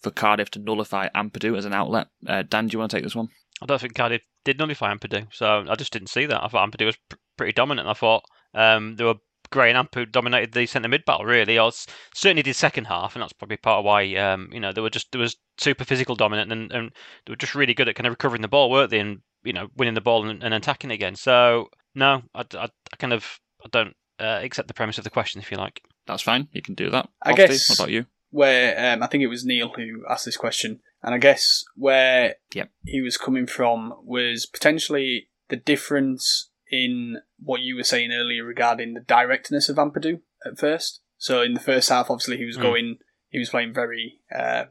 for 0.00 0.10
Cardiff 0.10 0.50
to 0.52 0.58
nullify 0.58 1.08
Ampadu 1.14 1.56
as 1.56 1.64
an 1.64 1.74
outlet? 1.74 2.08
Uh, 2.26 2.42
Dan, 2.42 2.66
do 2.66 2.74
you 2.74 2.78
want 2.80 2.90
to 2.90 2.96
take 2.96 3.04
this 3.04 3.14
one? 3.14 3.28
I 3.62 3.66
don't 3.66 3.80
think 3.80 3.94
Cardiff 3.94 4.22
did 4.44 4.58
nullify 4.58 4.92
Ampadu, 4.92 5.28
so 5.32 5.64
I 5.68 5.76
just 5.76 5.92
didn't 5.92 6.08
see 6.08 6.26
that. 6.26 6.42
I 6.42 6.48
thought 6.48 6.68
Ampadu 6.68 6.86
was 6.86 6.96
pr- 7.08 7.16
pretty 7.36 7.52
dominant. 7.52 7.86
I 7.86 7.92
thought 7.92 8.24
um, 8.54 8.96
they 8.96 9.04
were 9.04 9.16
Gray 9.50 9.70
and 9.70 9.88
Ampu 9.90 10.10
dominated 10.10 10.52
the 10.52 10.66
centre 10.66 10.88
mid 10.88 11.04
battle. 11.04 11.24
Really, 11.24 11.58
I 11.58 11.64
was 11.64 11.86
certainly 12.14 12.42
did 12.42 12.54
second 12.56 12.86
half, 12.86 13.14
and 13.14 13.22
that's 13.22 13.32
probably 13.32 13.56
part 13.56 13.78
of 13.80 13.84
why 13.84 14.14
um, 14.16 14.48
you 14.52 14.60
know 14.60 14.72
they 14.72 14.80
were 14.80 14.90
just 14.90 15.10
there 15.12 15.20
was 15.20 15.36
super 15.58 15.84
physical 15.84 16.14
dominant, 16.16 16.52
and, 16.52 16.72
and 16.72 16.90
they 17.26 17.32
were 17.32 17.36
just 17.36 17.54
really 17.54 17.74
good 17.74 17.88
at 17.88 17.94
kind 17.94 18.06
of 18.06 18.12
recovering 18.12 18.42
the 18.42 18.48
ball, 18.48 18.70
weren't 18.70 18.90
they? 18.90 19.00
And 19.00 19.20
you 19.44 19.52
know 19.52 19.68
winning 19.76 19.94
the 19.94 20.00
ball 20.00 20.28
and, 20.28 20.42
and 20.42 20.54
attacking 20.54 20.90
again. 20.90 21.16
So 21.16 21.68
no, 21.94 22.22
I, 22.34 22.44
I, 22.54 22.64
I 22.92 22.96
kind 22.98 23.12
of 23.12 23.38
I 23.64 23.68
don't 23.70 23.94
uh, 24.20 24.40
accept 24.42 24.68
the 24.68 24.74
premise 24.74 24.98
of 24.98 25.04
the 25.04 25.10
question, 25.10 25.40
if 25.40 25.50
you 25.50 25.56
like. 25.56 25.82
That's 26.06 26.22
fine. 26.22 26.48
You 26.52 26.62
can 26.62 26.74
do 26.74 26.90
that. 26.90 27.08
I 27.22 27.32
Hosty, 27.32 27.36
guess- 27.36 27.68
What 27.70 27.78
about 27.80 27.90
you? 27.90 28.06
Where 28.30 28.92
um, 28.92 29.02
I 29.02 29.06
think 29.06 29.22
it 29.22 29.28
was 29.28 29.44
Neil 29.46 29.70
who 29.74 30.04
asked 30.08 30.26
this 30.26 30.36
question, 30.36 30.80
and 31.02 31.14
I 31.14 31.18
guess 31.18 31.64
where 31.76 32.34
Yep. 32.52 32.70
he 32.84 33.00
was 33.00 33.16
coming 33.16 33.46
from 33.46 33.94
was 34.04 34.44
potentially 34.44 35.28
the 35.48 35.56
difference 35.56 36.47
in 36.70 37.18
what 37.42 37.60
you 37.60 37.76
were 37.76 37.84
saying 37.84 38.12
earlier 38.12 38.44
regarding 38.44 38.94
the 38.94 39.00
directness 39.00 39.68
of 39.68 39.76
Ampadu 39.76 40.20
at 40.44 40.58
first. 40.58 41.00
So 41.16 41.42
in 41.42 41.54
the 41.54 41.60
first 41.60 41.88
half, 41.88 42.10
obviously 42.10 42.36
he 42.36 42.44
was 42.44 42.56
Mm. 42.56 42.62
going, 42.62 42.98
he 43.30 43.38
was 43.38 43.50
playing 43.50 43.74
very 43.74 44.20
uh, 44.34 44.64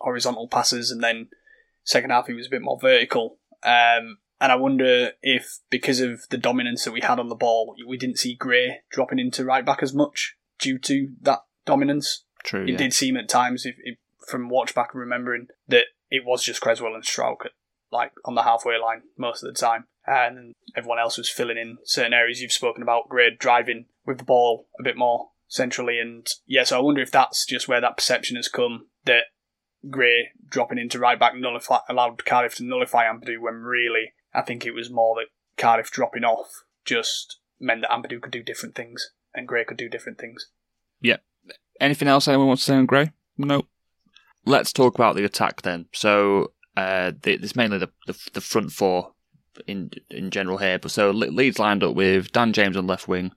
horizontal 0.00 0.48
passes, 0.48 0.90
and 0.90 1.02
then 1.02 1.28
second 1.84 2.10
half 2.10 2.26
he 2.26 2.32
was 2.32 2.46
a 2.46 2.50
bit 2.50 2.62
more 2.62 2.78
vertical. 2.80 3.38
Um, 3.62 4.18
and 4.40 4.50
I 4.50 4.56
wonder 4.56 5.12
if 5.22 5.58
because 5.70 6.00
of 6.00 6.22
the 6.30 6.38
dominance 6.38 6.84
that 6.84 6.92
we 6.92 7.00
had 7.00 7.20
on 7.20 7.28
the 7.28 7.36
ball, 7.36 7.76
we 7.86 7.96
didn't 7.96 8.18
see 8.18 8.34
Gray 8.34 8.80
dropping 8.90 9.20
into 9.20 9.44
right 9.44 9.64
back 9.64 9.82
as 9.82 9.94
much 9.94 10.36
due 10.58 10.78
to 10.80 11.12
that 11.22 11.44
dominance 11.64 12.24
True. 12.42 12.64
it 12.64 12.70
yeah. 12.70 12.76
did 12.76 12.92
seem 12.92 13.16
at 13.16 13.28
times, 13.28 13.64
if, 13.64 13.76
if, 13.84 13.98
from 14.28 14.48
watch 14.48 14.74
back 14.74 14.90
and 14.92 15.00
remembering, 15.00 15.46
that 15.68 15.84
it 16.10 16.24
was 16.24 16.42
just 16.42 16.60
Cresswell 16.60 16.94
and 16.94 17.04
Struijk 17.04 17.44
at, 17.44 17.52
like 17.92 18.12
on 18.24 18.34
the 18.34 18.42
halfway 18.42 18.78
line 18.78 19.02
most 19.16 19.44
of 19.44 19.54
the 19.54 19.58
time, 19.60 19.84
and 20.06 20.54
everyone 20.76 20.98
else 20.98 21.16
was 21.16 21.28
filling 21.28 21.58
in 21.58 21.78
certain 21.84 22.12
areas. 22.12 22.40
You've 22.40 22.52
spoken 22.52 22.82
about 22.82 23.08
Gray 23.08 23.34
driving 23.36 23.86
with 24.04 24.18
the 24.18 24.24
ball 24.24 24.66
a 24.78 24.82
bit 24.82 24.96
more 24.96 25.30
centrally, 25.48 25.98
and 25.98 26.26
yeah, 26.46 26.64
so 26.64 26.78
I 26.78 26.82
wonder 26.82 27.02
if 27.02 27.10
that's 27.10 27.46
just 27.46 27.68
where 27.68 27.80
that 27.80 27.96
perception 27.96 28.36
has 28.36 28.48
come 28.48 28.86
that 29.04 29.24
Gray 29.90 30.30
dropping 30.48 30.78
into 30.78 30.98
right 30.98 31.18
back 31.18 31.34
nullify, 31.34 31.78
allowed 31.88 32.24
Cardiff 32.24 32.56
to 32.56 32.64
nullify 32.64 33.04
Ampadu 33.04 33.40
when 33.40 33.54
really 33.54 34.12
I 34.34 34.42
think 34.42 34.64
it 34.64 34.72
was 34.72 34.90
more 34.90 35.16
that 35.16 35.60
Cardiff 35.60 35.90
dropping 35.90 36.24
off 36.24 36.64
just 36.84 37.38
meant 37.60 37.82
that 37.82 37.90
Ampadu 37.90 38.20
could 38.20 38.32
do 38.32 38.42
different 38.42 38.74
things 38.74 39.12
and 39.34 39.48
Gray 39.48 39.64
could 39.64 39.76
do 39.76 39.88
different 39.88 40.18
things. 40.18 40.48
Yeah. 41.00 41.18
Anything 41.80 42.08
else 42.08 42.28
anyone 42.28 42.48
wants 42.48 42.64
to 42.64 42.72
say 42.72 42.76
on 42.76 42.86
Gray? 42.86 43.12
No. 43.36 43.66
Let's 44.44 44.72
talk 44.72 44.94
about 44.94 45.16
the 45.16 45.24
attack 45.24 45.62
then. 45.62 45.86
So 45.92 46.52
uh, 46.76 47.12
the, 47.22 47.34
it's 47.34 47.56
mainly 47.56 47.78
the, 47.78 47.90
the 48.06 48.18
the 48.32 48.40
front 48.40 48.72
four 48.72 49.12
in 49.66 49.90
in 50.10 50.30
general 50.30 50.58
here. 50.58 50.78
But 50.78 50.90
so 50.90 51.10
Leeds 51.10 51.58
lined 51.58 51.82
up 51.82 51.94
with 51.94 52.32
Dan 52.32 52.52
James 52.52 52.76
on 52.76 52.86
left 52.86 53.08
wing, 53.08 53.32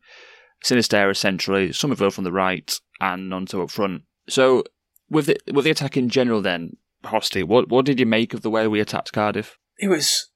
Sinisterra 0.64 1.16
centrally, 1.16 1.72
Summerville 1.72 2.12
from 2.12 2.24
the 2.24 2.32
right, 2.32 2.74
and 3.00 3.32
Gnonto 3.32 3.64
up 3.64 3.72
front. 3.72 4.04
So 4.28 4.64
with 5.10 5.28
the 5.28 5.38
with 5.54 5.66
the 5.66 5.72
attack 5.72 5.98
in 5.98 6.10
general, 6.10 6.42
then 6.42 6.78
Hosty, 7.04 7.44
what 7.44 7.70
what 7.70 7.86
did 7.86 8.00
you 8.00 8.06
make 8.06 8.34
of 8.34 8.42
the 8.42 8.50
way 8.50 8.68
we 8.68 8.80
attacked 8.80 9.14
Cardiff? 9.14 9.58
it 9.78 9.88
was 9.88 10.30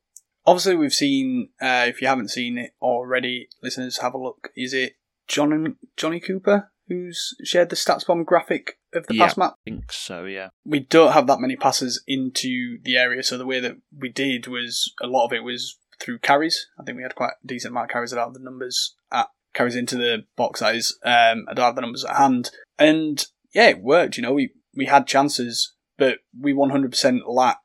obviously 0.46 0.76
we've 0.76 0.94
seen 0.94 1.50
uh, 1.62 1.86
if 1.88 2.02
you 2.02 2.08
haven't 2.08 2.30
seen 2.30 2.58
it 2.58 2.72
already 2.82 3.48
listeners 3.62 4.00
have 4.00 4.14
a 4.14 4.18
look 4.18 4.50
is 4.56 4.74
it 4.74 4.94
john 5.28 5.54
and 5.54 5.76
johnny 5.96 6.20
cooper 6.20 6.72
who's 6.88 7.36
shared 7.44 7.70
the 7.70 7.76
StatsBomb 7.76 8.26
graphic 8.26 8.79
of 8.94 9.08
the 9.08 9.16
Yeah. 9.16 9.26
pass 9.26 9.38
map 9.38 9.54
I 9.66 9.70
think 9.70 9.92
so. 9.92 10.26
Yeah. 10.26 10.50
we 10.66 10.80
don't 10.82 11.14
have 11.14 11.28
that 11.28 11.40
many 11.40 11.56
passes 11.56 12.04
into 12.08 12.80
the 12.84 12.98
area 12.98 13.24
so 13.24 13.38
the 13.38 13.46
way 13.46 13.60
that 13.60 13.78
we 13.98 14.10
did 14.10 14.48
was 14.48 14.94
a 15.02 15.08
lot 15.08 15.26
of 15.26 15.34
it 15.34 15.44
was 15.44 15.78
through 16.00 16.20
carries 16.20 16.68
i 16.80 16.84
think 16.84 16.96
we 16.98 17.04
had 17.04 17.16
quite 17.16 17.34
a 17.44 17.48
decent 17.48 17.72
amount 17.72 17.90
of 17.90 17.94
carries 17.94 18.14
i 18.14 18.16
don't 18.16 18.28
have 18.28 18.34
the 18.34 18.40
numbers 18.40 18.96
at 19.12 19.28
carries 19.54 19.76
into 19.76 19.96
the 19.98 20.26
box 20.38 20.60
that 20.62 20.76
is 20.76 20.98
um, 21.04 21.46
i 21.50 21.54
don't 21.54 21.66
have 21.66 21.76
the 21.76 21.82
numbers 21.82 22.06
at 22.06 22.16
hand 22.16 22.52
and 22.78 23.26
yeah 23.54 23.68
it 23.68 23.82
worked 23.82 24.16
you 24.18 24.24
know 24.24 24.34
we 24.34 24.52
we 24.76 24.86
had 24.86 25.06
chances 25.08 25.74
but 25.98 26.20
we 26.40 26.54
100% 26.54 27.20
lack 27.28 27.58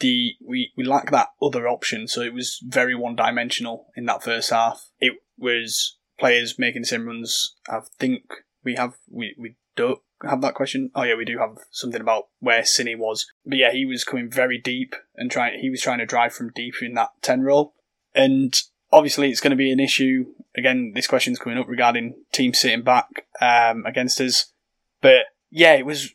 the 0.00 0.34
we, 0.46 0.72
we 0.76 0.84
lack 0.84 1.10
that 1.12 1.28
other 1.40 1.66
option. 1.66 2.06
So 2.08 2.20
it 2.20 2.34
was 2.34 2.60
very 2.62 2.94
one 2.94 3.16
dimensional 3.16 3.86
in 3.96 4.04
that 4.06 4.22
first 4.22 4.50
half. 4.50 4.90
It 5.00 5.14
was 5.38 5.96
players 6.18 6.58
making 6.58 6.82
the 6.82 6.88
same 6.88 7.06
runs. 7.06 7.54
I 7.68 7.80
think 7.98 8.24
we 8.62 8.74
have 8.74 8.96
we, 9.10 9.34
we 9.38 9.56
don't 9.76 10.00
have 10.28 10.40
that 10.42 10.54
question. 10.54 10.90
Oh 10.94 11.02
yeah, 11.02 11.16
we 11.16 11.24
do 11.24 11.38
have 11.38 11.58
something 11.70 12.00
about 12.00 12.28
where 12.40 12.62
Cine 12.62 12.98
was. 12.98 13.26
But 13.44 13.58
yeah, 13.58 13.72
he 13.72 13.86
was 13.86 14.04
coming 14.04 14.30
very 14.30 14.58
deep 14.58 14.94
and 15.16 15.30
trying 15.30 15.58
he 15.60 15.70
was 15.70 15.80
trying 15.80 15.98
to 15.98 16.06
drive 16.06 16.34
from 16.34 16.52
deep 16.54 16.74
in 16.82 16.94
that 16.94 17.10
ten 17.22 17.42
roll, 17.42 17.74
And 18.14 18.54
obviously 18.92 19.30
it's 19.30 19.40
going 19.40 19.50
to 19.50 19.56
be 19.56 19.72
an 19.72 19.80
issue. 19.80 20.26
Again, 20.56 20.92
this 20.94 21.06
question's 21.06 21.38
coming 21.38 21.58
up 21.58 21.68
regarding 21.68 22.14
teams 22.32 22.58
sitting 22.58 22.82
back 22.82 23.26
um, 23.40 23.84
against 23.86 24.20
us. 24.20 24.52
But 25.00 25.26
yeah, 25.50 25.74
it 25.74 25.86
was 25.86 26.14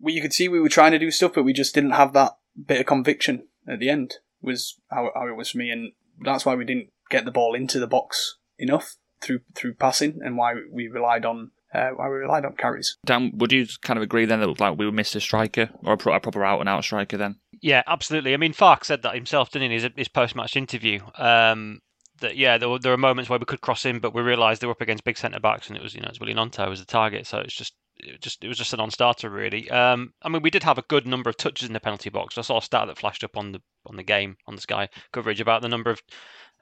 well, 0.00 0.14
you 0.14 0.22
could 0.22 0.32
see 0.32 0.48
we 0.48 0.60
were 0.60 0.68
trying 0.68 0.92
to 0.92 0.98
do 0.98 1.10
stuff, 1.10 1.32
but 1.34 1.44
we 1.44 1.52
just 1.52 1.74
didn't 1.74 1.90
have 1.90 2.12
that 2.14 2.38
bit 2.66 2.80
of 2.80 2.86
conviction 2.86 3.46
at 3.68 3.78
the 3.78 3.90
end. 3.90 4.14
Was 4.42 4.80
how, 4.90 5.10
how 5.14 5.28
it 5.28 5.36
was 5.36 5.50
for 5.50 5.58
me, 5.58 5.70
and 5.70 5.92
that's 6.20 6.46
why 6.46 6.54
we 6.54 6.64
didn't 6.64 6.88
get 7.10 7.24
the 7.24 7.30
ball 7.30 7.54
into 7.54 7.78
the 7.78 7.86
box 7.86 8.38
enough 8.58 8.96
through 9.20 9.40
through 9.54 9.74
passing, 9.74 10.20
and 10.24 10.36
why 10.36 10.54
we 10.72 10.88
relied 10.88 11.26
on 11.26 11.50
uh, 11.74 11.90
why 11.90 12.08
we 12.08 12.16
relied 12.16 12.44
on 12.44 12.54
carries. 12.56 12.96
Dan, 13.04 13.32
would 13.36 13.52
you 13.52 13.66
kind 13.82 13.96
of 13.96 14.02
agree 14.02 14.24
then 14.24 14.40
that 14.40 14.60
like 14.60 14.78
we 14.78 14.90
missed 14.90 15.14
a 15.14 15.20
striker 15.20 15.70
or 15.84 15.94
a, 15.94 15.96
pro- 15.96 16.14
a 16.14 16.20
proper 16.20 16.44
out 16.44 16.60
and 16.60 16.68
out 16.68 16.84
striker 16.84 17.16
then? 17.16 17.36
Yeah, 17.60 17.82
absolutely. 17.86 18.34
I 18.34 18.38
mean, 18.38 18.52
Farke 18.52 18.84
said 18.84 19.02
that 19.02 19.14
himself, 19.14 19.50
didn't 19.50 19.70
he, 19.70 19.76
in 19.76 19.82
his, 19.82 19.90
his 19.96 20.08
post-match 20.08 20.56
interview? 20.56 21.00
Um, 21.18 21.80
that 22.20 22.36
yeah, 22.36 22.58
there 22.58 22.68
were 22.68 22.78
there 22.78 22.92
were 22.92 22.98
moments 22.98 23.30
where 23.30 23.38
we 23.38 23.44
could 23.44 23.60
cross 23.60 23.84
in, 23.84 23.98
but 23.98 24.14
we 24.14 24.22
realised 24.22 24.60
they 24.60 24.66
were 24.66 24.72
up 24.72 24.80
against 24.80 25.04
big 25.04 25.18
centre 25.18 25.40
backs, 25.40 25.68
and 25.68 25.76
it 25.76 25.82
was 25.82 25.94
you 25.94 26.00
know 26.00 26.08
it's 26.08 26.20
Willie 26.20 26.34
Gnonto 26.34 26.68
was 26.68 26.80
the 26.80 26.86
target. 26.86 27.26
So 27.26 27.38
it's 27.38 27.54
just 27.54 27.74
it 27.96 28.20
just 28.20 28.44
it 28.44 28.48
was 28.48 28.58
just 28.58 28.72
a 28.72 28.76
non-starter 28.76 29.30
really. 29.30 29.70
Um, 29.70 30.12
I 30.22 30.28
mean, 30.28 30.42
we 30.42 30.50
did 30.50 30.62
have 30.62 30.78
a 30.78 30.82
good 30.82 31.06
number 31.06 31.30
of 31.30 31.36
touches 31.36 31.66
in 31.66 31.72
the 31.72 31.80
penalty 31.80 32.10
box. 32.10 32.36
I 32.38 32.42
saw 32.42 32.58
a 32.58 32.62
stat 32.62 32.86
that 32.86 32.98
flashed 32.98 33.24
up 33.24 33.36
on 33.36 33.52
the 33.52 33.62
on 33.86 33.96
the 33.96 34.02
game 34.02 34.36
on 34.46 34.54
the 34.54 34.60
Sky 34.60 34.88
coverage 35.12 35.40
about 35.40 35.62
the 35.62 35.68
number 35.68 35.90
of 35.90 36.02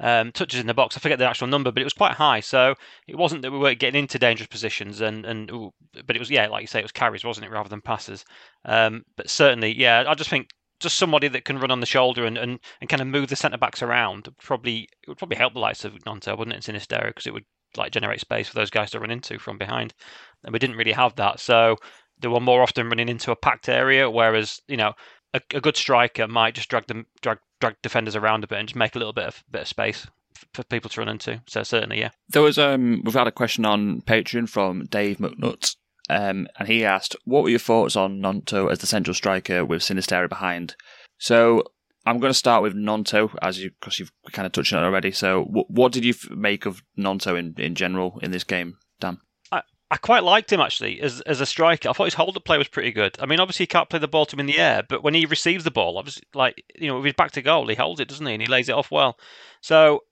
um, 0.00 0.32
touches 0.32 0.60
in 0.60 0.66
the 0.66 0.74
box. 0.74 0.96
I 0.96 1.00
forget 1.00 1.18
the 1.18 1.28
actual 1.28 1.46
number, 1.46 1.72
but 1.72 1.80
it 1.80 1.84
was 1.84 1.92
quite 1.92 2.14
high. 2.14 2.40
So 2.40 2.74
it 3.06 3.16
wasn't 3.16 3.42
that 3.42 3.50
we 3.50 3.58
weren't 3.58 3.80
getting 3.80 3.98
into 3.98 4.18
dangerous 4.18 4.48
positions, 4.48 5.00
and 5.00 5.24
and 5.24 5.50
but 6.06 6.16
it 6.16 6.18
was 6.18 6.30
yeah, 6.30 6.46
like 6.48 6.62
you 6.62 6.66
say, 6.66 6.80
it 6.80 6.84
was 6.84 6.92
carries, 6.92 7.24
wasn't 7.24 7.46
it, 7.46 7.50
rather 7.50 7.68
than 7.68 7.80
passes. 7.80 8.24
Um, 8.64 9.04
but 9.16 9.30
certainly, 9.30 9.78
yeah, 9.78 10.04
I 10.06 10.14
just 10.14 10.30
think 10.30 10.50
just 10.80 10.96
somebody 10.96 11.28
that 11.28 11.44
can 11.44 11.58
run 11.58 11.70
on 11.70 11.80
the 11.80 11.86
shoulder 11.86 12.24
and, 12.24 12.38
and, 12.38 12.60
and 12.80 12.88
kind 12.88 13.02
of 13.02 13.08
move 13.08 13.28
the 13.28 13.36
centre 13.36 13.58
backs 13.58 13.82
around 13.82 14.28
probably 14.40 14.88
it 15.02 15.08
would 15.08 15.18
probably 15.18 15.36
help 15.36 15.52
the 15.52 15.58
likes 15.58 15.84
of 15.84 15.92
Gnonto, 16.04 16.38
wouldn't 16.38 16.54
it, 16.54 16.68
in 16.68 16.74
Sinisterra, 16.74 17.08
because 17.08 17.26
it 17.26 17.32
would 17.32 17.44
like 17.76 17.92
generate 17.92 18.20
space 18.20 18.48
for 18.48 18.54
those 18.54 18.70
guys 18.70 18.90
to 18.92 19.00
run 19.00 19.10
into 19.10 19.38
from 19.38 19.58
behind. 19.58 19.92
And 20.44 20.52
we 20.52 20.58
didn't 20.58 20.76
really 20.76 20.92
have 20.92 21.16
that, 21.16 21.40
so 21.40 21.76
they 22.20 22.28
were 22.28 22.40
more 22.40 22.62
often 22.62 22.88
running 22.88 23.08
into 23.08 23.32
a 23.32 23.36
packed 23.36 23.68
area. 23.68 24.08
Whereas 24.08 24.60
you 24.68 24.76
know 24.76 24.92
a, 25.34 25.40
a 25.54 25.60
good 25.60 25.76
striker 25.76 26.28
might 26.28 26.54
just 26.54 26.68
drag 26.68 26.86
them 26.86 27.06
drag 27.22 27.38
drag 27.60 27.76
defenders 27.82 28.16
around 28.16 28.44
a 28.44 28.46
bit 28.46 28.58
and 28.58 28.68
just 28.68 28.76
make 28.76 28.94
a 28.94 28.98
little 28.98 29.12
bit 29.12 29.26
of 29.26 29.44
bit 29.50 29.62
of 29.62 29.68
space 29.68 30.06
for 30.52 30.62
people 30.64 30.88
to 30.90 31.00
run 31.00 31.08
into. 31.08 31.42
So 31.46 31.62
certainly, 31.62 32.00
yeah. 32.00 32.10
There 32.28 32.42
was 32.42 32.58
um 32.58 33.02
we've 33.04 33.14
had 33.14 33.26
a 33.26 33.32
question 33.32 33.64
on 33.64 34.02
Patreon 34.02 34.48
from 34.48 34.84
Dave 34.86 35.18
McNutt. 35.18 35.76
Um, 36.10 36.48
and 36.58 36.68
he 36.68 36.86
asked, 36.86 37.16
"What 37.24 37.42
were 37.42 37.50
your 37.50 37.58
thoughts 37.58 37.94
on 37.94 38.22
Gnonto 38.22 38.72
as 38.72 38.78
the 38.78 38.86
central 38.86 39.12
striker 39.12 39.62
with 39.62 39.82
Sinisterra 39.82 40.26
behind?" 40.26 40.74
So 41.18 41.64
I'm 42.06 42.18
going 42.18 42.30
to 42.30 42.38
start 42.38 42.62
with 42.62 42.74
Gnonto, 42.74 43.36
as 43.42 43.62
you 43.62 43.70
because 43.78 43.98
you've 43.98 44.12
kind 44.32 44.46
of 44.46 44.52
touched 44.52 44.72
on 44.72 44.82
it 44.82 44.86
already. 44.86 45.12
So, 45.12 45.44
w- 45.44 45.66
what 45.68 45.92
did 45.92 46.06
you 46.06 46.14
f- 46.14 46.30
make 46.30 46.64
of 46.64 46.82
Gnonto 46.96 47.38
in, 47.38 47.54
in 47.58 47.74
general 47.74 48.18
in 48.22 48.30
this 48.30 48.44
game, 48.44 48.78
Dan? 48.98 49.18
I, 49.90 49.96
quite 49.96 50.22
liked 50.22 50.52
him 50.52 50.60
actually 50.60 51.00
as 51.00 51.20
as 51.22 51.40
a 51.40 51.46
striker. 51.46 51.88
I 51.88 51.92
thought 51.92 52.04
his 52.04 52.14
hold 52.14 52.36
up 52.36 52.44
play 52.44 52.58
was 52.58 52.68
pretty 52.68 52.92
good. 52.92 53.16
I 53.20 53.26
mean, 53.26 53.40
obviously 53.40 53.64
he 53.64 53.68
can't 53.68 53.88
play 53.88 53.98
the 53.98 54.08
ball 54.08 54.26
to 54.26 54.36
him 54.36 54.40
in 54.40 54.46
the 54.46 54.58
air, 54.58 54.82
but 54.88 55.02
when 55.02 55.14
he 55.14 55.26
receives 55.26 55.64
the 55.64 55.70
ball, 55.70 55.98
obviously, 55.98 56.24
like 56.34 56.62
you 56.76 56.88
know, 56.88 56.96
with 56.96 57.04
his 57.04 57.14
back 57.14 57.32
to 57.32 57.42
goal, 57.42 57.68
he 57.68 57.74
holds 57.74 58.00
it, 58.00 58.08
doesn't 58.08 58.26
he? 58.26 58.34
And 58.34 58.42
he 58.42 58.48
lays 58.48 58.68
it 58.68 58.74
off 58.74 58.90
well. 58.90 59.18
So 59.60 60.02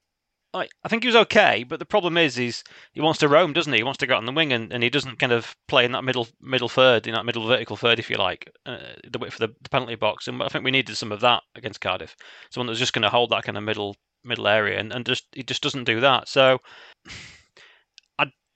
I, 0.54 0.68
I 0.84 0.88
think 0.88 1.02
he 1.02 1.08
was 1.08 1.16
okay, 1.16 1.64
but 1.64 1.78
the 1.78 1.84
problem 1.84 2.16
is 2.16 2.34
he's 2.34 2.64
he 2.92 3.00
wants 3.00 3.18
to 3.20 3.28
roam, 3.28 3.52
doesn't 3.52 3.72
he? 3.72 3.80
He 3.80 3.84
wants 3.84 3.98
to 3.98 4.06
go 4.06 4.14
out 4.14 4.18
on 4.18 4.26
the 4.26 4.32
wing, 4.32 4.52
and, 4.52 4.72
and 4.72 4.82
he 4.82 4.90
doesn't 4.90 5.18
kind 5.18 5.32
of 5.32 5.54
play 5.68 5.84
in 5.84 5.92
that 5.92 6.04
middle 6.04 6.28
middle 6.40 6.68
third, 6.68 7.06
in 7.06 7.14
that 7.14 7.26
middle 7.26 7.46
vertical 7.46 7.76
third, 7.76 7.98
if 7.98 8.10
you 8.10 8.16
like, 8.16 8.50
uh, 8.64 8.78
the 9.08 9.18
width 9.18 9.34
for 9.34 9.46
the, 9.46 9.54
the 9.62 9.68
penalty 9.68 9.94
box. 9.94 10.26
And 10.28 10.42
I 10.42 10.48
think 10.48 10.64
we 10.64 10.70
needed 10.70 10.96
some 10.96 11.12
of 11.12 11.20
that 11.20 11.42
against 11.54 11.80
Cardiff. 11.80 12.16
Someone 12.50 12.66
that's 12.68 12.78
just 12.78 12.92
going 12.92 13.02
to 13.02 13.10
hold 13.10 13.30
that 13.30 13.44
kind 13.44 13.58
of 13.58 13.64
middle 13.64 13.96
middle 14.24 14.48
area, 14.48 14.78
and, 14.78 14.92
and 14.92 15.04
just 15.04 15.26
he 15.32 15.42
just 15.42 15.62
doesn't 15.62 15.84
do 15.84 16.00
that. 16.00 16.28
So 16.28 16.60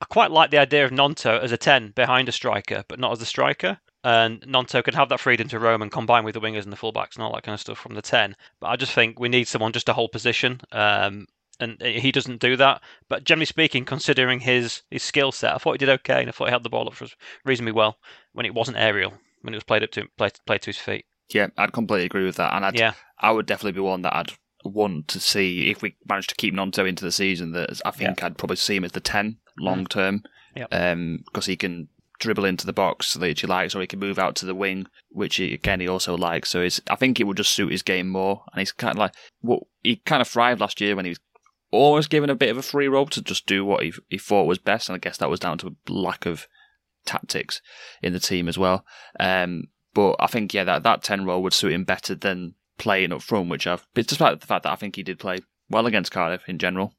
I 0.00 0.06
quite 0.06 0.30
like 0.30 0.50
the 0.50 0.58
idea 0.58 0.84
of 0.84 0.90
Gnonto 0.90 1.40
as 1.40 1.52
a 1.52 1.56
ten 1.56 1.90
behind 1.90 2.28
a 2.28 2.32
striker, 2.32 2.84
but 2.88 2.98
not 2.98 3.12
as 3.12 3.22
a 3.22 3.26
striker 3.26 3.78
and 4.02 4.40
Gnonto 4.42 4.82
can 4.82 4.94
have 4.94 5.10
that 5.10 5.20
freedom 5.20 5.48
to 5.48 5.58
roam 5.58 5.82
and 5.82 5.92
combine 5.92 6.24
with 6.24 6.34
the 6.34 6.40
wingers 6.40 6.64
and 6.64 6.72
the 6.72 6.76
fullbacks 6.76 7.16
and 7.16 7.24
all 7.24 7.34
that 7.34 7.42
kind 7.42 7.54
of 7.54 7.60
stuff 7.60 7.78
from 7.78 7.94
the 7.94 8.02
10. 8.02 8.34
But 8.60 8.68
I 8.68 8.76
just 8.76 8.92
think 8.92 9.18
we 9.18 9.28
need 9.28 9.48
someone 9.48 9.72
just 9.72 9.86
to 9.86 9.92
hold 9.92 10.12
position. 10.12 10.60
Um, 10.72 11.26
and 11.58 11.80
he 11.82 12.10
doesn't 12.10 12.40
do 12.40 12.56
that. 12.56 12.80
But 13.10 13.24
generally 13.24 13.44
speaking, 13.44 13.84
considering 13.84 14.40
his 14.40 14.82
his 14.90 15.02
skill 15.02 15.30
set, 15.30 15.54
I 15.54 15.58
thought 15.58 15.72
he 15.72 15.78
did 15.78 15.90
okay, 15.90 16.20
and 16.20 16.28
I 16.28 16.32
thought 16.32 16.46
he 16.46 16.50
held 16.50 16.62
the 16.62 16.70
ball 16.70 16.88
up 16.88 16.94
for 16.94 17.04
us 17.04 17.14
reasonably 17.44 17.72
well 17.72 17.98
when 18.32 18.46
it 18.46 18.54
wasn't 18.54 18.78
aerial, 18.78 19.12
when 19.42 19.52
it 19.52 19.58
was 19.58 19.64
played 19.64 19.82
up 19.82 19.90
to 19.90 20.08
played, 20.16 20.32
played 20.46 20.62
to 20.62 20.70
his 20.70 20.78
feet. 20.78 21.04
Yeah, 21.34 21.48
I'd 21.58 21.74
completely 21.74 22.06
agree 22.06 22.24
with 22.24 22.36
that, 22.36 22.54
and 22.54 22.64
I'd, 22.64 22.78
yeah. 22.78 22.94
I 23.18 23.30
would 23.30 23.44
definitely 23.44 23.72
be 23.72 23.80
one 23.80 24.02
that 24.02 24.16
I'd 24.16 24.32
want 24.64 25.08
to 25.08 25.20
see 25.20 25.70
if 25.70 25.82
we 25.82 25.96
manage 26.08 26.26
to 26.28 26.34
keep 26.34 26.54
Gnonto 26.54 26.88
into 26.88 27.04
the 27.04 27.12
season. 27.12 27.52
That 27.52 27.80
I 27.84 27.90
think 27.90 28.20
yeah. 28.20 28.26
I'd 28.26 28.38
probably 28.38 28.56
see 28.56 28.76
him 28.76 28.84
as 28.84 28.92
the 28.92 29.00
ten 29.00 29.38
long 29.58 29.86
term, 29.86 30.22
yeah. 30.54 30.66
um, 30.70 31.22
because 31.26 31.46
he 31.46 31.56
can 31.56 31.88
dribble 32.18 32.44
into 32.44 32.66
the 32.66 32.72
box 32.72 33.14
that 33.14 33.38
he 33.40 33.46
likes, 33.46 33.74
or 33.74 33.80
he 33.80 33.86
can 33.86 33.98
move 33.98 34.18
out 34.18 34.36
to 34.36 34.46
the 34.46 34.54
wing, 34.54 34.86
which 35.08 35.36
he, 35.36 35.54
again 35.54 35.80
he 35.80 35.88
also 35.88 36.16
likes. 36.16 36.50
So 36.50 36.66
I 36.88 36.96
think 36.96 37.18
it 37.18 37.24
would 37.24 37.36
just 37.36 37.52
suit 37.52 37.72
his 37.72 37.82
game 37.82 38.08
more. 38.08 38.44
And 38.52 38.60
he's 38.60 38.72
kind 38.72 38.92
of 38.92 38.98
like 38.98 39.14
what 39.40 39.60
well, 39.60 39.68
he 39.82 39.96
kind 39.96 40.22
of 40.22 40.28
thrived 40.28 40.60
last 40.60 40.80
year 40.80 40.94
when 40.94 41.04
he 41.04 41.10
was 41.10 41.20
always 41.72 42.06
given 42.06 42.30
a 42.30 42.34
bit 42.34 42.50
of 42.50 42.58
a 42.58 42.62
free 42.62 42.88
roll 42.88 43.06
to 43.06 43.22
just 43.22 43.46
do 43.46 43.64
what 43.64 43.82
he, 43.82 43.92
he 44.08 44.18
thought 44.18 44.46
was 44.46 44.58
best, 44.58 44.88
and 44.88 44.96
I 44.96 44.98
guess 44.98 45.16
that 45.18 45.30
was 45.30 45.40
down 45.40 45.58
to 45.58 45.68
a 45.68 45.92
lack 45.92 46.26
of 46.26 46.46
tactics 47.04 47.60
in 48.02 48.12
the 48.12 48.20
team 48.20 48.48
as 48.48 48.58
well. 48.58 48.84
Um, 49.18 49.64
but 49.94 50.16
I 50.20 50.26
think 50.26 50.54
yeah, 50.54 50.64
that 50.64 50.82
that 50.82 51.02
ten 51.02 51.24
role 51.24 51.42
would 51.42 51.54
suit 51.54 51.72
him 51.72 51.84
better 51.84 52.14
than 52.14 52.54
playing 52.80 53.12
up 53.12 53.22
front, 53.22 53.48
which 53.48 53.66
I've 53.66 53.86
despite 53.94 54.40
the 54.40 54.46
fact 54.46 54.64
that 54.64 54.72
I 54.72 54.76
think 54.76 54.96
he 54.96 55.02
did 55.02 55.18
play 55.20 55.40
well 55.68 55.86
against 55.86 56.10
Cardiff 56.10 56.48
in 56.48 56.58
general. 56.58 56.94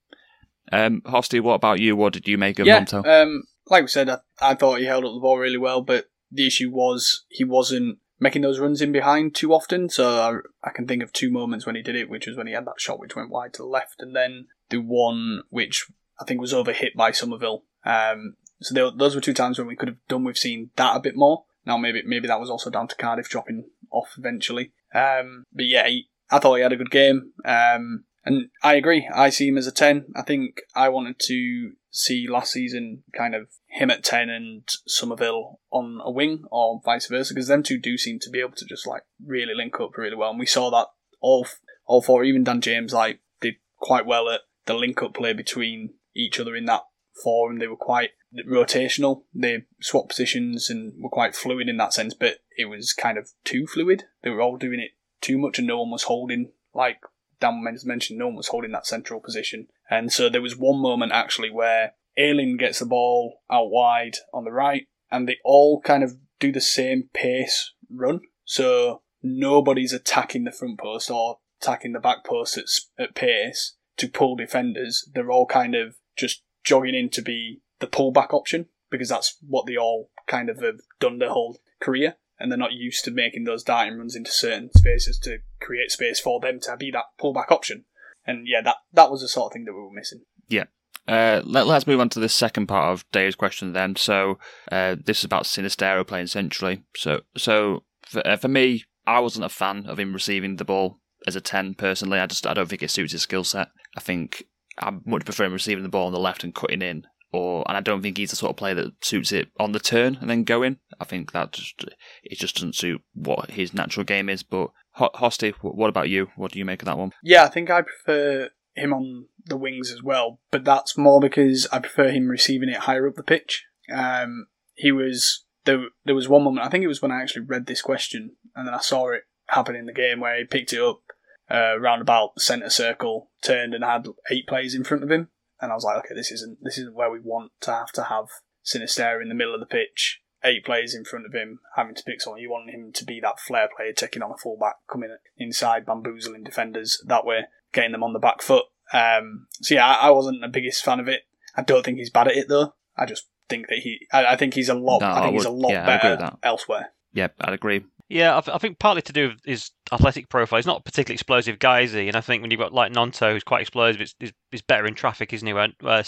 Um, 0.71 1.01
Hosty, 1.01 1.41
what 1.41 1.55
about 1.55 1.79
you? 1.79 1.95
What 1.95 2.13
did 2.13 2.27
you 2.27 2.37
make 2.37 2.59
of 2.59 2.67
yeah, 2.67 2.79
Gnonto? 2.79 3.05
Um, 3.05 3.43
like 3.67 3.83
we 3.83 3.87
said, 3.87 4.09
I, 4.09 4.19
I 4.39 4.53
thought 4.53 4.79
he 4.79 4.85
held 4.85 5.03
up 5.03 5.13
the 5.13 5.19
ball 5.19 5.37
really 5.37 5.57
well, 5.57 5.81
but 5.81 6.09
the 6.31 6.47
issue 6.47 6.69
was 6.71 7.25
he 7.29 7.43
wasn't 7.43 7.97
making 8.19 8.43
those 8.43 8.59
runs 8.59 8.81
in 8.81 8.91
behind 8.91 9.33
too 9.35 9.51
often. 9.51 9.89
So 9.89 10.43
I, 10.63 10.67
I, 10.67 10.71
can 10.71 10.87
think 10.87 11.01
of 11.01 11.11
two 11.11 11.31
moments 11.31 11.65
when 11.65 11.75
he 11.75 11.81
did 11.81 11.95
it, 11.95 12.09
which 12.09 12.27
was 12.27 12.37
when 12.37 12.47
he 12.47 12.53
had 12.53 12.65
that 12.67 12.79
shot 12.79 12.99
which 12.99 13.15
went 13.15 13.31
wide 13.31 13.53
to 13.55 13.63
the 13.63 13.67
left, 13.67 13.95
and 13.99 14.15
then 14.15 14.45
the 14.69 14.77
one 14.77 15.41
which 15.49 15.87
I 16.19 16.23
think 16.23 16.39
was 16.39 16.53
overhit 16.53 16.93
by 16.95 17.11
Summerville. 17.11 17.63
Um, 17.83 18.35
so 18.61 18.75
they, 18.75 18.97
those 18.97 19.15
were 19.15 19.21
two 19.21 19.33
times 19.33 19.57
when 19.57 19.67
we 19.67 19.75
could 19.75 19.89
have 19.89 20.07
done 20.07 20.23
with 20.23 20.37
seeing 20.37 20.69
that 20.75 20.95
a 20.95 21.01
bit 21.01 21.15
more. 21.15 21.45
Now 21.65 21.77
maybe 21.77 22.03
maybe 22.05 22.27
that 22.27 22.39
was 22.39 22.49
also 22.49 22.69
down 22.69 22.87
to 22.87 22.95
Cardiff 22.95 23.29
dropping 23.29 23.65
off 23.91 24.15
eventually. 24.17 24.73
Um, 24.93 25.45
but 25.53 25.65
yeah, 25.65 25.87
he, 25.87 26.09
I 26.29 26.39
thought 26.39 26.55
he 26.55 26.63
had 26.63 26.73
a 26.73 26.77
good 26.77 26.91
game. 26.91 27.33
Um, 27.45 28.05
and 28.23 28.49
I 28.63 28.75
agree. 28.75 29.09
I 29.13 29.29
see 29.29 29.47
him 29.47 29.57
as 29.57 29.67
a 29.67 29.71
10. 29.71 30.07
I 30.15 30.21
think 30.21 30.61
I 30.75 30.89
wanted 30.89 31.19
to 31.27 31.71
see 31.89 32.27
last 32.27 32.53
season 32.53 33.03
kind 33.17 33.35
of 33.35 33.47
him 33.67 33.89
at 33.89 34.03
10 34.03 34.29
and 34.29 34.63
Summerville 34.87 35.59
on 35.71 35.99
a 36.03 36.11
wing 36.11 36.43
or 36.51 36.81
vice 36.85 37.07
versa 37.07 37.33
because 37.33 37.47
them 37.47 37.63
two 37.63 37.79
do 37.79 37.97
seem 37.97 38.19
to 38.19 38.29
be 38.29 38.39
able 38.39 38.55
to 38.55 38.65
just 38.65 38.87
like 38.87 39.03
really 39.25 39.53
link 39.55 39.79
up 39.79 39.97
really 39.97 40.15
well. 40.15 40.29
And 40.29 40.39
we 40.39 40.45
saw 40.45 40.69
that 40.71 40.87
all 41.19 41.47
all 41.85 42.01
four, 42.01 42.23
even 42.23 42.43
Dan 42.43 42.61
James, 42.61 42.93
like 42.93 43.19
did 43.41 43.55
quite 43.77 44.05
well 44.05 44.29
at 44.29 44.41
the 44.65 44.75
link 44.75 45.01
up 45.01 45.13
play 45.13 45.33
between 45.33 45.95
each 46.15 46.39
other 46.39 46.55
in 46.55 46.65
that 46.65 46.83
and 47.25 47.61
they 47.61 47.67
were 47.67 47.75
quite 47.75 48.11
rotational. 48.47 49.23
They 49.33 49.65
swapped 49.81 50.09
positions 50.09 50.69
and 50.69 50.93
were 51.01 51.09
quite 51.09 51.35
fluid 51.35 51.69
in 51.69 51.77
that 51.77 51.93
sense, 51.93 52.13
but 52.13 52.37
it 52.57 52.65
was 52.65 52.93
kind 52.93 53.17
of 53.17 53.31
too 53.43 53.67
fluid. 53.67 54.05
They 54.23 54.29
were 54.29 54.41
all 54.41 54.57
doing 54.57 54.79
it 54.79 54.91
too 55.21 55.37
much, 55.37 55.59
and 55.59 55.67
no 55.67 55.79
one 55.79 55.91
was 55.91 56.03
holding, 56.03 56.51
like 56.73 57.01
Dan 57.39 57.63
mentioned, 57.63 58.19
no 58.19 58.27
one 58.27 58.35
was 58.35 58.47
holding 58.47 58.71
that 58.71 58.85
central 58.85 59.19
position. 59.19 59.67
And 59.89 60.11
so 60.11 60.29
there 60.29 60.41
was 60.41 60.57
one 60.57 60.81
moment 60.81 61.11
actually 61.11 61.49
where 61.49 61.93
Ayling 62.17 62.57
gets 62.57 62.79
the 62.79 62.85
ball 62.85 63.41
out 63.49 63.71
wide 63.71 64.17
on 64.33 64.45
the 64.45 64.51
right, 64.51 64.87
and 65.11 65.27
they 65.27 65.37
all 65.43 65.81
kind 65.81 66.03
of 66.03 66.17
do 66.39 66.51
the 66.51 66.61
same 66.61 67.09
pace 67.13 67.73
run. 67.89 68.21
So 68.45 69.01
nobody's 69.21 69.93
attacking 69.93 70.43
the 70.43 70.51
front 70.51 70.79
post 70.79 71.11
or 71.11 71.39
attacking 71.61 71.93
the 71.93 71.99
back 71.99 72.23
post 72.25 72.57
at, 72.57 72.65
at 72.97 73.15
pace 73.15 73.75
to 73.97 74.07
pull 74.07 74.35
defenders, 74.35 75.07
they're 75.13 75.31
all 75.31 75.45
kind 75.45 75.75
of 75.75 75.95
just 76.17 76.43
jogging 76.63 76.95
in 76.95 77.09
to 77.09 77.21
be 77.21 77.61
the 77.81 77.87
pullback 77.87 78.33
option 78.33 78.67
because 78.89 79.09
that's 79.09 79.37
what 79.45 79.65
they 79.65 79.75
all 79.75 80.09
kind 80.27 80.49
of 80.49 80.61
have 80.61 80.79
done 80.99 81.19
their 81.19 81.31
whole 81.31 81.57
career. 81.81 82.15
And 82.39 82.51
they're 82.51 82.57
not 82.57 82.73
used 82.73 83.05
to 83.05 83.11
making 83.11 83.43
those 83.43 83.63
darting 83.63 83.97
runs 83.97 84.15
into 84.15 84.31
certain 84.31 84.71
spaces 84.73 85.19
to 85.19 85.39
create 85.59 85.91
space 85.91 86.19
for 86.19 86.39
them 86.39 86.59
to 86.61 86.75
be 86.75 86.89
that 86.91 87.05
pullback 87.19 87.51
option. 87.51 87.85
And 88.25 88.47
yeah, 88.47 88.61
that, 88.61 88.77
that 88.93 89.11
was 89.11 89.21
the 89.21 89.27
sort 89.27 89.51
of 89.51 89.53
thing 89.53 89.65
that 89.65 89.73
we 89.73 89.81
were 89.81 89.91
missing. 89.93 90.21
Yeah. 90.47 90.65
Uh, 91.07 91.41
let, 91.43 91.67
us 91.67 91.87
move 91.87 91.99
on 91.99 92.09
to 92.09 92.19
the 92.19 92.29
second 92.29 92.67
part 92.67 92.93
of 92.93 93.05
Dave's 93.11 93.35
question 93.35 93.73
then. 93.73 93.95
So, 93.95 94.39
uh, 94.71 94.95
this 95.03 95.19
is 95.19 95.25
about 95.25 95.43
Sinisterra 95.43 96.05
playing 96.05 96.27
centrally. 96.27 96.83
So, 96.95 97.21
so 97.37 97.83
for, 98.03 98.25
uh, 98.25 98.37
for 98.37 98.47
me, 98.47 98.85
I 99.05 99.19
wasn't 99.19 99.45
a 99.45 99.49
fan 99.49 99.85
of 99.87 99.99
him 99.99 100.13
receiving 100.13 100.55
the 100.55 100.65
ball 100.65 100.99
as 101.27 101.35
a 101.35 101.41
10 101.41 101.75
personally. 101.75 102.19
I 102.19 102.27
just 102.27 102.47
I 102.47 102.53
don't 102.53 102.69
think 102.69 102.83
it 102.83 102.91
suits 102.91 103.11
his 103.11 103.21
skill 103.21 103.43
set. 103.43 103.69
I 103.95 103.99
think 103.99 104.43
I 104.79 104.91
much 105.05 105.25
prefer 105.25 105.45
him 105.45 105.53
receiving 105.53 105.83
the 105.83 105.89
ball 105.89 106.07
on 106.07 106.13
the 106.13 106.19
left 106.19 106.43
and 106.43 106.55
cutting 106.55 106.81
in. 106.81 107.05
Or 107.33 107.63
and 107.67 107.77
I 107.77 107.81
don't 107.81 108.01
think 108.01 108.17
he's 108.17 108.31
the 108.31 108.35
sort 108.35 108.49
of 108.49 108.57
player 108.57 108.75
that 108.75 109.03
suits 109.03 109.31
it 109.31 109.49
on 109.59 109.71
the 109.71 109.79
turn 109.79 110.17
and 110.19 110.29
then 110.29 110.43
going. 110.43 110.79
I 110.99 111.05
think 111.05 111.31
that 111.31 111.53
just 111.53 111.85
it 112.23 112.37
just 112.37 112.55
doesn't 112.55 112.75
suit 112.75 113.01
what 113.13 113.51
his 113.51 113.73
natural 113.73 114.03
game 114.03 114.27
is. 114.29 114.43
But 114.43 114.71
Hosty, 114.97 115.53
what 115.61 115.89
about 115.89 116.09
you? 116.09 116.29
What 116.35 116.51
do 116.51 116.59
you 116.59 116.65
make 116.65 116.81
of 116.81 116.87
that 116.87 116.97
one? 116.97 117.13
Yeah, 117.23 117.43
I 117.43 117.49
think 117.49 117.69
I 117.69 117.83
prefer 117.83 118.49
him 118.75 118.93
on 118.93 119.25
the 119.45 119.57
wings 119.57 119.91
as 119.91 120.03
well, 120.03 120.39
but 120.51 120.65
that's 120.65 120.97
more 120.97 121.19
because 121.19 121.67
I 121.71 121.79
prefer 121.79 122.09
him 122.09 122.27
receiving 122.27 122.69
it 122.69 122.77
higher 122.77 123.07
up 123.07 123.15
the 123.15 123.23
pitch. 123.23 123.65
Um, 123.93 124.47
he 124.75 124.91
was 124.91 125.45
there. 125.65 125.85
There 126.05 126.15
was 126.15 126.27
one 126.27 126.43
moment 126.43 126.65
I 126.65 126.69
think 126.69 126.83
it 126.83 126.89
was 126.89 127.01
when 127.01 127.11
I 127.11 127.21
actually 127.21 127.45
read 127.45 127.65
this 127.65 127.81
question 127.81 128.35
and 128.55 128.67
then 128.67 128.73
I 128.73 128.79
saw 128.79 129.09
it 129.09 129.23
happen 129.47 129.75
in 129.75 129.85
the 129.85 129.93
game 129.93 130.19
where 130.19 130.37
he 130.37 130.43
picked 130.45 130.73
it 130.73 130.81
up 130.81 131.01
uh, 131.49 131.77
round 131.77 132.01
about 132.01 132.39
centre 132.39 132.69
circle, 132.69 133.29
turned 133.41 133.73
and 133.73 133.83
had 133.83 134.07
eight 134.29 134.47
players 134.47 134.73
in 134.73 134.83
front 134.83 135.03
of 135.03 135.11
him, 135.11 135.27
and 135.61 135.71
I 135.71 135.75
was 135.75 135.83
like, 135.83 135.97
okay, 135.99 136.15
this 136.15 136.31
isn't 136.31 136.57
this 136.61 136.77
isn't 136.77 136.95
where 136.95 137.11
we 137.11 137.19
want 137.19 137.51
to 137.61 137.71
have 137.71 137.91
to 137.93 138.03
have 138.03 138.25
Sinisterra 138.65 139.21
in 139.21 139.29
the 139.29 139.35
middle 139.35 139.53
of 139.53 139.59
the 139.59 139.65
pitch, 139.65 140.21
eight 140.43 140.65
players 140.65 140.95
in 140.95 141.05
front 141.05 141.25
of 141.25 141.33
him, 141.33 141.59
having 141.75 141.95
to 141.95 142.03
pick 142.03 142.21
someone. 142.21 142.41
You 142.41 142.49
want 142.49 142.69
him 142.69 142.91
to 142.93 143.05
be 143.05 143.19
that 143.21 143.39
flair 143.39 143.69
player, 143.75 143.93
taking 143.93 144.21
on 144.21 144.31
a 144.31 144.37
fullback, 144.37 144.75
coming 144.91 145.15
inside, 145.37 145.85
bamboozling 145.85 146.43
defenders 146.43 147.01
that 147.07 147.25
way, 147.25 147.45
getting 147.73 147.91
them 147.91 148.03
on 148.03 148.13
the 148.13 148.19
back 148.19 148.41
foot. 148.41 148.65
Um, 148.93 149.47
so 149.61 149.75
yeah, 149.75 149.87
I, 149.87 150.07
I 150.07 150.09
wasn't 150.11 150.41
the 150.41 150.47
biggest 150.47 150.83
fan 150.83 150.99
of 150.99 151.07
it. 151.07 151.21
I 151.55 151.61
don't 151.61 151.83
think 151.83 151.97
he's 151.97 152.09
bad 152.09 152.27
at 152.27 152.35
it 152.35 152.47
though. 152.49 152.73
I 152.97 153.05
just 153.05 153.27
think 153.49 153.67
that 153.67 153.79
he. 153.79 154.07
I, 154.11 154.33
I 154.33 154.35
think 154.35 154.53
he's 154.53 154.69
a 154.69 154.73
lot. 154.73 155.01
No, 155.01 155.11
I 155.11 155.21
think 155.21 155.25
I 155.25 155.31
he's 155.31 155.45
a 155.45 155.51
lot 155.51 155.71
yeah, 155.71 155.87
I 155.87 155.95
agree 155.95 156.09
with 156.11 156.19
better 156.19 156.37
elsewhere. 156.43 156.93
Yeah, 157.13 157.27
I'd 157.39 157.53
agree. 157.53 157.83
Yeah, 158.11 158.37
I, 158.37 158.41
th- 158.41 158.53
I 158.53 158.57
think 158.57 158.77
partly 158.77 159.01
to 159.03 159.13
do 159.13 159.29
with 159.29 159.37
his 159.45 159.71
athletic 159.89 160.27
profile. 160.27 160.57
He's 160.57 160.65
not 160.65 160.81
a 160.81 160.83
particularly 160.83 161.15
explosive 161.15 161.59
guy, 161.59 161.81
is 161.81 161.93
he? 161.93 162.09
And 162.09 162.17
I 162.17 162.19
think 162.19 162.41
when 162.41 162.51
you've 162.51 162.59
got 162.59 162.73
like 162.73 162.91
Gnonto, 162.91 163.31
who's 163.31 163.45
quite 163.45 163.61
explosive, 163.61 164.01
it's, 164.01 164.13
he's, 164.19 164.33
he's 164.51 164.61
better 164.61 164.85
in 164.85 164.95
traffic, 164.95 165.31
isn't 165.31 165.47
he? 165.47 165.53
When 165.53 165.73
uh, 165.81 166.03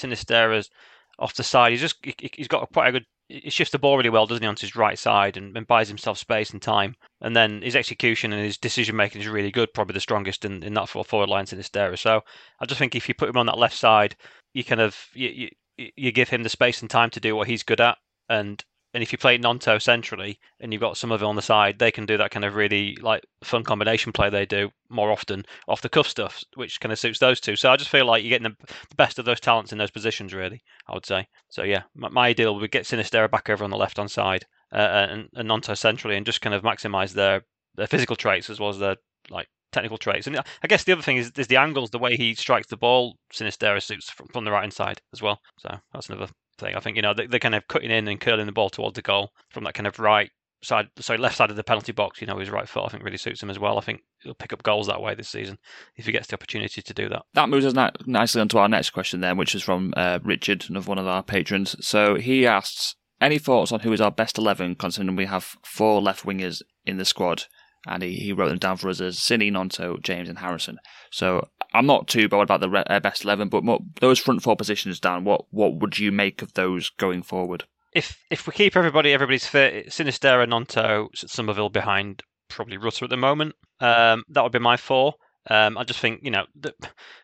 off 1.19 1.33
the 1.35 1.43
side, 1.43 1.71
he's 1.71 1.79
just 1.79 1.95
he, 2.03 2.13
he's 2.33 2.49
got 2.49 2.69
quite 2.73 2.89
a 2.89 2.91
good. 2.91 3.05
He 3.29 3.49
shifts 3.49 3.71
the 3.71 3.79
ball 3.79 3.95
really 3.95 4.09
well, 4.09 4.25
doesn't 4.25 4.43
he, 4.43 4.47
onto 4.47 4.65
his 4.65 4.75
right 4.75 4.99
side 4.99 5.37
and, 5.37 5.55
and 5.55 5.65
buys 5.65 5.87
himself 5.87 6.17
space 6.17 6.49
and 6.49 6.61
time. 6.61 6.93
And 7.21 7.33
then 7.33 7.61
his 7.61 7.75
execution 7.75 8.33
and 8.33 8.43
his 8.43 8.57
decision 8.57 8.97
making 8.97 9.21
is 9.21 9.29
really 9.29 9.49
good, 9.49 9.73
probably 9.73 9.93
the 9.93 10.01
strongest 10.01 10.43
in, 10.43 10.61
in 10.61 10.73
that 10.73 10.89
forward 10.89 11.29
line, 11.29 11.45
Sinisterra. 11.45 11.97
So 11.97 12.19
I 12.59 12.65
just 12.65 12.79
think 12.79 12.95
if 12.95 13.07
you 13.07 13.15
put 13.15 13.29
him 13.29 13.37
on 13.37 13.45
that 13.45 13.57
left 13.57 13.77
side, 13.77 14.17
you 14.53 14.65
kind 14.65 14.81
of 14.81 14.97
you, 15.13 15.49
you, 15.77 15.89
you 15.95 16.11
give 16.11 16.27
him 16.27 16.43
the 16.43 16.49
space 16.49 16.81
and 16.81 16.91
time 16.91 17.11
to 17.11 17.21
do 17.21 17.33
what 17.33 17.47
he's 17.47 17.63
good 17.63 17.79
at, 17.79 17.97
and 18.27 18.61
and 18.93 19.01
if 19.01 19.11
you 19.11 19.17
play 19.17 19.37
Gnonto 19.37 19.81
centrally 19.81 20.39
and 20.59 20.71
you've 20.71 20.81
got 20.81 20.97
Summerville 20.97 21.29
on 21.29 21.35
the 21.35 21.41
side, 21.41 21.79
they 21.79 21.91
can 21.91 22.05
do 22.05 22.17
that 22.17 22.31
kind 22.31 22.45
of 22.45 22.55
really 22.55 22.95
like 23.01 23.25
fun 23.43 23.63
combination 23.63 24.11
play 24.11 24.29
they 24.29 24.45
do 24.45 24.69
more 24.89 25.11
often 25.11 25.45
off 25.67 25.81
the 25.81 25.89
cuff 25.89 26.07
stuff, 26.07 26.43
which 26.55 26.79
kind 26.79 26.93
of 26.93 26.99
suits 26.99 27.19
those 27.19 27.39
two. 27.39 27.55
So 27.55 27.71
I 27.71 27.77
just 27.77 27.89
feel 27.89 28.05
like 28.05 28.23
you're 28.23 28.29
getting 28.29 28.55
the, 28.59 28.73
best 28.95 29.17
of 29.17 29.25
those 29.25 29.39
talents 29.39 29.71
in 29.71 29.79
those 29.79 29.89
positions, 29.89 30.33
really. 30.33 30.61
I 30.87 30.93
would 30.93 31.05
say. 31.05 31.27
So 31.49 31.63
yeah, 31.63 31.83
my, 31.95 32.09
my 32.09 32.27
ideal 32.27 32.55
would 32.55 32.71
get 32.71 32.85
Sinisterra 32.85 33.29
back 33.29 33.49
over 33.49 33.63
on 33.63 33.71
the 33.71 33.77
left 33.77 33.97
hand 33.97 34.11
side 34.11 34.45
uh, 34.71 35.07
and, 35.09 35.29
and 35.33 35.49
Gnonto 35.49 35.75
centrally, 35.75 36.15
and 36.15 36.25
just 36.25 36.41
kind 36.41 36.53
of 36.53 36.61
maximise 36.61 37.13
their 37.13 37.41
their 37.75 37.87
physical 37.87 38.15
traits 38.15 38.49
as 38.51 38.59
well 38.59 38.69
as 38.69 38.77
their 38.77 38.97
like 39.31 39.47
technical 39.71 39.97
traits. 39.97 40.27
And 40.27 40.37
I 40.37 40.67
guess 40.67 40.83
the 40.83 40.91
other 40.91 41.01
thing 41.01 41.17
is, 41.17 41.31
is 41.35 41.47
the 41.47 41.57
angles, 41.57 41.89
the 41.89 41.97
way 41.97 42.15
he 42.15 42.35
strikes 42.35 42.67
the 42.67 42.77
ball. 42.77 43.17
Sinisterra 43.33 43.81
suits 43.81 44.11
from, 44.11 44.27
from 44.27 44.45
the 44.45 44.51
right 44.51 44.61
hand 44.61 44.73
side 44.73 45.01
as 45.11 45.21
well. 45.21 45.39
So 45.57 45.75
that's 45.91 46.09
another 46.09 46.31
thing. 46.57 46.75
I 46.75 46.79
think 46.79 46.95
you 46.95 47.01
know 47.01 47.13
they, 47.13 47.27
they're 47.27 47.39
kind 47.39 47.55
of 47.55 47.67
cutting 47.67 47.91
in 47.91 48.07
and 48.07 48.19
curling 48.19 48.45
the 48.45 48.51
ball 48.51 48.69
towards 48.69 48.95
the 48.95 49.01
goal 49.01 49.31
from 49.49 49.63
that 49.63 49.73
kind 49.73 49.87
of 49.87 49.99
right 49.99 50.29
side, 50.63 50.87
sorry, 50.99 51.19
left 51.19 51.37
side 51.37 51.49
of 51.49 51.55
the 51.55 51.63
penalty 51.63 51.91
box. 51.91 52.21
You 52.21 52.27
know, 52.27 52.37
his 52.37 52.49
right 52.49 52.67
foot 52.67 52.85
I 52.85 52.89
think 52.89 53.03
really 53.03 53.17
suits 53.17 53.43
him 53.43 53.49
as 53.49 53.59
well. 53.59 53.77
I 53.77 53.81
think 53.81 54.01
he'll 54.19 54.33
pick 54.33 54.53
up 54.53 54.63
goals 54.63 54.87
that 54.87 55.01
way 55.01 55.13
this 55.15 55.29
season 55.29 55.57
if 55.95 56.05
he 56.05 56.11
gets 56.11 56.27
the 56.27 56.35
opportunity 56.35 56.81
to 56.81 56.93
do 56.93 57.09
that. 57.09 57.23
That 57.33 57.49
moves 57.49 57.65
us 57.65 57.73
ni- 57.73 58.11
nicely 58.11 58.41
onto 58.41 58.57
our 58.57 58.69
next 58.69 58.91
question 58.91 59.21
then, 59.21 59.37
which 59.37 59.55
is 59.55 59.63
from 59.63 59.93
uh, 59.95 60.19
Richard, 60.23 60.65
another 60.69 60.87
one 60.87 60.97
of 60.97 61.07
our 61.07 61.23
patrons. 61.23 61.75
So 61.85 62.15
he 62.15 62.47
asks, 62.47 62.95
any 63.21 63.37
thoughts 63.37 63.71
on 63.71 63.81
who 63.81 63.93
is 63.93 64.01
our 64.01 64.11
best 64.11 64.37
11, 64.37 64.75
considering 64.75 65.15
we 65.15 65.25
have 65.25 65.55
four 65.63 66.01
left 66.01 66.25
wingers 66.25 66.61
in 66.85 66.97
the 66.97 67.05
squad? 67.05 67.45
And 67.85 68.01
he, 68.01 68.15
he 68.15 68.33
wrote 68.33 68.49
them 68.49 68.59
down 68.59 68.77
for 68.77 68.89
us 68.89 69.01
as 69.01 69.17
Cine, 69.17 69.51
Gnonto, 69.51 70.01
James, 70.01 70.29
and 70.29 70.39
Harrison. 70.39 70.77
So 71.11 71.47
I'm 71.73 71.85
not 71.85 72.07
too 72.07 72.29
bothered 72.29 72.47
about 72.47 72.61
the 72.61 72.69
re- 72.69 72.83
uh, 72.87 72.99
best 72.99 73.23
11, 73.23 73.49
but 73.49 73.63
those 73.99 74.19
front 74.19 74.43
four 74.43 74.55
positions, 74.55 74.99
Dan, 74.99 75.23
what, 75.23 75.45
what 75.51 75.75
would 75.75 75.97
you 75.97 76.11
make 76.11 76.41
of 76.41 76.53
those 76.53 76.89
going 76.89 77.23
forward? 77.23 77.65
If 77.93 78.17
if 78.31 78.47
we 78.47 78.53
keep 78.53 78.75
everybody 78.75 79.13
everybody's 79.13 79.45
fit, 79.45 79.87
Sinisterra, 79.89 80.47
Gnonto, 80.47 81.09
Summerville 81.13 81.69
behind 81.69 82.23
probably 82.49 82.77
Rutter 82.77 83.05
at 83.05 83.09
the 83.09 83.17
moment. 83.17 83.55
Um, 83.79 84.23
that 84.29 84.41
would 84.43 84.51
be 84.51 84.59
my 84.59 84.77
four. 84.77 85.13
Um, 85.49 85.77
I 85.77 85.83
just 85.83 85.99
think 85.99 86.21
you 86.23 86.31
know 86.31 86.45
the 86.55 86.73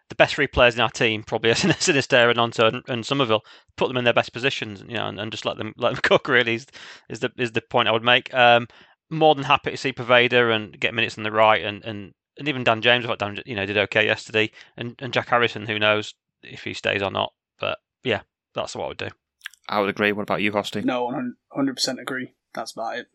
the 0.10 0.16
best 0.16 0.36
three 0.36 0.48
players 0.48 0.76
in 0.76 0.82
our 0.82 0.90
team 0.90 1.24
probably 1.24 1.50
are 1.52 1.56
Sinisterra, 1.56 2.36
Gnonto, 2.36 2.68
and, 2.68 2.84
and 2.88 3.06
Summerville. 3.06 3.42
Put 3.78 3.88
them 3.88 3.98
in 3.98 4.04
their 4.04 4.14
best 4.14 4.34
positions, 4.34 4.84
you 4.88 4.96
know, 4.96 5.08
and, 5.08 5.20
and 5.20 5.32
just 5.32 5.46
let 5.46 5.58
them 5.58 5.74
let 5.78 5.94
them 5.94 6.02
cook. 6.04 6.28
Really 6.28 6.56
is, 6.56 6.68
is 7.10 7.20
the 7.20 7.32
is 7.38 7.54
the 7.54 7.62
point 7.62 7.88
I 7.88 7.92
would 7.92 8.04
make. 8.04 8.34
Um, 8.34 8.68
more 9.10 9.36
than 9.36 9.46
happy 9.46 9.72
to 9.72 9.78
see 9.78 9.92
Poveda 9.92 10.56
and 10.56 10.80
get 10.80 10.94
minutes 10.94 11.18
on 11.18 11.24
the 11.24 11.32
right, 11.32 11.64
and, 11.64 11.84
and, 11.84 12.14
and 12.40 12.48
even 12.48 12.64
Dan 12.64 12.82
James, 12.82 13.06
what 13.06 13.20
Dan 13.20 13.40
you 13.46 13.56
know 13.56 13.66
did 13.68 13.78
okay 13.78 14.06
yesterday, 14.06 14.50
and, 14.78 14.96
and 15.00 15.14
Jack 15.14 15.30
Harrison, 15.30 15.68
who 15.68 15.78
knows 15.78 16.16
if 16.42 16.64
he 16.64 16.74
stays 16.74 17.02
or 17.04 17.12
not. 17.12 17.34
But 17.60 17.78
yeah, 18.04 18.22
that's 18.56 18.76
what 18.76 18.86
I 18.86 18.88
would 18.88 18.98
do. 18.98 19.10
I 19.68 19.80
would 19.80 19.90
agree. 19.90 20.12
What 20.14 20.24
about 20.24 20.42
you, 20.42 20.52
Hosty? 20.52 20.84
No, 20.84 21.12
100% 21.56 22.02
agree. 22.02 22.34
That's 22.56 22.72
about 22.72 22.98
it. 22.98 23.08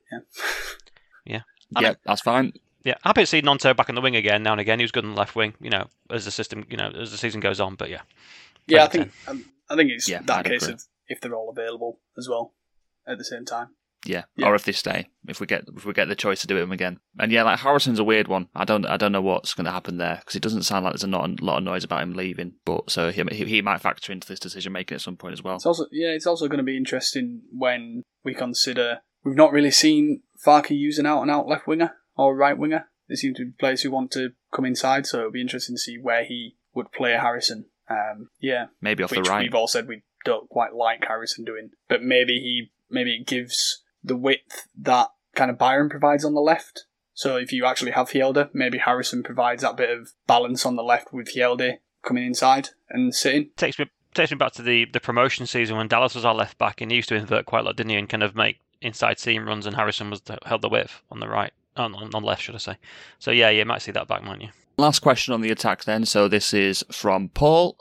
Yeah. 1.26 1.40
I 1.76 1.80
yeah, 1.80 1.88
mean- 1.88 1.96
that's 2.04 2.20
fine. 2.20 2.52
Yeah, 2.84 2.94
happy 3.02 3.22
to 3.22 3.26
see 3.26 3.40
Gnonto 3.40 3.74
back 3.74 3.88
on 3.88 3.94
the 3.94 4.02
wing 4.02 4.14
again 4.14 4.42
now 4.42 4.52
and 4.52 4.60
again. 4.60 4.78
He 4.78 4.84
was 4.84 4.92
good 4.92 5.04
on 5.06 5.12
the 5.14 5.16
left 5.18 5.34
wing, 5.34 5.54
you 5.58 5.70
know, 5.70 5.86
as 6.10 6.26
the 6.26 6.30
system, 6.30 6.66
you 6.68 6.76
know, 6.76 6.90
as 6.90 7.10
the 7.10 7.16
season 7.16 7.40
goes 7.40 7.58
on. 7.58 7.76
But 7.76 7.88
yeah, 7.88 8.02
Yeah, 8.66 8.84
I 8.84 8.88
think 8.88 9.10
um, 9.26 9.46
I 9.70 9.74
think 9.74 9.90
it's 9.90 10.06
Yeah, 10.06 10.20
that 10.26 10.40
I'd 10.40 10.44
case 10.44 10.64
agree. 10.64 10.74
of 10.74 10.82
if 11.08 11.18
they're 11.22 11.34
all 11.34 11.48
available 11.48 11.98
as 12.18 12.28
well 12.28 12.52
at 13.08 13.16
the 13.16 13.24
same 13.24 13.46
time. 13.46 13.68
Yeah. 14.04 14.24
Yeah. 14.36 14.48
or 14.48 14.54
if 14.54 14.64
they 14.64 14.72
stay, 14.72 15.08
if 15.28 15.40
we 15.40 15.46
get 15.46 15.64
if 15.76 15.84
we 15.84 15.92
get 15.92 16.08
the 16.08 16.14
choice 16.14 16.40
to 16.42 16.46
do 16.46 16.58
them 16.58 16.72
again. 16.72 17.00
And 17.18 17.32
yeah, 17.32 17.42
like 17.42 17.60
Harrison's 17.60 17.98
a 17.98 18.04
weird 18.04 18.28
one. 18.28 18.48
I 18.54 18.64
don't 18.64 18.84
I 18.86 18.96
don't 18.96 19.12
know 19.12 19.22
what's 19.22 19.54
going 19.54 19.64
to 19.64 19.70
happen 19.70 19.98
there 19.98 20.16
because 20.20 20.36
it 20.36 20.42
doesn't 20.42 20.64
sound 20.64 20.84
like 20.84 20.92
there's 20.92 21.04
a 21.04 21.08
not 21.08 21.28
a 21.28 21.44
lot 21.44 21.58
of 21.58 21.64
noise 21.64 21.84
about 21.84 22.02
him 22.02 22.14
leaving. 22.14 22.54
But 22.64 22.90
so 22.90 23.10
he 23.10 23.22
he, 23.32 23.44
he 23.44 23.62
might 23.62 23.80
factor 23.80 24.12
into 24.12 24.28
this 24.28 24.40
decision 24.40 24.72
making 24.72 24.96
at 24.96 25.00
some 25.00 25.16
point 25.16 25.32
as 25.32 25.42
well. 25.42 25.56
It's 25.56 25.66
also 25.66 25.86
yeah, 25.90 26.08
it's 26.08 26.26
also 26.26 26.48
going 26.48 26.58
to 26.58 26.64
be 26.64 26.76
interesting 26.76 27.42
when 27.50 28.02
we 28.24 28.34
consider 28.34 29.00
we've 29.24 29.36
not 29.36 29.52
really 29.52 29.70
seen 29.70 30.22
Farke 30.44 30.70
use 30.70 30.98
an 30.98 31.06
out 31.06 31.22
and 31.22 31.30
out 31.30 31.48
left 31.48 31.66
winger 31.66 31.94
or 32.16 32.36
right 32.36 32.56
winger. 32.58 32.88
There 33.08 33.16
seem 33.16 33.34
to 33.34 33.44
be 33.46 33.52
players 33.58 33.82
who 33.82 33.90
want 33.90 34.10
to 34.12 34.30
come 34.54 34.64
inside, 34.64 35.06
so 35.06 35.18
it'll 35.18 35.30
be 35.30 35.40
interesting 35.40 35.76
to 35.76 35.80
see 35.80 35.98
where 36.00 36.24
he 36.24 36.56
would 36.74 36.90
play 36.92 37.12
Harrison. 37.12 37.66
Um, 37.88 38.28
yeah, 38.40 38.66
Maybe 38.80 39.02
off 39.02 39.10
the 39.10 39.20
right. 39.22 39.42
we've 39.42 39.54
all 39.54 39.68
said 39.68 39.88
we 39.88 40.02
don't 40.24 40.48
quite 40.48 40.74
like 40.74 41.04
Harrison 41.06 41.44
doing, 41.44 41.70
but 41.88 42.02
maybe 42.02 42.34
he 42.34 42.70
maybe 42.90 43.14
it 43.14 43.26
gives 43.26 43.82
the 44.04 44.16
width 44.16 44.68
that 44.78 45.08
kind 45.34 45.50
of 45.50 45.58
Byron 45.58 45.88
provides 45.88 46.24
on 46.24 46.34
the 46.34 46.40
left. 46.40 46.84
So 47.14 47.36
if 47.36 47.52
you 47.52 47.64
actually 47.64 47.92
have 47.92 48.10
Hjelde, 48.10 48.50
maybe 48.52 48.78
Harrison 48.78 49.22
provides 49.22 49.62
that 49.62 49.76
bit 49.76 49.90
of 49.90 50.12
balance 50.26 50.66
on 50.66 50.76
the 50.76 50.82
left 50.82 51.12
with 51.12 51.34
Hjelde 51.34 51.78
coming 52.04 52.26
inside 52.26 52.70
and 52.90 53.14
sitting. 53.14 53.50
takes 53.56 53.78
me 53.78 53.86
takes 54.14 54.30
me 54.30 54.36
back 54.36 54.52
to 54.52 54.62
the 54.62 54.84
the 54.92 55.00
promotion 55.00 55.46
season 55.46 55.76
when 55.76 55.88
Dallas 55.88 56.14
was 56.14 56.24
our 56.24 56.34
left 56.34 56.58
back 56.58 56.80
and 56.80 56.90
he 56.90 56.96
used 56.96 57.08
to 57.08 57.14
invert 57.14 57.46
quite 57.46 57.60
a 57.60 57.62
lot, 57.62 57.76
didn't 57.76 57.90
he, 57.90 57.96
and 57.96 58.08
kind 58.08 58.22
of 58.22 58.36
make 58.36 58.60
inside 58.80 59.18
seam 59.18 59.46
runs, 59.46 59.66
and 59.66 59.74
Harrison 59.74 60.10
was 60.10 60.20
the, 60.22 60.38
held 60.44 60.62
the 60.62 60.68
width 60.68 61.02
on 61.10 61.20
the 61.20 61.28
right, 61.28 61.52
on 61.76 61.94
on, 61.94 62.14
on 62.14 62.22
left, 62.22 62.42
should 62.42 62.54
I 62.54 62.58
say? 62.58 62.76
So 63.18 63.30
yeah, 63.30 63.50
you 63.50 63.64
might 63.64 63.82
see 63.82 63.92
that 63.92 64.08
back, 64.08 64.22
might 64.22 64.42
you? 64.42 64.50
Last 64.76 65.00
question 65.00 65.32
on 65.32 65.40
the 65.40 65.50
attack 65.50 65.84
then. 65.84 66.04
So 66.04 66.28
this 66.28 66.52
is 66.52 66.84
from 66.90 67.28
Paul, 67.28 67.78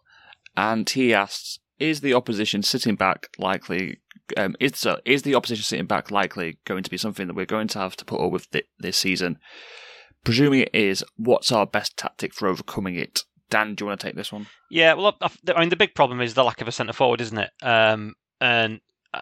and 0.55 0.89
he 0.89 1.13
asks: 1.13 1.59
Is 1.79 2.01
the 2.01 2.13
opposition 2.13 2.63
sitting 2.63 2.95
back 2.95 3.29
likely? 3.37 3.99
Um, 4.37 4.55
is 4.59 4.73
so? 4.75 4.99
Is 5.05 5.23
the 5.23 5.35
opposition 5.35 5.63
sitting 5.63 5.85
back 5.85 6.11
likely 6.11 6.57
going 6.65 6.83
to 6.83 6.89
be 6.89 6.97
something 6.97 7.27
that 7.27 7.35
we're 7.35 7.45
going 7.45 7.67
to 7.69 7.79
have 7.79 7.95
to 7.97 8.05
put 8.05 8.21
up 8.21 8.31
with 8.31 8.45
thi- 8.45 8.63
this 8.79 8.97
season? 8.97 9.37
Presuming 10.23 10.61
it 10.61 10.73
is, 10.73 11.03
what's 11.17 11.51
our 11.51 11.65
best 11.65 11.97
tactic 11.97 12.33
for 12.33 12.47
overcoming 12.47 12.95
it? 12.95 13.21
Dan, 13.49 13.75
do 13.75 13.83
you 13.83 13.87
want 13.87 13.99
to 13.99 14.07
take 14.07 14.15
this 14.15 14.31
one? 14.31 14.47
Yeah, 14.71 14.93
well, 14.93 15.17
I 15.21 15.29
I 15.55 15.59
mean, 15.59 15.69
the 15.69 15.75
big 15.75 15.93
problem 15.93 16.21
is 16.21 16.33
the 16.33 16.43
lack 16.43 16.61
of 16.61 16.67
a 16.67 16.71
centre 16.71 16.93
forward, 16.93 17.21
isn't 17.21 17.37
it? 17.37 17.51
Um, 17.61 18.15
and 18.39 18.79
uh, 19.13 19.21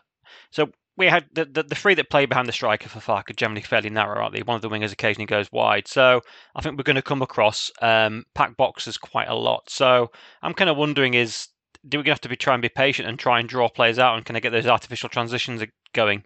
so 0.51 0.71
we 0.97 1.07
had 1.07 1.25
the, 1.33 1.45
the 1.45 1.63
the 1.63 1.75
three 1.75 1.95
that 1.95 2.09
play 2.09 2.25
behind 2.25 2.47
the 2.47 2.53
striker 2.53 2.87
for 2.87 2.99
Farke 2.99 3.31
are 3.31 3.33
generally 3.33 3.61
fairly 3.61 3.89
narrow, 3.89 4.21
aren't 4.21 4.35
they? 4.35 4.43
One 4.43 4.55
of 4.55 4.61
the 4.61 4.69
wingers 4.69 4.93
occasionally 4.93 5.25
goes 5.25 5.51
wide, 5.51 5.87
so 5.87 6.21
I 6.55 6.61
think 6.61 6.77
we're 6.77 6.83
going 6.83 6.95
to 6.95 7.01
come 7.01 7.21
across 7.21 7.71
um, 7.81 8.23
pack 8.35 8.55
boxes 8.55 8.97
quite 8.97 9.27
a 9.27 9.35
lot. 9.35 9.69
So 9.69 10.11
I'm 10.41 10.53
kind 10.53 10.69
of 10.69 10.77
wondering 10.77 11.15
is 11.15 11.47
do 11.87 11.99
we 11.99 12.09
have 12.09 12.21
to 12.21 12.29
be 12.29 12.35
try 12.35 12.53
and 12.53 12.61
be 12.61 12.69
patient 12.69 13.07
and 13.07 13.17
try 13.17 13.39
and 13.39 13.49
draw 13.49 13.69
players 13.69 13.99
out 13.99 14.15
and 14.15 14.25
kind 14.25 14.37
of 14.37 14.43
get 14.43 14.51
those 14.51 14.67
artificial 14.67 15.09
transitions 15.09 15.63
going? 15.93 16.23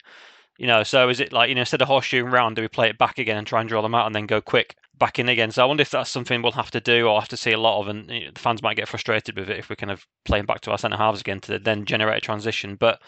You 0.58 0.68
know, 0.68 0.84
so 0.84 1.10
is 1.10 1.20
it 1.20 1.34
like 1.34 1.50
you 1.50 1.56
know 1.56 1.62
instead 1.62 1.82
of 1.82 1.88
horseshoeing 1.88 2.32
round, 2.32 2.56
do 2.56 2.62
we 2.62 2.68
play 2.68 2.90
it 2.90 2.98
back 2.98 3.20
again 3.20 3.38
and 3.38 3.46
try 3.46 3.60
and 3.60 3.70
draw 3.70 3.82
them 3.82 3.96
out 3.96 4.06
and 4.06 4.16
then 4.16 4.26
go 4.26 4.42
quick 4.42 4.76
back 4.98 5.20
in 5.20 5.30
again? 5.30 5.52
So 5.52 5.64
I 5.64 5.66
wonder 5.66 5.82
if 5.82 5.90
that's 5.90 6.10
something 6.10 6.42
we'll 6.42 6.54
have 6.54 6.72
to 6.72 6.80
do 6.80 7.08
or 7.08 7.20
have 7.20 7.30
to 7.30 7.38
see 7.38 7.52
a 7.52 7.60
lot 7.60 7.82
of, 7.82 7.88
and 7.88 8.10
you 8.10 8.26
know, 8.26 8.32
the 8.34 8.40
fans 8.40 8.64
might 8.64 8.78
get 8.78 8.88
frustrated 8.88 9.38
with 9.38 9.50
it 9.50 9.60
if 9.60 9.70
we're 9.70 9.76
kind 9.76 9.92
of 9.92 10.06
playing 10.24 10.46
back 10.46 10.62
to 10.62 10.72
our 10.72 10.78
centre 10.78 10.98
halves 10.98 11.22
again 11.22 11.42
to 11.42 11.60
then 11.60 11.86
generate 11.86 12.18
a 12.18 12.22
transition. 12.22 12.76
But 12.76 13.02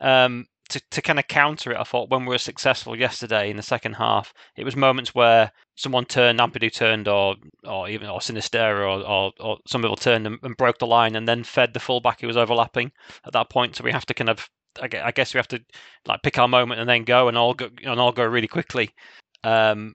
um, 0.00 0.46
to 0.70 0.80
to 0.90 1.02
kind 1.02 1.18
of 1.18 1.28
counter 1.28 1.72
it, 1.72 1.78
I 1.78 1.84
thought 1.84 2.10
when 2.10 2.22
we 2.22 2.30
were 2.30 2.38
successful 2.38 2.98
yesterday 2.98 3.50
in 3.50 3.56
the 3.56 3.62
second 3.62 3.94
half, 3.94 4.32
it 4.56 4.64
was 4.64 4.76
moments 4.76 5.14
where 5.14 5.52
someone 5.76 6.04
turned, 6.04 6.38
Ampadu 6.38 6.72
turned, 6.72 7.08
or 7.08 7.36
or 7.64 7.88
even 7.88 8.08
or 8.08 8.20
Sinisterra 8.20 8.80
or 8.80 9.06
or, 9.06 9.32
or 9.40 9.58
some 9.66 9.82
people 9.82 9.96
turned 9.96 10.26
and, 10.26 10.38
and 10.42 10.56
broke 10.56 10.78
the 10.78 10.86
line 10.86 11.16
and 11.16 11.28
then 11.28 11.44
fed 11.44 11.74
the 11.74 11.80
fullback 11.80 12.20
who 12.20 12.26
was 12.26 12.36
overlapping 12.36 12.90
at 13.24 13.32
that 13.32 13.50
point. 13.50 13.76
So 13.76 13.84
we 13.84 13.92
have 13.92 14.06
to 14.06 14.14
kind 14.14 14.30
of 14.30 14.48
I 14.80 15.10
guess 15.10 15.34
we 15.34 15.38
have 15.38 15.48
to 15.48 15.60
like 16.06 16.22
pick 16.22 16.38
our 16.38 16.48
moment 16.48 16.80
and 16.80 16.88
then 16.88 17.04
go 17.04 17.28
and 17.28 17.36
all 17.36 17.54
go 17.54 17.68
and 17.84 18.00
all 18.00 18.12
go 18.12 18.24
really 18.24 18.48
quickly, 18.48 18.90
um, 19.44 19.94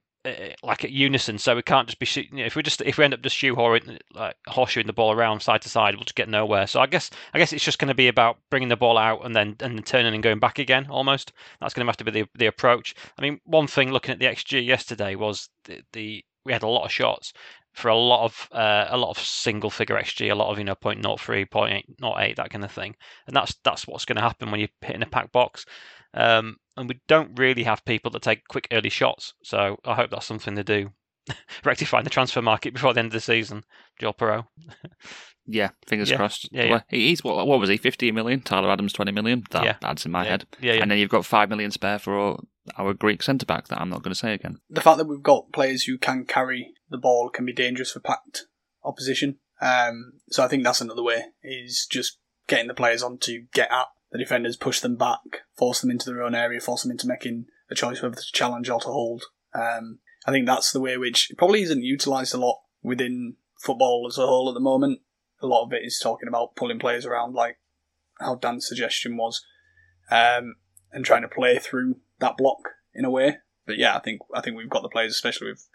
like 0.63 0.83
at 0.83 0.91
unison. 0.91 1.37
So 1.37 1.55
we 1.55 1.61
can't 1.61 1.87
just 1.87 1.99
be 1.99 2.05
shoot- 2.05 2.29
you 2.31 2.37
know, 2.37 2.45
if 2.45 2.55
we 2.55 2.63
just 2.63 2.81
if 2.81 2.97
we 2.97 3.03
end 3.05 3.13
up 3.13 3.21
just 3.21 3.37
shoehorning 3.37 3.99
like 4.13 4.35
horseshoeing 4.47 4.87
the 4.87 4.93
ball 4.93 5.11
around 5.11 5.41
side 5.41 5.61
to 5.63 5.69
side, 5.69 5.95
we'll 5.95 6.03
just 6.03 6.15
get 6.15 6.29
nowhere. 6.29 6.67
So 6.67 6.79
I 6.79 6.87
guess 6.87 7.09
I 7.33 7.39
guess 7.39 7.53
it's 7.53 7.63
just 7.63 7.79
going 7.79 7.89
to 7.89 7.95
be 7.95 8.07
about 8.07 8.37
bringing 8.49 8.69
the 8.69 8.75
ball 8.75 8.97
out 8.97 9.25
and 9.25 9.35
then 9.35 9.55
and 9.59 9.77
then 9.77 9.83
turning 9.83 10.13
and 10.13 10.23
going 10.23 10.39
back 10.39 10.59
again. 10.59 10.87
Almost 10.89 11.33
that's 11.59 11.73
going 11.73 11.85
to 11.85 11.89
have 11.89 11.97
to 11.97 12.03
be 12.03 12.11
the 12.11 12.27
the 12.35 12.47
approach. 12.47 12.95
I 13.17 13.21
mean, 13.21 13.39
one 13.45 13.67
thing 13.67 13.91
looking 13.91 14.11
at 14.13 14.19
the 14.19 14.25
xG 14.25 14.65
yesterday 14.65 15.15
was 15.15 15.49
the, 15.65 15.81
the 15.93 16.25
we 16.45 16.53
had 16.53 16.63
a 16.63 16.67
lot 16.67 16.85
of 16.85 16.91
shots 16.91 17.33
for 17.75 17.89
a 17.89 17.97
lot 17.97 18.23
of 18.23 18.47
uh, 18.53 18.87
a 18.89 18.97
lot 18.97 19.09
of 19.09 19.19
single 19.19 19.69
figure 19.69 19.97
xg, 19.97 20.31
a 20.31 20.35
lot 20.35 20.49
of 20.49 20.57
you 20.57 20.63
know 20.63 20.75
0.03, 20.75 21.49
0.8, 21.49 22.35
that 22.37 22.49
kind 22.49 22.63
of 22.63 22.71
thing, 22.71 22.95
and 23.27 23.35
that's 23.35 23.55
that's 23.63 23.85
what's 23.85 24.05
going 24.05 24.15
to 24.15 24.21
happen 24.21 24.49
when 24.49 24.61
you're 24.61 24.69
hitting 24.81 25.03
a 25.03 25.07
pack 25.07 25.31
box. 25.33 25.65
Um, 26.15 26.57
and 26.77 26.89
we 26.89 26.99
don't 27.07 27.37
really 27.37 27.63
have 27.63 27.85
people 27.85 28.09
that 28.11 28.21
take 28.21 28.47
quick 28.47 28.67
early 28.71 28.89
shots, 28.89 29.33
so 29.43 29.77
I 29.85 29.93
hope 29.95 30.09
that's 30.11 30.25
something 30.25 30.55
they 30.55 30.63
do 30.63 30.91
rectifying 31.65 32.03
the 32.03 32.09
transfer 32.09 32.41
market 32.41 32.73
before 32.73 32.93
the 32.93 32.99
end 32.99 33.07
of 33.07 33.13
the 33.13 33.19
season. 33.21 33.63
Joel 33.99 34.13
Piroe. 34.13 34.45
Yeah, 35.47 35.69
fingers 35.85 36.09
Yeah, 36.09 36.17
crossed. 36.17 36.49
yeah, 36.51 36.63
yeah. 36.63 36.69
Well, 36.71 36.83
he's 36.89 37.23
what, 37.23 37.45
what 37.45 37.59
was 37.59 37.69
he? 37.69 37.77
Fifteen 37.77 38.15
million. 38.15 38.41
Tyler 38.41 38.71
Adams 38.71 38.93
twenty 38.93 39.11
million. 39.11 39.43
That 39.51 39.63
Yeah. 39.63 39.75
adds 39.83 40.05
in 40.05 40.11
my 40.11 40.23
Yeah. 40.23 40.29
head. 40.31 40.45
Yeah, 40.59 40.73
yeah. 40.73 40.81
And 40.81 40.89
then 40.89 40.97
you've 40.97 41.09
got 41.11 41.25
five 41.25 41.49
million 41.49 41.69
spare 41.71 41.99
for 41.99 42.39
our 42.77 42.93
Greek 42.95 43.21
centre 43.21 43.45
back 43.45 43.67
that 43.67 43.79
I'm 43.79 43.89
not 43.89 44.01
going 44.01 44.11
to 44.13 44.19
say 44.19 44.33
again. 44.33 44.57
the 44.71 44.81
fact 44.81 44.97
that 44.97 45.05
we've 45.07 45.21
got 45.21 45.51
players 45.53 45.83
who 45.83 45.97
can 45.99 46.25
carry 46.25 46.73
the 46.89 46.97
ball 46.97 47.29
can 47.29 47.45
be 47.45 47.53
dangerous 47.53 47.91
for 47.91 47.99
packed 47.99 48.47
opposition. 48.83 49.37
Um, 49.61 50.13
so 50.31 50.43
I 50.43 50.47
think 50.47 50.63
that's 50.63 50.81
another 50.81 51.03
way 51.03 51.25
is 51.43 51.87
just 51.89 52.17
getting 52.47 52.67
the 52.67 52.73
players 52.73 53.03
on 53.03 53.19
to 53.19 53.43
get 53.53 53.71
at 53.71 53.85
the 54.11 54.17
defenders, 54.17 54.57
push 54.57 54.79
them 54.79 54.95
back, 54.95 55.19
force 55.57 55.81
them 55.81 55.91
into 55.91 56.05
their 56.05 56.23
own 56.23 56.35
area, 56.35 56.59
force 56.59 56.83
them 56.83 56.91
into 56.91 57.07
making 57.07 57.45
a 57.69 57.75
choice 57.75 58.01
whether 58.01 58.15
to 58.15 58.31
challenge 58.33 58.69
or 58.69 58.79
to 58.79 58.87
hold. 58.87 59.23
Um, 59.53 59.99
I 60.25 60.31
think 60.31 60.45
that's 60.45 60.71
the 60.71 60.81
way 60.81 60.97
which 60.97 61.31
probably 61.37 61.61
isn't 61.63 61.83
utilised 61.83 62.33
a 62.33 62.37
lot 62.37 62.59
within 62.81 63.35
football 63.59 64.05
as 64.09 64.17
a 64.17 64.25
whole 64.25 64.49
at 64.49 64.53
the 64.53 64.59
moment. 64.59 65.01
A 65.41 65.47
lot 65.47 65.65
of 65.65 65.73
it 65.73 65.83
is 65.83 65.99
talking 66.01 66.27
about 66.27 66.55
pulling 66.55 66.79
players 66.79 67.05
around, 67.05 67.33
like 67.33 67.57
how 68.19 68.35
Dan's 68.35 68.67
suggestion 68.67 69.17
was, 69.17 69.45
um, 70.09 70.55
and 70.91 71.03
trying 71.03 71.21
to 71.21 71.27
play 71.27 71.59
through 71.59 71.97
that 72.19 72.37
block 72.37 72.69
in 72.93 73.05
a 73.05 73.09
way. 73.09 73.37
But 73.65 73.77
yeah, 73.77 73.95
I 73.95 73.99
think 73.99 74.21
I 74.33 74.41
think 74.41 74.55
we've 74.55 74.69
got 74.69 74.83
the 74.83 74.89
players, 74.89 75.13
especially 75.13 75.49
with 75.49 75.67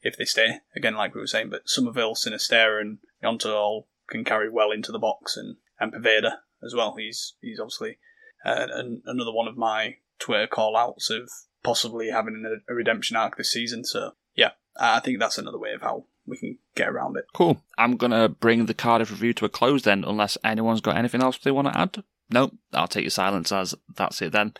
if 0.00 0.16
they 0.16 0.24
stay 0.24 0.60
again, 0.74 0.94
like 0.94 1.14
we 1.14 1.20
were 1.20 1.26
saying. 1.26 1.50
But 1.50 1.68
Summerville, 1.68 2.14
Sinisterra, 2.14 2.80
and 2.80 2.98
Gnonto 3.22 3.54
all 3.54 3.88
can 4.08 4.24
carry 4.24 4.48
well 4.48 4.70
into 4.70 4.92
the 4.92 4.98
box, 4.98 5.36
and 5.36 5.56
and 5.78 5.92
Poveda 5.92 6.38
as 6.64 6.74
well. 6.74 6.94
He's 6.96 7.34
he's 7.40 7.60
obviously 7.60 7.98
uh, 8.44 8.66
an, 8.72 9.02
another 9.06 9.32
one 9.32 9.48
of 9.48 9.56
my 9.56 9.96
Twitter 10.18 10.46
call 10.46 10.76
outs 10.76 11.10
of 11.10 11.30
possibly 11.62 12.10
having 12.10 12.44
a, 12.46 12.72
a 12.72 12.74
redemption 12.74 13.16
arc 13.16 13.36
this 13.36 13.52
season. 13.52 13.84
So 13.84 14.12
yeah, 14.34 14.50
I 14.78 15.00
think 15.00 15.18
that's 15.18 15.38
another 15.38 15.58
way 15.58 15.72
of 15.72 15.82
how 15.82 16.06
we 16.26 16.38
can 16.38 16.58
get 16.74 16.88
around 16.88 17.16
it. 17.16 17.24
Cool. 17.34 17.62
I'm 17.76 17.98
to 17.98 18.28
bring 18.28 18.66
the 18.66 18.74
Cardiff 18.74 19.10
review 19.10 19.32
to 19.34 19.44
a 19.44 19.48
close 19.48 19.82
then, 19.82 20.04
unless 20.04 20.38
anyone's 20.44 20.80
got 20.80 20.96
anything 20.96 21.22
else 21.22 21.38
they 21.38 21.50
want 21.50 21.68
to 21.68 21.78
add. 21.78 22.04
No, 22.30 22.52
I'll 22.72 22.88
take 22.88 23.04
your 23.04 23.10
silence 23.10 23.52
as 23.52 23.74
that's 23.96 24.22
it 24.22 24.32
then. 24.32 24.54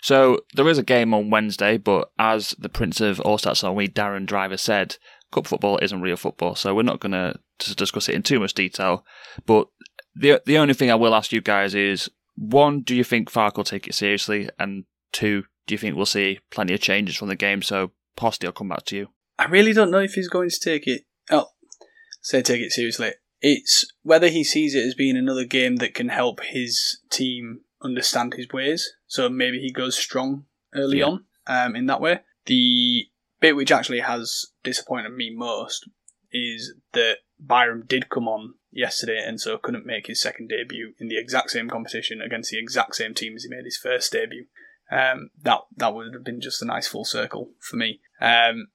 So 0.00 0.42
there 0.54 0.68
is 0.68 0.78
a 0.78 0.84
game 0.84 1.12
on 1.12 1.30
Wednesday, 1.30 1.76
but 1.76 2.12
as 2.18 2.50
the 2.58 2.68
Prince 2.68 3.00
of 3.00 3.20
All 3.20 3.36
Stats 3.36 3.64
on 3.64 3.74
We, 3.74 3.88
Darren 3.88 4.26
Driver 4.26 4.56
said, 4.56 4.96
cup 5.32 5.46
football 5.46 5.78
isn't 5.82 6.00
real 6.00 6.16
football, 6.16 6.54
so 6.54 6.74
we're 6.74 6.82
not 6.82 7.00
going 7.00 7.12
to 7.12 7.34
discuss 7.74 8.08
it 8.08 8.14
in 8.14 8.22
too 8.22 8.38
much 8.38 8.54
detail. 8.54 9.04
But 9.44 9.68
the 10.18 10.42
the 10.46 10.58
only 10.58 10.74
thing 10.74 10.90
I 10.90 10.94
will 10.96 11.14
ask 11.14 11.32
you 11.32 11.40
guys 11.40 11.74
is 11.74 12.08
one, 12.36 12.80
do 12.82 12.94
you 12.94 13.04
think 13.04 13.30
Farke 13.30 13.56
will 13.56 13.64
take 13.64 13.86
it 13.86 13.94
seriously? 13.94 14.48
And 14.58 14.84
two, 15.12 15.44
do 15.66 15.74
you 15.74 15.78
think 15.78 15.96
we'll 15.96 16.06
see 16.06 16.40
plenty 16.50 16.74
of 16.74 16.80
changes 16.80 17.16
from 17.16 17.28
the 17.28 17.36
game? 17.36 17.62
So 17.62 17.92
Hosty, 18.16 18.46
I'll 18.46 18.52
come 18.52 18.68
back 18.68 18.84
to 18.86 18.96
you. 18.96 19.08
I 19.38 19.44
really 19.46 19.72
don't 19.72 19.90
know 19.90 19.98
if 20.00 20.14
he's 20.14 20.28
going 20.28 20.50
to 20.50 20.60
take 20.60 20.86
it. 20.86 21.02
Oh, 21.30 21.46
say 22.20 22.42
take 22.42 22.60
it 22.60 22.72
seriously. 22.72 23.12
It's 23.40 23.84
whether 24.02 24.28
he 24.28 24.42
sees 24.42 24.74
it 24.74 24.84
as 24.84 24.94
being 24.94 25.16
another 25.16 25.44
game 25.44 25.76
that 25.76 25.94
can 25.94 26.08
help 26.08 26.40
his 26.42 27.00
team 27.10 27.60
understand 27.82 28.34
his 28.34 28.48
ways. 28.52 28.92
So 29.06 29.28
maybe 29.28 29.60
he 29.60 29.72
goes 29.72 29.96
strong 29.96 30.46
early 30.74 30.98
Yeah. 30.98 31.06
on 31.06 31.24
um, 31.46 31.76
in 31.76 31.86
that 31.86 32.00
way. 32.00 32.20
The 32.46 33.06
bit 33.40 33.54
which 33.54 33.70
actually 33.70 34.00
has 34.00 34.46
disappointed 34.64 35.10
me 35.10 35.30
most 35.32 35.88
is 36.32 36.74
that 36.92 37.18
Byram 37.38 37.84
did 37.86 38.08
come 38.10 38.26
on 38.26 38.54
yesterday 38.70 39.22
and 39.24 39.40
so 39.40 39.58
couldn't 39.58 39.86
make 39.86 40.06
his 40.06 40.20
second 40.20 40.48
debut 40.48 40.94
in 40.98 41.08
the 41.08 41.18
exact 41.18 41.50
same 41.50 41.68
competition 41.68 42.20
against 42.20 42.50
the 42.50 42.58
exact 42.58 42.94
same 42.94 43.14
team 43.14 43.34
as 43.34 43.44
he 43.44 43.48
made 43.48 43.64
his 43.64 43.76
first 43.76 44.12
debut. 44.12 44.46
Um, 44.90 45.30
that 45.42 45.60
that 45.76 45.94
would 45.94 46.14
have 46.14 46.24
been 46.24 46.40
just 46.40 46.62
a 46.62 46.66
nice 46.66 46.86
full 46.86 47.04
circle 47.04 47.50
for 47.60 47.76
me. 47.76 48.00
Um, 48.20 48.68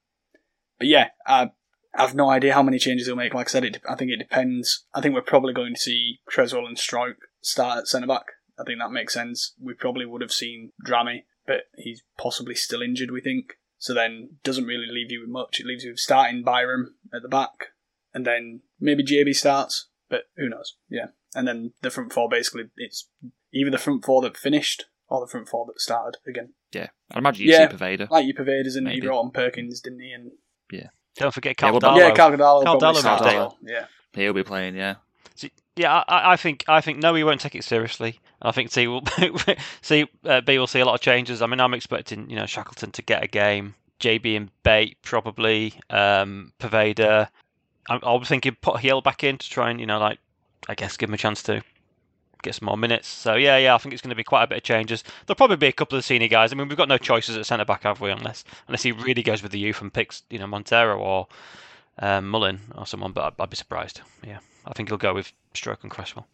but 0.77 0.87
yeah, 0.87 1.09
I 1.25 1.51
I've 1.95 2.15
no 2.15 2.29
idea 2.29 2.53
how 2.53 2.63
many 2.63 2.79
changes 2.79 3.07
he'll 3.07 3.15
make. 3.15 3.33
Like 3.33 3.47
I 3.47 3.51
said, 3.51 3.65
it, 3.65 3.81
I 3.87 3.95
think 3.95 4.11
it 4.11 4.17
depends. 4.17 4.85
I 4.93 5.01
think 5.01 5.13
we're 5.13 5.21
probably 5.21 5.53
going 5.53 5.75
to 5.75 5.79
see 5.79 6.21
Cresswell 6.25 6.65
and 6.65 6.77
Struijk 6.77 7.15
start 7.41 7.79
at 7.79 7.87
centre 7.87 8.07
back. 8.07 8.25
I 8.59 8.63
think 8.63 8.79
that 8.79 8.91
makes 8.91 9.13
sense. 9.13 9.53
We 9.61 9.73
probably 9.73 10.05
would 10.05 10.21
have 10.21 10.31
seen 10.31 10.71
Drameh, 10.85 11.23
but 11.45 11.63
he's 11.77 12.03
possibly 12.17 12.55
still 12.55 12.81
injured. 12.81 13.11
We 13.11 13.21
think 13.21 13.53
so. 13.77 13.93
Then 13.93 14.37
doesn't 14.43 14.65
really 14.65 14.87
leave 14.89 15.11
you 15.11 15.21
with 15.21 15.29
much. 15.29 15.59
It 15.59 15.65
leaves 15.65 15.83
you 15.83 15.91
with 15.91 15.99
starting 15.99 16.43
Byram 16.43 16.95
at 17.13 17.21
the 17.21 17.29
back, 17.29 17.73
and 18.13 18.25
then 18.25 18.61
maybe 18.83 19.03
JB 19.03 19.33
starts, 19.35 19.87
but 20.09 20.23
who 20.37 20.49
knows? 20.49 20.75
Yeah, 20.89 21.07
and 21.33 21.47
then 21.47 21.73
the 21.81 21.89
front 21.89 22.13
four 22.13 22.29
basically 22.29 22.65
it's 22.77 23.07
either 23.53 23.71
the 23.71 23.77
front 23.77 24.03
four 24.05 24.21
that 24.21 24.37
finished 24.37 24.85
or 25.07 25.19
the 25.21 25.27
front 25.31 25.47
four 25.49 25.65
that 25.67 25.79
started 25.79 26.17
again. 26.27 26.53
Yeah, 26.73 26.87
I'd 27.11 27.17
imagine 27.19 27.45
you 27.45 27.51
Yeah. 27.53 27.69
see 27.69 27.75
Poveda. 27.75 28.09
Like 28.09 28.25
you 28.25 28.33
Pervaders 28.33 28.75
and 28.75 28.87
he 28.87 28.95
Maybe. 28.95 29.07
brought 29.07 29.21
on 29.21 29.31
Perkins, 29.31 29.79
didn't 29.81 29.99
he? 29.99 30.11
And 30.11 30.31
yeah, 30.71 30.87
Don't 31.15 31.33
forget 31.33 31.51
Yeah, 31.51 31.53
Cal 31.67 31.73
what 31.73 31.83
about- 31.83 31.97
Darlow. 31.97 31.99
yeah, 31.99 32.09
Calgadalo 32.15 32.63
Cal 32.63 32.79
probably 32.79 32.87
Darlow 32.87 32.99
started 32.99 33.23
might 33.23 33.27
as 33.27 33.29
stay. 33.31 33.37
well. 33.37 33.57
Yeah. 33.63 33.85
He'll 34.13 34.33
be 34.33 34.43
playing, 34.43 34.75
yeah. 34.75 34.95
So, 35.35 35.47
yeah, 35.75 36.03
I, 36.07 36.33
I 36.33 36.35
think 36.35 36.63
I 36.67 36.81
think 36.81 36.99
no, 36.99 37.13
he 37.15 37.23
won't 37.23 37.41
take 37.41 37.55
it 37.55 37.63
seriously. 37.63 38.19
I 38.41 38.51
think 38.51 38.71
C 38.71 38.87
will 38.87 39.03
see 39.81 40.05
uh, 40.25 40.41
B 40.41 40.57
will 40.59 40.67
see 40.67 40.79
a 40.79 40.85
lot 40.85 40.93
of 40.95 41.01
changes. 41.01 41.41
I 41.41 41.47
mean, 41.47 41.59
I'm 41.59 41.73
expecting 41.73 42.29
you 42.29 42.35
know 42.35 42.45
Shackleton 42.45 42.91
to 42.91 43.01
get 43.01 43.23
a 43.23 43.27
game, 43.27 43.73
JB 43.99 44.37
and 44.37 44.49
Bate 44.63 44.97
probably, 45.01 45.73
um, 45.89 46.53
Poveda. 46.59 47.29
I'm, 47.89 47.99
I 48.03 48.13
was 48.13 48.27
thinking 48.27 48.55
put 48.61 48.79
Heel 48.79 49.01
back 49.01 49.23
in 49.23 49.37
to 49.37 49.49
try 49.49 49.69
and 49.69 49.79
you 49.79 49.85
know 49.85 49.99
like 49.99 50.19
I 50.67 50.75
guess 50.75 50.97
give 50.97 51.09
him 51.09 51.13
a 51.13 51.17
chance 51.17 51.43
to 51.43 51.63
get 52.41 52.55
some 52.55 52.65
more 52.67 52.77
minutes. 52.77 53.07
So 53.07 53.35
yeah, 53.35 53.57
yeah, 53.57 53.73
I 53.73 53.77
think 53.77 53.93
it's 53.93 54.01
going 54.01 54.09
to 54.09 54.15
be 54.15 54.23
quite 54.23 54.43
a 54.43 54.47
bit 54.47 54.57
of 54.57 54.63
changes. 54.63 55.03
There'll 55.25 55.35
probably 55.35 55.57
be 55.57 55.67
a 55.67 55.71
couple 55.71 55.97
of 55.97 56.05
senior 56.05 56.27
guys. 56.27 56.51
I 56.51 56.55
mean, 56.55 56.67
we've 56.67 56.77
got 56.77 56.89
no 56.89 56.97
choices 56.97 57.37
at 57.37 57.45
centre 57.45 57.65
back, 57.65 57.83
have 57.83 58.01
we? 58.01 58.11
Unless 58.11 58.43
unless 58.67 58.83
he 58.83 58.91
really 58.91 59.23
goes 59.23 59.41
with 59.41 59.51
the 59.51 59.59
youth 59.59 59.81
and 59.81 59.93
picks 59.93 60.23
you 60.29 60.39
know 60.39 60.47
Montero 60.47 60.97
or 60.97 61.27
um, 61.99 62.29
Mullin 62.29 62.59
or 62.75 62.85
someone, 62.85 63.11
but 63.11 63.23
I'd, 63.23 63.43
I'd 63.43 63.49
be 63.49 63.55
surprised. 63.55 64.01
Yeah, 64.25 64.39
I 64.65 64.73
think 64.73 64.89
he'll 64.89 64.97
go 64.97 65.13
with 65.13 65.31
Struijk 65.53 65.81
and 65.81 65.91
Cresswell. 65.91 66.27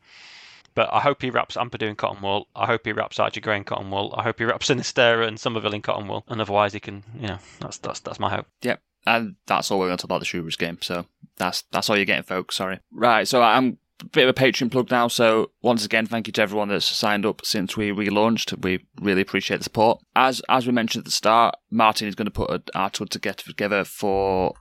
But 0.76 0.94
I 0.94 1.00
hope 1.00 1.22
he 1.22 1.30
wraps 1.30 1.58
Ampadu 1.58 1.88
in 1.90 1.96
cotton 1.96 2.22
wool. 2.22 2.48
I 2.56 2.66
hope 2.66 2.86
he 2.86 2.92
wraps 2.92 3.20
Archie 3.20 3.42
Gray 3.42 3.58
in 3.58 3.64
cotton 3.64 3.90
wool. 3.90 4.14
I 4.16 4.24
hope 4.24 4.40
he 4.40 4.46
wraps 4.46 4.70
Sinisterra 4.70 5.28
and 5.28 5.40
Summerville 5.40 5.74
in 5.74 5.82
cotton 5.82 6.08
wool. 6.08 6.24
And 6.28 6.40
otherwise, 6.40 6.74
he 6.74 6.80
can, 6.80 7.04
you 7.20 7.28
know, 7.28 7.40
that's 7.60 7.78
that's 7.80 8.00
that's 8.02 8.20
my 8.20 8.30
hope. 8.30 8.46
Yep. 8.62 8.82
And 9.06 9.36
that's 9.48 9.72
all 9.72 9.80
we're 9.80 9.88
going 9.88 9.98
to 9.98 10.02
talk 10.02 10.10
about 10.10 10.20
the 10.20 10.26
Shooters 10.26 10.56
game. 10.56 10.78
So 10.82 11.06
that's 11.38 11.64
that's 11.72 11.90
all 11.90 11.96
you're 11.96 12.06
getting, 12.06 12.24
folks. 12.24 12.56
Sorry. 12.56 12.80
Right. 12.92 13.28
So 13.28 13.42
I'm 13.42 13.78
a 14.02 14.06
bit 14.06 14.28
of 14.28 14.30
a 14.30 14.40
Patreon 14.40 14.72
plug 14.72 14.92
now. 14.92 15.08
So 15.08 15.52
once 15.62 15.86
again, 15.86 16.06
thank 16.06 16.28
you 16.28 16.34
to 16.34 16.42
everyone 16.42 16.70
that's 16.70 16.86
signed 16.86 17.26
up 17.26 17.42
since 17.44 17.76
we 17.76 17.90
relaunched. 17.92 18.62
We 18.64 18.86
really 19.00 19.22
appreciate 19.22 19.58
the 19.58 19.64
support. 19.64 20.02
As 20.16 20.42
as 20.50 20.68
we 20.68 20.74
mentioned 20.74 21.02
at 21.02 21.06
the 21.06 21.12
start, 21.12 21.56
Martin 21.72 22.08
is 22.08 22.16
going 22.16 22.26
to 22.26 22.32
put 22.32 22.50
an 22.52 22.64
article 22.76 23.08
together 23.08 23.84
for 23.84 24.54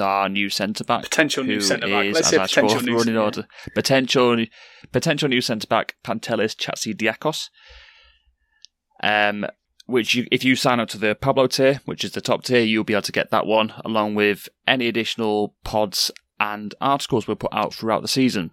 our 0.00 0.28
new 0.28 0.50
centre 0.50 0.84
back. 0.84 1.04
Potential 1.04 1.44
new 1.44 1.60
centre-back. 1.60 2.04
is, 2.06 2.14
Let's 2.14 2.32
as 2.32 2.50
say 2.50 2.60
potential 2.60 2.82
new 2.82 2.92
running 2.92 3.04
centre- 3.06 3.20
order, 3.20 3.46
potential 3.74 4.44
potential 4.92 5.28
new 5.28 5.40
centre 5.40 5.66
back 5.66 5.96
Pantelis 6.04 6.56
Hatzidiakos. 6.56 7.48
Um, 9.02 9.46
which 9.88 10.14
you, 10.14 10.26
if 10.30 10.44
you 10.44 10.54
sign 10.54 10.80
up 10.80 10.88
to 10.90 10.98
the 10.98 11.14
Pablo 11.14 11.46
tier, 11.46 11.80
which 11.86 12.04
is 12.04 12.12
the 12.12 12.20
top 12.20 12.44
tier, 12.44 12.60
you'll 12.60 12.84
be 12.84 12.92
able 12.92 13.02
to 13.02 13.12
get 13.12 13.30
that 13.30 13.46
one 13.46 13.72
along 13.86 14.14
with 14.14 14.46
any 14.66 14.86
additional 14.86 15.54
pods 15.64 16.10
and 16.38 16.74
articles 16.78 17.26
we'll 17.26 17.36
put 17.36 17.54
out 17.54 17.72
throughout 17.72 18.02
the 18.02 18.08
season. 18.08 18.50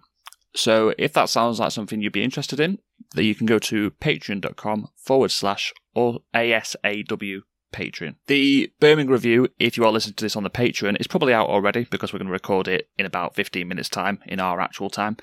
So 0.54 0.94
if 0.96 1.12
that 1.12 1.28
sounds 1.28 1.60
like 1.60 1.72
something 1.72 2.00
you'd 2.00 2.14
be 2.14 2.24
interested 2.24 2.58
in, 2.58 2.78
then 3.12 3.26
you 3.26 3.34
can 3.34 3.44
go 3.44 3.58
to 3.58 3.90
patreon.com 3.90 4.88
forward 4.96 5.30
slash 5.30 5.74
or 5.94 6.20
ASAW 6.34 7.42
Patreon. 7.70 8.14
The 8.28 8.72
Birmingham 8.80 9.12
review, 9.12 9.48
if 9.58 9.76
you 9.76 9.84
are 9.84 9.92
listening 9.92 10.14
to 10.14 10.24
this 10.24 10.36
on 10.36 10.42
the 10.42 10.48
Patreon, 10.48 10.98
is 10.98 11.06
probably 11.06 11.34
out 11.34 11.50
already 11.50 11.86
because 11.90 12.14
we're 12.14 12.18
going 12.18 12.28
to 12.28 12.32
record 12.32 12.66
it 12.66 12.88
in 12.96 13.04
about 13.04 13.34
15 13.34 13.68
minutes' 13.68 13.90
time 13.90 14.20
in 14.24 14.40
our 14.40 14.58
actual 14.58 14.88
time. 14.88 15.18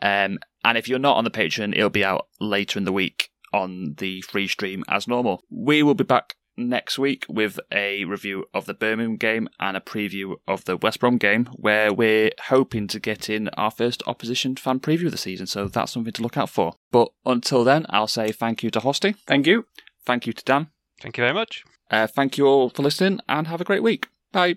Um, 0.00 0.38
and 0.64 0.78
if 0.78 0.88
you're 0.88 1.00
not 1.00 1.16
on 1.16 1.24
the 1.24 1.30
Patreon, 1.30 1.76
it'll 1.76 1.90
be 1.90 2.04
out 2.04 2.28
later 2.38 2.78
in 2.78 2.84
the 2.84 2.92
week 2.92 3.30
on 3.52 3.94
the 3.98 4.20
free 4.22 4.48
stream 4.48 4.84
as 4.88 5.06
normal. 5.08 5.42
We 5.50 5.82
will 5.82 5.94
be 5.94 6.04
back 6.04 6.34
next 6.56 6.98
week 6.98 7.24
with 7.28 7.58
a 7.72 8.04
review 8.04 8.44
of 8.52 8.66
the 8.66 8.74
Birmingham 8.74 9.16
game 9.16 9.48
and 9.58 9.76
a 9.76 9.80
preview 9.80 10.34
of 10.46 10.64
the 10.66 10.76
West 10.76 11.00
Brom 11.00 11.16
game, 11.16 11.46
where 11.54 11.92
we're 11.92 12.32
hoping 12.48 12.86
to 12.88 13.00
get 13.00 13.30
in 13.30 13.48
our 13.50 13.70
first 13.70 14.02
opposition 14.06 14.56
fan 14.56 14.78
preview 14.80 15.06
of 15.06 15.12
the 15.12 15.16
season. 15.18 15.46
So 15.46 15.68
that's 15.68 15.92
something 15.92 16.12
to 16.12 16.22
look 16.22 16.36
out 16.36 16.50
for. 16.50 16.74
But 16.90 17.08
until 17.24 17.64
then, 17.64 17.86
I'll 17.88 18.06
say 18.08 18.30
thank 18.32 18.62
you 18.62 18.70
to 18.70 18.80
Hosty, 18.80 19.16
Thank 19.26 19.46
you. 19.46 19.64
thank 20.04 20.26
you 20.26 20.32
to 20.34 20.44
Dan, 20.44 20.68
Thank 21.00 21.16
you 21.16 21.22
very 21.22 21.34
much. 21.34 21.64
uh, 21.90 22.06
thank 22.06 22.36
you 22.36 22.46
all 22.46 22.68
for 22.68 22.82
listening, 22.82 23.20
and 23.28 23.46
have 23.46 23.60
a 23.60 23.64
great 23.64 23.82
week. 23.82 24.08
Bye. 24.32 24.56